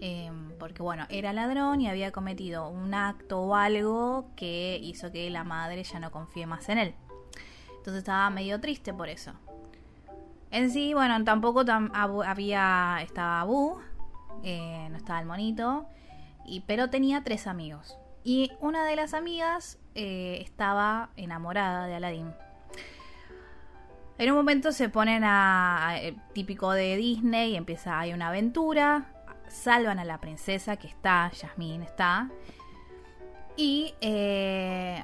[0.00, 5.30] em, porque bueno, era ladrón y había cometido un acto o algo que hizo que
[5.30, 6.94] la madre ya no confíe más en él.
[7.76, 9.34] Entonces estaba medio triste por eso.
[10.50, 13.78] En sí, bueno, tampoco había, estaba Abu,
[14.42, 15.86] eh, no estaba el monito,
[16.66, 17.96] pero tenía tres amigos.
[18.24, 22.32] Y una de las amigas eh, estaba enamorada de Aladdin.
[24.18, 29.12] En un momento se ponen a, eh, típico de Disney, y empieza hay una aventura,
[29.48, 32.30] salvan a la princesa que está, Jasmine está,
[33.56, 35.02] y eh,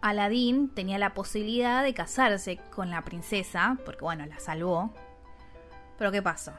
[0.00, 4.92] Aladdin tenía la posibilidad de casarse con la princesa, porque bueno, la salvó.
[5.98, 6.52] Pero ¿qué pasó?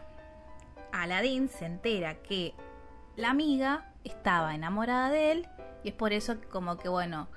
[0.91, 2.53] Aladdin se entera que
[3.15, 5.47] la amiga estaba enamorada de él
[5.83, 7.27] y es por eso como que bueno,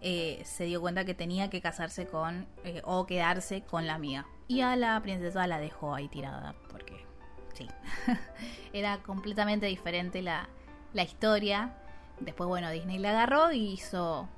[0.00, 4.26] eh, se dio cuenta que tenía que casarse con eh, o quedarse con la amiga.
[4.48, 7.06] Y a la princesa la dejó ahí tirada porque
[7.54, 7.68] sí,
[8.72, 10.48] era completamente diferente la,
[10.92, 11.76] la historia.
[12.18, 14.28] Después bueno, Disney la agarró y hizo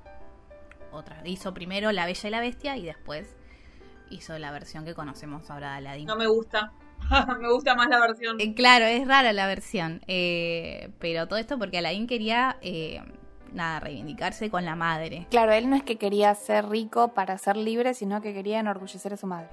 [0.91, 1.21] otra.
[1.25, 3.35] Hizo primero La Bella y la Bestia y después
[4.09, 6.07] hizo la versión que conocemos ahora de Aladdin.
[6.07, 6.71] No me gusta.
[7.39, 8.39] me gusta más la versión.
[8.39, 10.01] Eh, claro, es rara la versión.
[10.07, 13.01] Eh, pero todo esto porque Alain quería, eh,
[13.51, 15.27] nada, reivindicarse con la madre.
[15.29, 19.13] Claro, él no es que quería ser rico para ser libre, sino que quería enorgullecer
[19.13, 19.49] a su madre.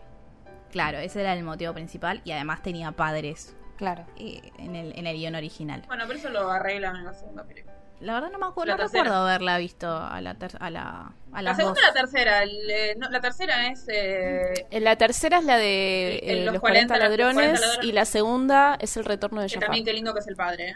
[0.70, 3.56] Claro, ese era el motivo principal y además tenía padres.
[3.76, 4.04] Claro.
[4.16, 5.82] en, el, en el guion original.
[5.86, 7.79] Bueno, pero eso lo arreglan en la segunda película.
[8.00, 11.54] La verdad no me acuerdo, no recuerdo haberla visto a la a la a La
[11.54, 16.42] segunda o la tercera, eh, la tercera es eh, eh, la tercera es la de
[16.46, 19.64] los, 40, ladrones, y la segunda es el retorno de Jafar.
[19.64, 20.74] También qué lindo que es el padre,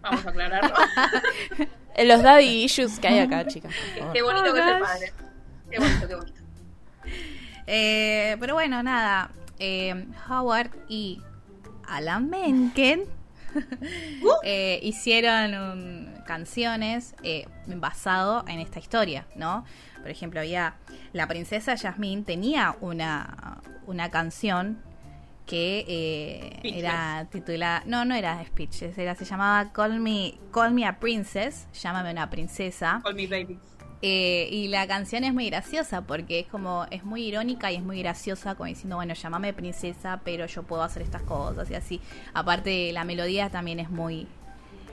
[0.00, 0.74] Vamos a aclararlo.
[2.04, 3.74] los daddy issues que hay acá, chicas.
[4.12, 5.12] Qué, bonito que es el padre.
[5.70, 6.40] Qué bonito, qué bonito.
[8.40, 9.30] pero bueno, nada.
[10.28, 11.20] Howard y
[11.88, 13.19] Alan Menken
[14.22, 14.46] uh.
[14.82, 19.64] hicieron canciones eh, basado en esta historia, ¿no?
[20.00, 20.76] Por ejemplo, había
[21.12, 24.78] la princesa Jasmine tenía una, una canción
[25.46, 30.86] que eh, era titulada, no, no era Speeches, era, se llamaba Call Me, Call Me
[30.86, 33.00] a Princess, llámame una princesa.
[33.02, 33.58] Call Me Baby.
[34.02, 37.82] Eh, y la canción es muy graciosa porque es como, es muy irónica y es
[37.82, 42.00] muy graciosa, como diciendo, bueno, llámame princesa, pero yo puedo hacer estas cosas y así.
[42.32, 44.26] Aparte, la melodía también es muy,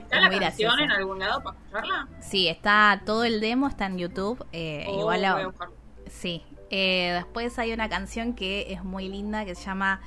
[0.08, 2.08] ¿Está la canción en algún lado para escucharla?
[2.22, 4.46] Sí, está todo el demo, está en YouTube.
[4.54, 5.52] Eh, oh, igual a,
[6.10, 6.44] Sí.
[6.70, 10.02] Eh, después hay una canción que es muy linda que se llama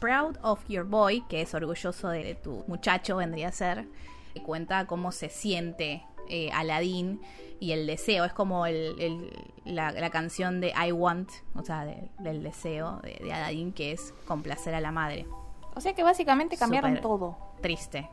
[0.00, 3.86] Proud of Your Boy, que es orgulloso de tu muchacho, vendría a ser.
[4.34, 7.20] Y cuenta cómo se siente eh, Aladdin
[7.60, 8.24] y el deseo.
[8.24, 9.30] Es como el,
[9.64, 11.86] la, canción de I Want, o sea,
[12.18, 15.26] del deseo de, de, Aladdin, que es complacer a la madre.
[15.74, 17.36] O sea que básicamente cambiaron todo.
[17.60, 18.08] Triste.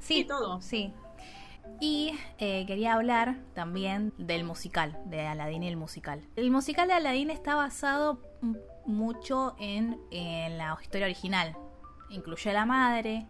[0.00, 0.60] Sí, todo.
[0.60, 0.92] Sí.
[1.80, 6.22] Y eh, quería hablar también del musical, de Aladdin y el musical.
[6.36, 8.20] El musical de Aladdin está basado
[8.86, 11.56] mucho en, la historia original.
[12.10, 13.26] Incluye a la madre,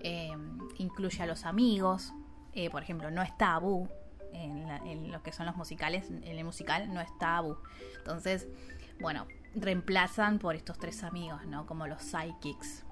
[0.00, 0.32] eh,
[0.78, 2.12] incluye a los amigos.
[2.54, 3.88] Eh, por ejemplo, no está Abu
[4.32, 6.10] en, lo que son los musicales.
[6.10, 7.56] En el musical no está Abu.
[7.98, 8.48] Entonces,
[9.00, 11.66] bueno, reemplazan por estos tres amigos, ¿no?
[11.66, 12.84] Como los psychics.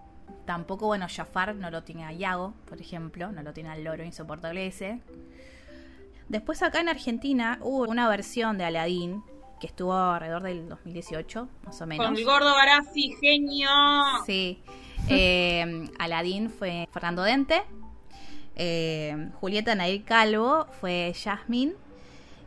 [0.45, 4.05] Tampoco, bueno, Jafar no lo tiene a Yago, por ejemplo, no lo tiene al loro
[4.05, 5.01] insoportable ese.
[6.29, 9.23] Después acá en Argentina hubo una versión de Aladdin
[9.59, 12.07] que estuvo alrededor del 2018, más o menos.
[12.07, 13.71] Con el gordo Barassi, genio.
[14.27, 14.63] Sí.
[15.11, 17.63] Eh, Aladdin fue Fernando Dente.
[18.59, 21.75] Eh, Julieta Nair Calvo fue Jasmine.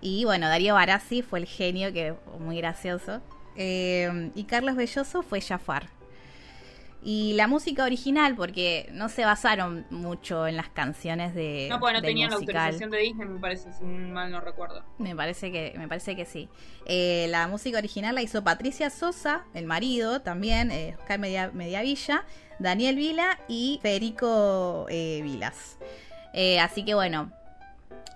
[0.02, 3.22] Y bueno, Darío Barassi fue el genio, que muy gracioso.
[3.56, 5.88] Eh, y Carlos Belloso fue Jafar.
[7.04, 11.68] Y la música original, porque no se basaron mucho en las canciones de.
[11.68, 14.84] No, porque no tenían la autorización de Disney, me parece, si mal no recuerdo.
[15.00, 16.48] Me parece que, me parece que sí.
[16.86, 22.24] Eh, la música original la hizo Patricia Sosa, el marido también, eh, Oscar Media, Mediavilla,
[22.62, 25.78] Daniel Vila y Federico eh, Vilas.
[26.34, 27.32] Eh, así que bueno,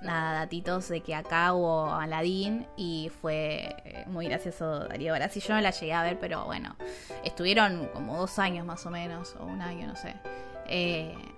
[0.02, 5.40] nada, datitos de que acá hubo Aladín y fue eh, muy gracioso Darío Barassi.
[5.40, 6.76] Yo no la llegué a ver, pero bueno,
[7.24, 10.14] estuvieron como dos años más o menos, o un año, no sé.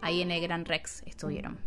[0.02, 1.58] Ahí en el Gran Rex estuvieron.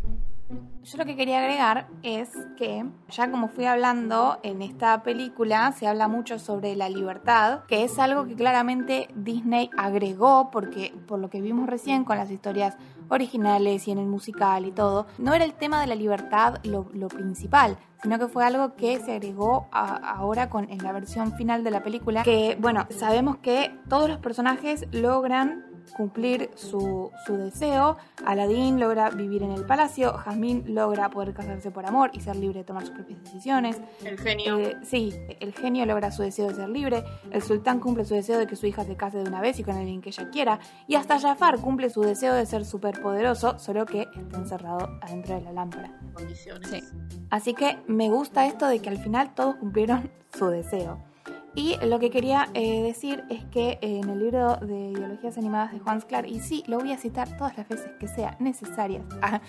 [0.82, 5.86] Yo lo que quería agregar es que, ya como fui hablando, en esta película se
[5.86, 11.28] habla mucho sobre la libertad, que es algo que claramente Disney agregó, porque por lo
[11.28, 12.76] que vimos recién con las historias
[13.08, 16.84] originales y en el musical y todo, no era el tema de la libertad lo,
[17.08, 21.70] principal, sino que fue algo que se agregó ahora con, en la versión final de
[21.72, 27.96] la película, que bueno, sabemos que todos los personajes logran cumplir su, su deseo.
[28.24, 32.60] Aladdin logra vivir en el palacio, Jasmine logra poder casarse por amor y ser libre
[32.60, 33.80] de tomar sus propias decisiones.
[34.04, 34.58] El genio.
[34.58, 38.38] Eh, sí, el genio logra su deseo de ser libre, el sultán cumple su deseo
[38.38, 40.60] de que su hija se case de una vez y con alguien que ella quiera,
[40.86, 45.42] y hasta Jafar cumple su deseo de ser superpoderoso, solo que está encerrado adentro de
[45.42, 45.98] la lámpara.
[46.14, 46.68] condiciones.
[46.68, 46.82] Sí.
[47.30, 51.09] Así que me gusta esto de que al final todos cumplieron su deseo.
[51.54, 55.80] Y lo que quería eh, decir es que en el libro de ideologías animadas de
[55.80, 59.40] Juan Sclar, y sí, lo voy a citar todas las veces que sea necesarias, ah,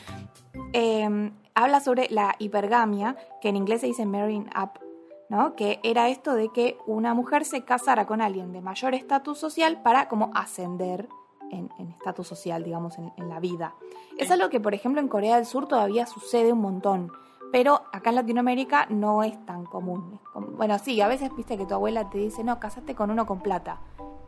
[0.73, 4.79] eh, habla sobre la hipergamia, que en inglés se dice marrying up,
[5.29, 5.55] ¿no?
[5.55, 9.81] Que era esto de que una mujer se casara con alguien de mayor estatus social
[9.83, 11.07] para como ascender
[11.51, 13.75] en en estatus social, digamos, en, en la vida.
[14.17, 17.11] Es algo que, por ejemplo, en Corea del Sur todavía sucede un montón.
[17.51, 20.19] Pero acá en Latinoamérica no es tan común.
[20.57, 23.41] Bueno, sí, a veces viste que tu abuela te dice, no, casate con uno con
[23.41, 23.79] plata.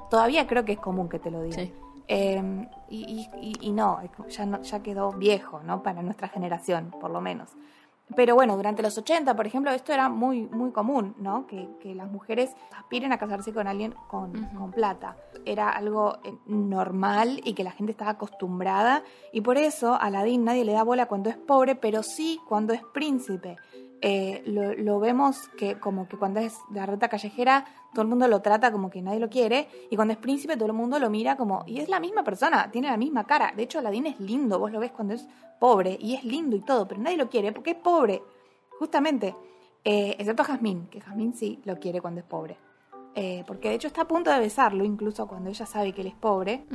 [0.09, 1.59] Todavía creo que es común que te lo digan.
[1.67, 1.73] Sí.
[2.09, 3.29] Eh, y,
[3.61, 5.81] y- no, ya no, ya quedó viejo, ¿no?
[5.83, 7.55] Para nuestra generación, por lo menos.
[8.15, 11.48] Pero bueno, durante los 80, por ejemplo, esto era muy, muy común, ¿no?
[11.48, 14.34] Que, que las mujeres aspiren a casarse con alguien con,
[14.73, 15.18] plata.
[15.45, 19.03] Era algo eh, normal y que la gente estaba acostumbrada.
[19.31, 22.73] Y por eso a Aladín nadie le da bola cuando es pobre, pero sí cuando
[22.73, 23.57] es príncipe.
[24.02, 28.28] Eh, lo, lo vemos que como que cuando es de reta callejera todo el mundo
[28.28, 31.10] lo trata como que nadie lo quiere y cuando es príncipe todo el mundo lo
[31.10, 33.53] mira como y es la misma persona, tiene la misma cara.
[33.56, 35.28] De hecho Aladín es lindo, vos lo ves cuando es
[35.60, 38.22] pobre y es lindo y todo, pero nadie lo quiere porque es pobre.
[38.80, 39.36] Justamente,
[39.84, 42.57] eh, excepto Jazmín, que Jazmín sí lo quiere cuando es pobre.
[43.15, 46.07] Eh, porque de hecho está a punto de besarlo, incluso cuando ella sabe que él
[46.07, 46.65] es pobre.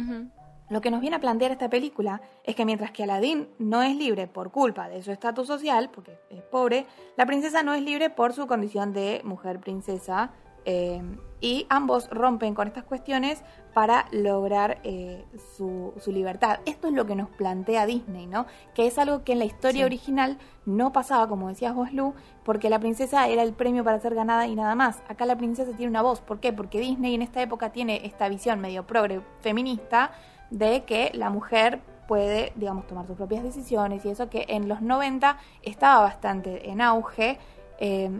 [0.70, 3.96] Lo que nos viene a plantear esta película es que mientras que Aladín no es
[3.96, 6.86] libre por culpa de su estatus social, porque es pobre,
[7.16, 10.30] la princesa no es libre por su condición de mujer princesa.
[10.70, 11.00] Eh,
[11.40, 13.42] y ambos rompen con estas cuestiones
[13.72, 15.24] para lograr eh,
[15.56, 16.60] su, su libertad.
[16.66, 18.44] Esto es lo que nos plantea Disney, ¿no?
[18.74, 19.84] Que es algo que en la historia Sí.
[19.84, 20.36] original
[20.66, 22.12] no pasaba, como decías vos, Lu,
[22.44, 25.00] porque la princesa era el premio para ser ganada y nada más.
[25.08, 26.20] Acá la princesa tiene una voz.
[26.20, 26.52] ¿Por qué?
[26.52, 30.10] Porque Disney en esta época tiene esta visión medio progre feminista
[30.50, 34.82] de que la mujer puede, digamos, tomar sus propias decisiones y eso que en los
[34.82, 37.38] 90 estaba bastante en auge,
[37.78, 38.10] eh,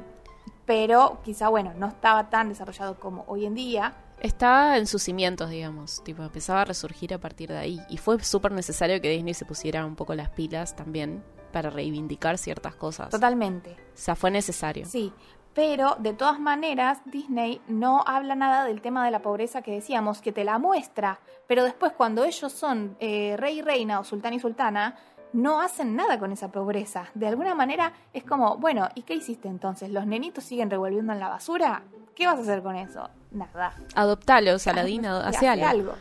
[0.69, 3.95] pero quizá, bueno, no estaba tan desarrollado como hoy en día.
[4.20, 7.81] Estaba en sus cimientos, digamos, tipo, empezaba a resurgir a partir de ahí.
[7.89, 12.36] Y fue súper necesario que Disney se pusiera un poco las pilas también para reivindicar
[12.36, 13.09] ciertas cosas.
[13.09, 13.70] Totalmente.
[13.70, 14.85] O sea, fue necesario.
[14.85, 15.11] Sí,
[15.55, 20.20] pero de todas maneras Disney no habla nada del tema de la pobreza que decíamos,
[20.20, 24.35] que te la muestra, pero después cuando ellos son eh, rey y reina o sultán
[24.35, 24.99] y sultana,
[25.32, 27.06] no hacen nada con esa pobreza.
[27.14, 29.90] De alguna manera es como, bueno, ¿y qué hiciste entonces?
[29.90, 31.82] ¿Los nenitos siguen revolviendo en la basura?
[32.14, 33.09] ¿Qué vas a hacer con eso?
[33.30, 33.74] Nada.
[33.94, 35.92] Adoptalo, Saladín, ado- Y hace algo.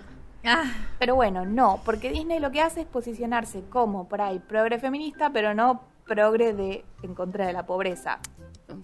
[0.46, 0.64] Ah,
[0.98, 5.30] Pero bueno, no, porque Disney lo que hace es posicionarse como por ahí progre feminista,
[5.32, 8.20] pero no progre de en contra de la pobreza.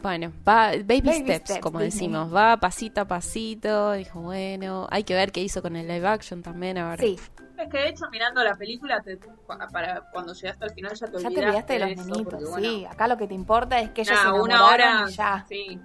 [0.02, 2.08] Bueno, va baby, Baby steps, steps, como Disney.
[2.08, 6.08] decimos, va pasito a pasito, dijo, bueno, hay que ver qué hizo con el live
[6.08, 6.98] action también ahora.
[7.02, 7.18] Sí,
[7.58, 11.08] Es que de hecho mirando la película, te- pa- para cuando llegaste al final ya
[11.08, 12.86] te ya olvidaste, te olvidaste de los eso, nenitos, porque, bueno, sí.
[12.86, 15.46] Acá lo que te importa es que ellos nada, se una hora, y ya.
[15.48, 15.80] sí.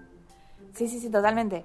[0.74, 1.64] Sí, sí, sí, totalmente.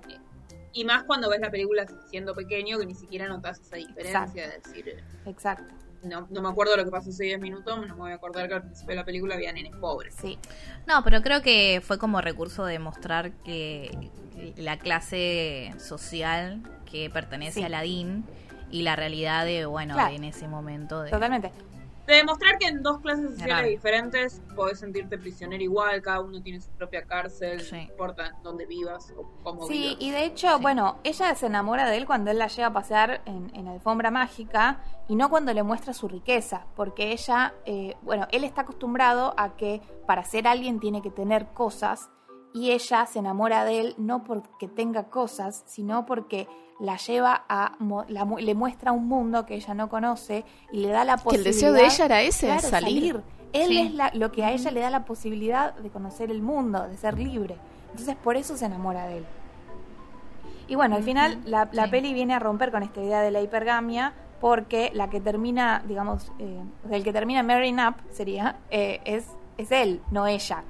[0.74, 4.46] Y más cuando ves la película siendo pequeño, que ni siquiera notas esa diferencia.
[4.46, 5.72] Es decir, Exacto.
[6.02, 8.48] no, no me acuerdo lo que pasó hace 10 minutos, no me voy a acordar
[8.48, 10.16] que al principio de la película había nenes pobres.
[10.20, 10.40] Sí.
[10.88, 14.10] No, pero creo que fue como recurso de mostrar que
[14.58, 16.62] la clase social
[16.92, 17.64] que pertenece Sí.
[17.64, 18.26] a Aladdin
[18.74, 20.16] y la realidad de, bueno, Claro.
[20.16, 21.12] en ese momento de...
[21.12, 21.52] Totalmente.
[22.08, 26.60] De demostrar que en dos clases sociales diferentes podés sentirte prisionero igual, cada uno tiene
[26.60, 27.76] su propia cárcel, Sí.
[27.76, 29.96] no importa dónde vivas o cómo Sí, vivas.
[30.00, 30.62] y de hecho, Sí.
[30.62, 34.12] bueno, ella se enamora de él cuando él la lleva a pasear en, en alfombra
[34.12, 39.34] mágica y no cuando le muestra su riqueza, porque ella, eh, bueno, él está acostumbrado
[39.38, 42.10] a que para ser alguien tiene que tener cosas
[42.54, 46.48] y ella se enamora de él no porque tenga cosas, sino porque
[46.80, 47.74] la lleva a,
[48.10, 51.24] la le muestra un mundo que ella no conoce y le da la Que el
[51.44, 51.52] posibilidad...
[51.54, 53.22] deseo de ella era ese, Claro, salir.
[53.54, 53.80] Él Sí.
[53.80, 56.98] es la- lo que a ella le da la posibilidad de conocer el mundo, de
[56.98, 57.56] ser libre.
[57.92, 59.26] Entonces por eso se enamora de él.
[60.68, 61.92] Y bueno, al final la, la Sí.
[61.92, 66.32] peli viene a romper con esta idea de la hipergamia porque la que termina, digamos,
[66.40, 69.28] eh, el que termina marrying up sería, eh, es,
[69.58, 70.64] es él, no ella.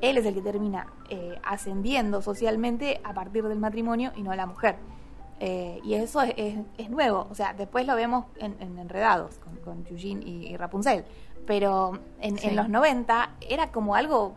[0.00, 4.46] Él es el que termina eh, ascendiendo socialmente a partir del matrimonio y no la
[4.46, 4.76] mujer.
[5.40, 9.38] Eh, y eso es, es- es nuevo, o sea, después lo vemos en, en Enredados
[9.38, 11.04] con, con Eugene y, y Rapunzel,
[11.46, 12.48] pero en, Sí.
[12.48, 14.34] en los 90 era como algo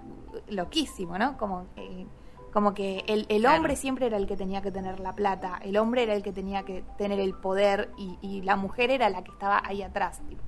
[0.49, 1.37] loquísimo, ¿no?
[1.37, 2.05] Como, eh,
[2.53, 3.57] como que el, el Claro.
[3.57, 6.31] hombre siempre era el que tenía que tener la plata, el hombre era el que
[6.31, 10.21] tenía que tener el poder y, y la mujer era la que estaba ahí atrás,
[10.29, 10.41] tipo,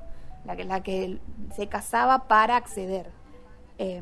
[0.45, 1.19] la, que, la que
[1.53, 3.11] se casaba para acceder.
[3.77, 4.01] Eh.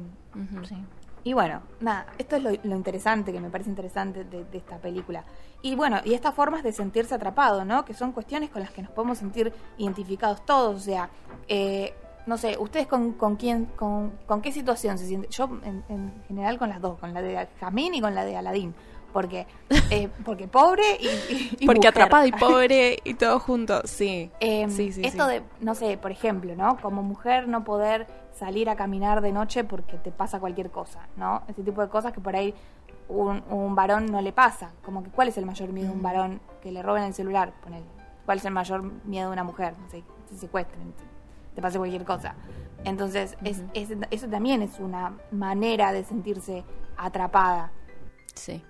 [0.68, 0.76] Sí.
[1.24, 4.78] Y bueno, nada, esto es lo, lo interesante, que me parece interesante de, de esta
[4.78, 5.24] película.
[5.62, 7.86] Y bueno, y estas formas de sentirse atrapado, ¿no?
[7.86, 10.76] Que son cuestiones con las que nos podemos sentir identificados todos.
[10.76, 11.10] O sea,
[11.48, 11.94] eh,
[12.26, 15.30] no sé, ¿ustedes con, con quién, con, con qué situación se sienten?
[15.32, 18.36] Yo, en, en general, con las dos, con la de Jamín y con la de
[18.36, 18.76] Aladín.
[19.14, 19.46] Porque,
[19.92, 21.90] eh, porque pobre y, y- y Porque mujer.
[21.90, 24.32] atrapada y pobre y todo junto, sí.
[24.42, 25.34] Eh, Sí, sí, esto sí.
[25.36, 26.78] de, no sé, por ejemplo, ¿no?
[26.82, 31.44] Como mujer no poder salir a caminar de noche porque te pasa cualquier cosa, ¿no?
[31.48, 32.54] Ese tipo de cosas que por ahí
[33.10, 34.72] un, un varón no le pasa.
[34.84, 37.54] Como que, ¿cuál es el mayor miedo de un varón que le roben el celular?
[37.62, 37.86] Ponele.
[38.26, 39.74] ¿Cuál es el mayor miedo de una mujer?
[39.80, 41.04] No sé, se secuestren, te,
[41.56, 42.36] te pase cualquier cosa.
[42.86, 46.64] Entonces, es- es- eso también es una manera de sentirse
[46.98, 47.72] atrapada.
[48.34, 48.64] Sí.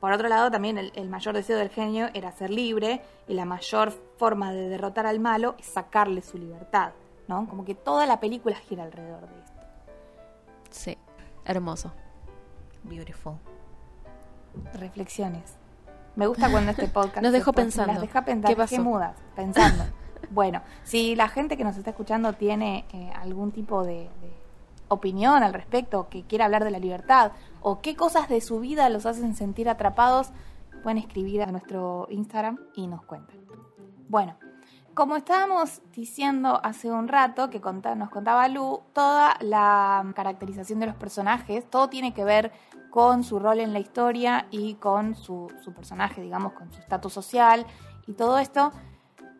[0.00, 3.44] Por otro lado, también el, el mayor deseo del genio era ser libre y la
[3.44, 6.90] mayor forma de derrotar al malo es sacarle su libertad,
[7.32, 7.48] ¿no?
[7.48, 9.60] Como que toda la película gira alrededor de esto.
[10.70, 10.98] Sí.
[11.44, 11.92] Hermoso.
[12.84, 13.34] Beautiful.
[14.74, 15.56] Reflexiones.
[16.14, 17.92] Me gusta cuando este podcast Nos dejó pensando.
[17.92, 19.84] Las deja pensar, ¿Qué mudas, pensando.
[20.30, 24.32] bueno, si la gente que nos está escuchando tiene eh, algún tipo de, de
[24.88, 27.32] opinión al respecto, que quiera hablar de la libertad,
[27.62, 30.32] o qué cosas de su vida los hacen sentir atrapados,
[30.82, 33.36] pueden escribir a nuestro Instagram y nos cuentan.
[34.08, 34.36] Bueno,
[34.94, 40.96] como estábamos diciendo hace un rato, que nos contaba Lu, toda la caracterización de los
[40.96, 42.52] personajes, todo tiene que ver
[42.90, 47.12] con su rol en la historia y con su, su personaje, digamos, con su estatus
[47.12, 47.66] social
[48.06, 48.72] y todo esto.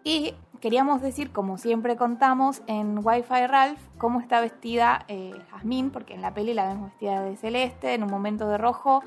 [0.05, 6.15] Y queríamos decir, como siempre contamos en Wi-Fi Ralph, cómo está vestida eh, Jasmine, porque
[6.15, 9.03] en la peli la vemos vestida de celeste, en un momento de rojo.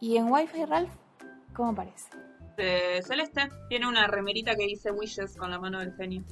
[0.00, 0.92] Y en Wi-Fi Ralph,
[1.54, 2.25] ¿cómo parece?
[2.56, 6.22] De Celeste tiene una remerita que dice Wishes con la mano del genio.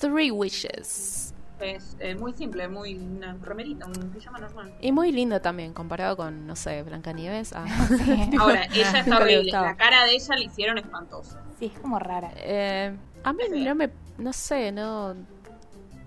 [0.00, 1.34] Three Wishes.
[1.60, 4.72] Es eh, muy simple, muy una remerita, un pijama normal.
[4.80, 7.52] Y muy lindo también, comparado con, no sé, Blancanieves.
[7.52, 7.66] Ah.
[8.40, 9.50] Ahora, ella le horrible.
[9.52, 11.42] La cara de ella le hicieron espantosa.
[11.58, 12.30] Sí, es como rara.
[12.36, 13.64] Eh, a mí Sí.
[13.64, 13.90] no me.
[14.18, 15.16] No sé, no.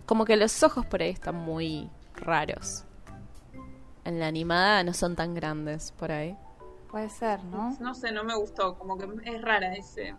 [0.05, 2.85] Como que los ojos por ahí están muy raros.
[4.05, 6.37] En la animada no son tan grandes por ahí.
[6.91, 7.75] Puede ser, ¿no?
[7.79, 8.77] No sé, no me gustó.
[8.77, 10.13] Como que es rara ese.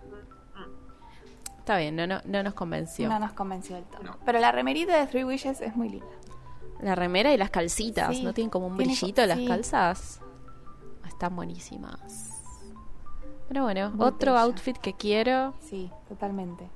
[1.58, 3.08] Está bien, no, no, no nos convenció.
[3.08, 4.02] No nos convenció del todo.
[4.02, 4.16] No.
[4.24, 6.06] Pero la remerita de Three Wishes es muy linda.
[6.80, 9.46] La remera y las calcitas, Sí, ¿no tienen como un tiene- brillito las sí.
[9.46, 10.20] calzas?
[11.06, 12.30] Están buenísimas.
[13.48, 14.42] Pero bueno, Muy otro bella.
[14.44, 15.54] outfit que quiero.
[15.60, 16.68] Sí, totalmente.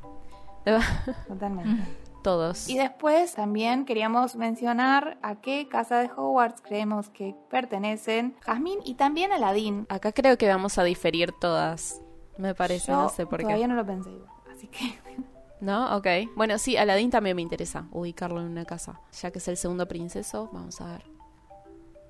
[1.29, 1.83] Totalmente.
[2.27, 2.69] Todos.
[2.69, 8.95] Y después también queríamos mencionar a qué casa de Hogwarts creemos que pertenecen Jasmine y
[8.95, 9.87] también Aladdin.
[9.89, 12.03] Acá creo que vamos a diferir todas.
[12.37, 13.69] Me parece, Yo no sé por todavía qué.
[13.69, 14.99] no lo pensé igual, así que
[15.61, 15.97] ¿No?
[15.97, 16.09] Ok.
[16.35, 19.01] Bueno, sí, Aladdin también me interesa ubicarlo en una casa.
[19.23, 21.05] Ya que es el segundo princeso, vamos a ver.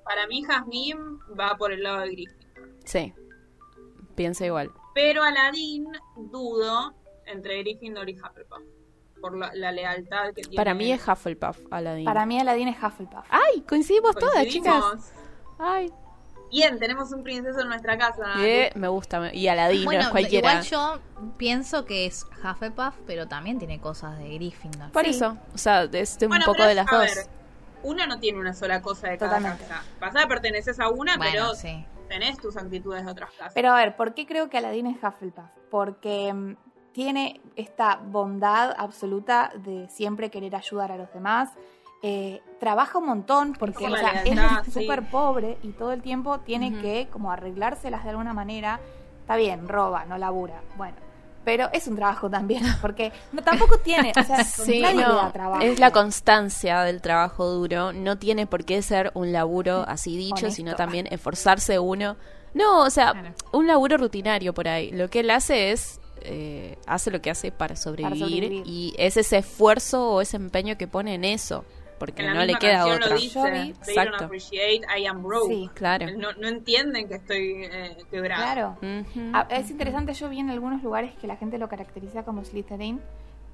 [0.03, 0.99] Para mí, Jasmine
[1.39, 2.69] va por el lado de Gryffindor.
[2.85, 3.13] Sí.
[4.15, 4.71] Pienso igual.
[4.95, 5.85] Pero Aladdin
[6.15, 6.95] dudo
[7.27, 8.63] entre Gryffindor y Hufflepuff.
[9.21, 10.55] Por la, la lealtad que tiene.
[10.55, 12.05] Para mí es Hufflepuff, Aladdin.
[12.05, 13.25] para mí Aladdin es Hufflepuff.
[13.29, 13.61] ¡Ay!
[13.67, 14.83] Coincidimos todas, chicas.
[15.59, 15.91] ¡Ay!
[16.49, 18.23] Bien, tenemos un princeso en nuestra casa.
[18.39, 19.33] Eh, me gusta.
[19.33, 20.51] Y Aladino Bueno, es cualquiera.
[20.51, 20.99] igual yo
[21.37, 24.91] pienso que es Hufflepuff, pero también tiene cosas de Gryffindor.
[24.91, 25.09] Por Sí.
[25.09, 25.37] eso.
[25.53, 27.15] O sea, es de un Bueno, poco pero, de las a dos.
[27.15, 27.25] ver,
[27.83, 29.65] una no tiene una sola cosa de cada Totalmente.
[29.67, 29.83] casa.
[29.99, 31.85] Pasada perteneces a una, Bueno, pero sí.
[32.07, 33.51] tenés tus actitudes de otras casas.
[33.53, 35.49] Pero a ver, ¿por qué creo que Aladdin es Hufflepuff?
[35.69, 36.55] Porque mm,
[36.97, 41.51] tiene esta bondad absoluta de siempre querer ayudar a los demás.
[42.01, 44.81] Eh, trabaja un montón porque o sea, él es sí.
[44.81, 48.79] súper pobre y todo el tiempo tiene que como arreglárselas de alguna manera.
[49.19, 50.63] Está bien, roba, no labura.
[50.75, 50.97] Bueno,
[51.45, 55.61] pero es un trabajo también porque no, tampoco tiene, o sea, Sí, no, trabajo.
[55.61, 57.93] es la constancia del trabajo duro.
[57.93, 60.55] No tiene por qué ser un laburo así dicho, Honesto.
[60.55, 62.17] sino también esforzarse uno.
[62.55, 63.35] No, o sea, Claro.
[63.51, 64.89] un laburo rutinario por ahí.
[64.89, 68.63] Lo que él hace es, eh, hace lo que hace para sobrevivir, sobrevivir.
[68.65, 71.65] y es ese esfuerzo o ese empeño que pone en eso,
[71.99, 73.09] porque en la no le queda otra.
[73.09, 74.25] lo dice, They don't Exacto.
[74.25, 75.47] appreciate I am broke.
[75.53, 75.69] Sí.
[75.73, 76.07] Claro.
[76.17, 78.43] No, no entienden que estoy eh, quebrada.
[78.43, 78.77] Claro.
[79.33, 83.01] Ah, es interesante, yo vi en algunos lugares que la gente lo caracteriza como Slytherin,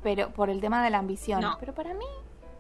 [0.02, 1.41] pero por el tema de la ambición.
[1.41, 1.57] No.
[1.60, 2.06] Pero para mí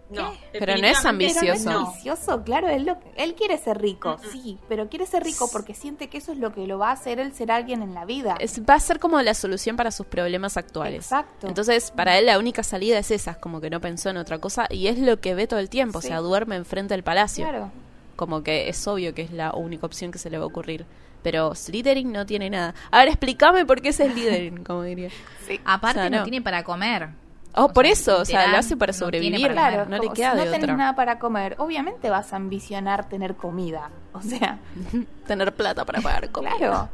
[0.09, 1.39] No, Pero no es ambicioso.
[1.41, 4.31] Pero no es ambicioso, claro, él, lo- él quiere ser rico, Mm-mm.
[4.31, 6.91] sí, pero quiere ser rico porque siente que eso es lo que lo va a
[6.93, 8.35] hacer él ser alguien en la vida.
[8.39, 11.05] Es- va a ser como la solución para sus problemas actuales.
[11.05, 11.47] Exacto.
[11.47, 14.37] Entonces, para él la única salida es esa, es como que no pensó en otra
[14.37, 16.07] cosa y es lo que ve todo el tiempo, Sí.
[16.07, 17.47] o sea, duerme enfrente del palacio.
[17.47, 17.71] Claro.
[18.15, 20.85] Como que es obvio que es la única opción que se le va a ocurrir.
[21.23, 22.75] Pero Slytherin no tiene nada.
[22.91, 23.95] A ver, explícame por qué es
[24.51, 25.09] Slytherin, como diría.
[25.47, 25.59] Sí.
[25.65, 26.17] Aparte O sea, no.
[26.17, 26.23] no.
[26.23, 27.09] tiene para comer.
[27.55, 29.35] Oh, O por sea, eso, o sea, lo hace para no sobrevivir.
[29.37, 30.75] tiene para Claro, no le queda si de no tenés otra.
[30.77, 33.89] nada para comer, obviamente vas a ambicionar tener comida.
[34.13, 34.59] O sea,
[35.27, 36.53] Tener plata para pagar comida.
[36.57, 36.89] claro.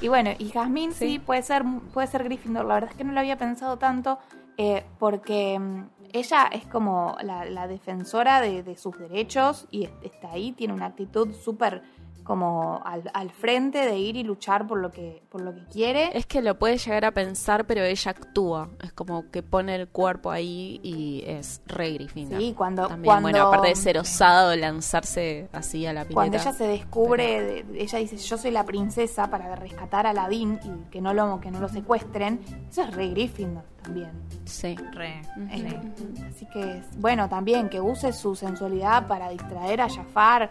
[0.00, 1.18] Y bueno, y Jasmine sí, Sí.
[1.18, 1.62] puede ser
[1.94, 2.64] puede ser Gryffindor.
[2.66, 4.18] La verdad es que no lo había pensado tanto
[4.58, 9.94] eh, porque mm, ella es como la, la defensora de, de sus derechos y est-
[10.02, 11.82] está ahí, tiene una actitud súper
[12.24, 16.16] como al, al frente de ir y luchar por lo que por lo que quiere.
[16.16, 18.68] Es que lo puede llegar a pensar, pero ella actúa.
[18.82, 22.40] Es como que pone el cuerpo ahí y es re Gryffindor.
[22.40, 26.14] Sí, cuando- También, cuando- bueno, aparte de ser osado, lanzarse así a la pileta.
[26.14, 30.10] Cuando ella se descubre, de- de- ella dice, yo soy la princesa para rescatar a
[30.10, 32.40] Aladdin y que no lo, que no lo secuestren,
[32.70, 34.10] eso es re Gryffindor también.
[34.44, 34.76] Sí.
[34.92, 35.22] Re.
[35.34, 35.40] Sí.
[35.66, 35.80] Eh,
[36.28, 40.50] Así que, es- bueno, también que use su sensualidad para distraer a Jafar,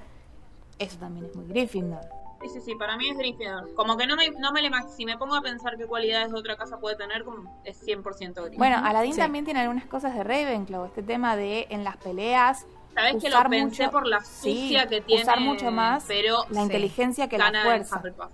[0.83, 2.01] eso también es muy Gryffindor.
[2.41, 3.73] Sí, sí, sí, para mí es Gryffindor.
[3.75, 6.39] Como que no me, no me le si me pongo a pensar qué cualidades de
[6.39, 8.01] otra casa puede tener, como es 100%
[8.41, 8.57] Gryffindor.
[8.57, 9.19] Bueno, Aladdin Sí.
[9.19, 12.65] también tiene algunas cosas de Ravenclaw, este tema de en las peleas.
[12.95, 16.03] Sabes que usar lo pensé mucho- por la sí, astucia que tiene, usar mucho más
[16.07, 17.97] pero la sí, inteligencia que la fuerza.
[17.97, 18.31] Hufflepuff.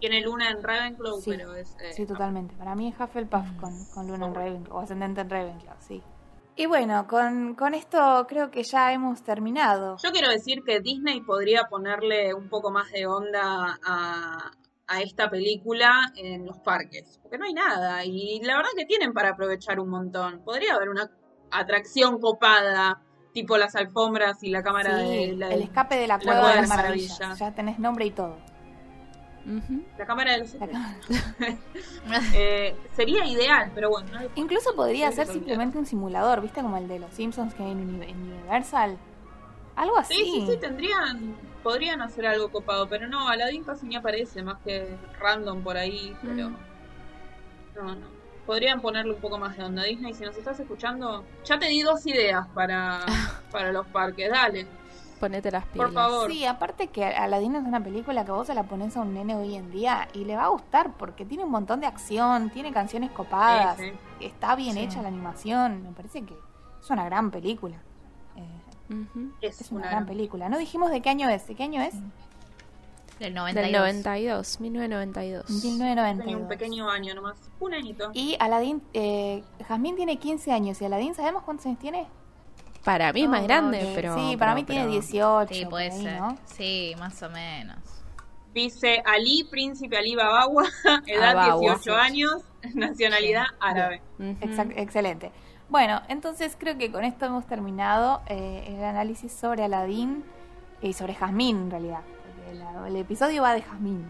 [0.00, 2.56] Tiene luna en Ravenclaw, Sí, pero es eh, Sí, totalmente.
[2.56, 3.56] Para mí es Hufflepuff Mm.
[3.60, 6.02] con, con Luna en Ravenclaw, o ascendente en Ravenclaw, sí.
[6.54, 9.96] Y bueno, con, con esto creo que ya hemos terminado.
[10.02, 14.50] Yo quiero decir que Disney podría ponerle un poco más de onda a,
[14.86, 19.14] a esta película en los parques, porque no hay nada y la verdad que tienen
[19.14, 20.42] para aprovechar un montón.
[20.44, 21.10] Podría haber una
[21.50, 23.00] atracción copada,
[23.32, 26.40] tipo las alfombras y la cámara Sí, de la, el escape de la la cueva
[26.40, 27.18] Cueva de las las maravillas.
[27.20, 27.38] Maravillas.
[27.38, 28.36] Ya tenés nombre y todo.
[29.98, 30.54] La cámara de los
[32.34, 34.08] Eh, sería ideal, pero bueno.
[34.12, 36.62] no Incluso podría ser simplemente un simulador, ¿viste?
[36.62, 38.96] Como el de los Simpsons que hay en Universal.
[39.76, 40.14] Algo así.
[40.14, 44.58] Sí, sí, sí, tendrían, podrían hacer algo copado, pero no, Aladdin casi ni aparece, más
[44.62, 46.56] que random por ahí, pero Mm.
[47.76, 48.22] no, no.
[48.46, 49.84] Podrían ponerle un poco más de onda.
[49.84, 53.00] Disney, si nos estás escuchando, ya te di dos ideas para,
[53.50, 54.66] para los parques, dale,
[55.22, 55.86] Ponete las pilas.
[55.86, 56.28] por favor.
[56.32, 59.36] Sí, aparte que Aladdin es una película que vos se la pones a un nene
[59.36, 62.72] hoy en día y le va a gustar porque tiene un montón de acción, tiene
[62.72, 64.80] canciones copadas, Sí, está bien Sí.
[64.80, 66.34] hecha la animación, me parece que
[66.80, 67.76] es una gran película.
[68.34, 69.06] Eh.
[69.42, 70.48] Es, es una una gran película.
[70.48, 71.94] No dijimos de qué año es, ¿de qué año es?
[73.20, 73.72] Del Del 92.
[73.72, 75.46] 92, 1992.
[75.46, 76.42] Tenía 1992.
[76.42, 78.10] un pequeño año nomás, un añito.
[78.12, 82.08] Y Aladdin, eh, Jazmín tiene 15 años y Aladdin, ¿sabemos cuántos años tiene?
[82.84, 84.14] Para mí es más No, grande, pero...
[84.16, 85.54] sí, para pero- mí tiene pero- 18.
[85.54, 86.20] Sí, puede ahí, ser.
[86.20, 86.36] ¿no?
[86.46, 87.78] Sí, más o menos.
[88.54, 90.64] Dice Ali, príncipe Ali Babawa,
[91.06, 91.60] edad Abawa.
[91.60, 92.42] 18 años,
[92.74, 94.02] nacionalidad árabe.
[94.18, 94.36] Ujú.
[94.40, 95.32] Exact- excelente.
[95.68, 100.22] Bueno, entonces creo que con esto hemos terminado eh, el análisis sobre Aladdin
[100.82, 102.00] y sobre Jazmín en realidad.
[102.36, 104.04] Porque la- el episodio va de Jazmín.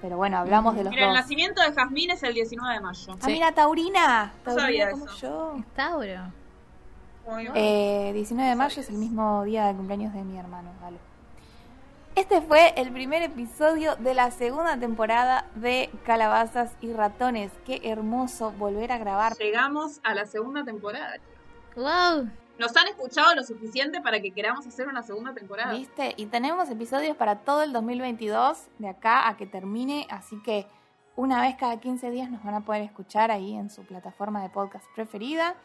[0.00, 1.18] Pero bueno, hablamos de los Mira, el dos.
[1.20, 3.16] nacimiento de Jazmín es el 19 de mayo.
[3.20, 4.32] Ah, mira, Taurina.
[4.46, 5.16] No Taurina sabía como eso.
[5.20, 5.64] yo.
[5.74, 6.32] Tauro.
[7.26, 7.52] Muy bien.
[7.56, 10.98] Eh, 19 de mayo es el mismo día de cumpleaños de mi hermano, Galo.
[12.16, 17.50] Este fue el primer episodio de la segunda temporada de Calabazas y Ratones.
[17.66, 19.36] Qué hermoso volver a grabar.
[19.36, 21.16] Llegamos a la segunda temporada.
[21.74, 22.30] ¡Wow!
[22.56, 25.72] Nos han escuchado lo suficiente para que queramos hacer una segunda temporada.
[25.72, 26.14] ¿Viste?
[26.16, 30.68] Y tenemos episodios para todo el 2022, de acá a que termine, así que
[31.16, 34.50] una vez cada 15 días nos van a poder escuchar ahí en su plataforma de
[34.50, 35.56] podcast preferida.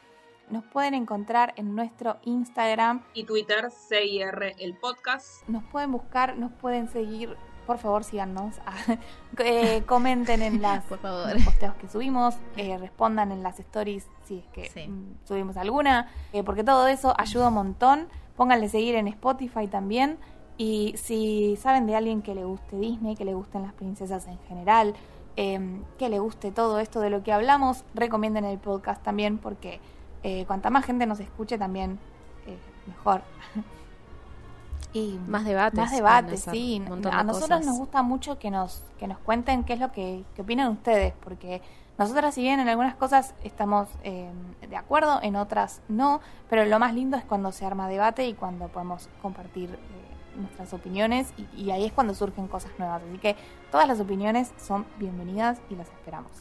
[0.49, 5.47] Nos pueden encontrar en nuestro Instagram, Y Twitter, CIR el podcast.
[5.47, 7.35] nos pueden buscar, nos pueden seguir.
[7.67, 8.55] Por favor, síganos.
[9.37, 11.31] Eh, comenten en las Por favor.
[11.33, 14.87] los posteos que subimos, eh, respondan en las stories si es que Sí.
[14.87, 18.07] mm, subimos alguna, eh, porque todo eso ayuda un montón.
[18.35, 20.17] Pónganle seguir en Spotify también.
[20.57, 24.39] Y si saben de alguien que le guste Disney, que le gusten las princesas en
[24.47, 24.93] general,
[25.37, 29.79] eh, que le guste todo esto de lo que hablamos, recomienden el podcast también, porque
[30.23, 31.99] eh, cuanta más gente nos escuche también,
[32.45, 33.21] eh, mejor.
[34.93, 35.79] y Más debates.
[35.79, 36.81] más debates, sí.
[37.11, 40.41] A nosotros nos gusta mucho que nos, que nos cuenten qué es lo que, que
[40.41, 41.61] opinan ustedes, porque
[41.97, 44.31] nosotras si bien en algunas cosas estamos eh,
[44.67, 48.33] de acuerdo, en otras no, pero lo más lindo es cuando se arma debate y
[48.33, 53.01] cuando podemos compartir eh, nuestras opiniones y, y ahí es cuando surgen cosas nuevas.
[53.07, 53.35] Así que
[53.71, 56.31] todas las opiniones son bienvenidas y las esperamos.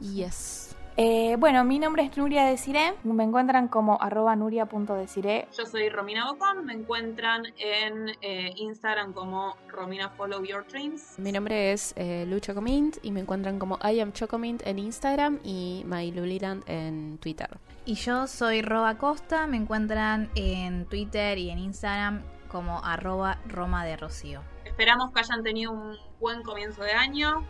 [0.00, 0.74] Yes.
[0.96, 6.30] Eh, bueno, mi nombre es Nuria Desiré, me encuentran como arroba nuria.desiré Yo soy Romina
[6.30, 6.64] Bocón.
[6.64, 11.18] Me encuentran en eh, Instagram como Romina Follow Your Dreams.
[11.18, 15.40] Mi nombre es eh, Lu Chocomint y me encuentran como I am Chocomint en Instagram
[15.42, 17.58] y MyLuliland en Twitter.
[17.86, 23.84] Y yo soy Roba Costa, me encuentran en Twitter y en Instagram como arroba Roma
[23.84, 24.42] de Rocío.
[24.64, 27.44] Esperamos que hayan tenido un buen comienzo de año,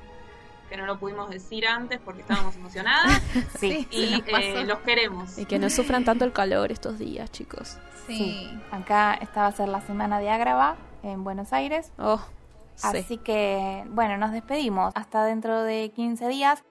[0.68, 3.20] que no lo pudimos decir antes porque estábamos emocionadas.
[3.58, 5.38] Sí, y eh, los queremos.
[5.38, 7.78] Y que no sufran tanto el calor estos días, chicos.
[8.06, 8.16] Sí.
[8.16, 8.60] Sí.
[8.70, 11.92] Acá esta va a ser la semana de Ágrava en Buenos Aires.
[11.98, 12.20] Oh,
[12.74, 12.86] sí.
[12.86, 14.92] Así que, bueno, nos despedimos.
[14.94, 16.64] Hasta dentro de 15 días.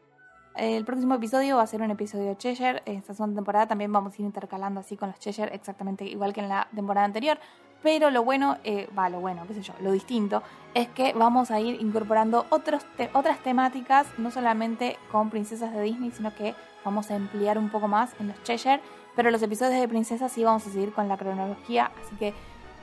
[0.55, 2.81] El próximo episodio va a ser un episodio Cheshire.
[2.85, 6.41] Esta segunda temporada también vamos a ir intercalando así con los Cheshire, exactamente igual que
[6.41, 7.39] en la temporada anterior.
[7.83, 10.41] Pero lo bueno, eh, va, lo bueno, qué sé yo, lo distinto,
[10.73, 15.81] es que vamos a ir incorporando otros te- otras temáticas, no solamente con princesas de
[15.81, 16.55] Disney, sino que
[16.85, 18.81] vamos a ampliar un poco más en los Cheshire.
[19.15, 21.91] Pero los episodios de princesas sí vamos a seguir con la cronología.
[22.03, 22.33] Así que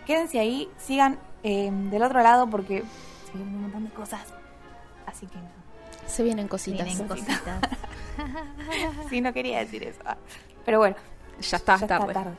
[0.07, 2.85] quédense ahí, sigan eh, del otro lado porque
[3.27, 4.33] se vienen un montón de cosas.
[5.07, 5.49] Así que no.
[6.07, 6.87] Se vienen cositas.
[6.87, 7.41] Tienen cositas.
[9.09, 9.99] Sí, no quería decir eso.
[10.67, 10.95] Pero bueno,
[11.41, 12.07] Ya está, ya tarde.
[12.09, 12.37] está tarde.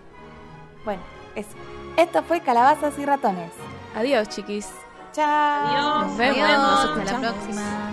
[0.86, 1.02] Bueno,
[1.36, 1.50] eso.
[1.98, 3.52] Esto fue Calabazas y Ratones.
[3.96, 4.70] Adiós, chiquis.
[5.14, 5.68] Chao.
[5.68, 6.08] Adiós.
[6.08, 7.92] Nos vemos, Adiós, nos hasta la próxima.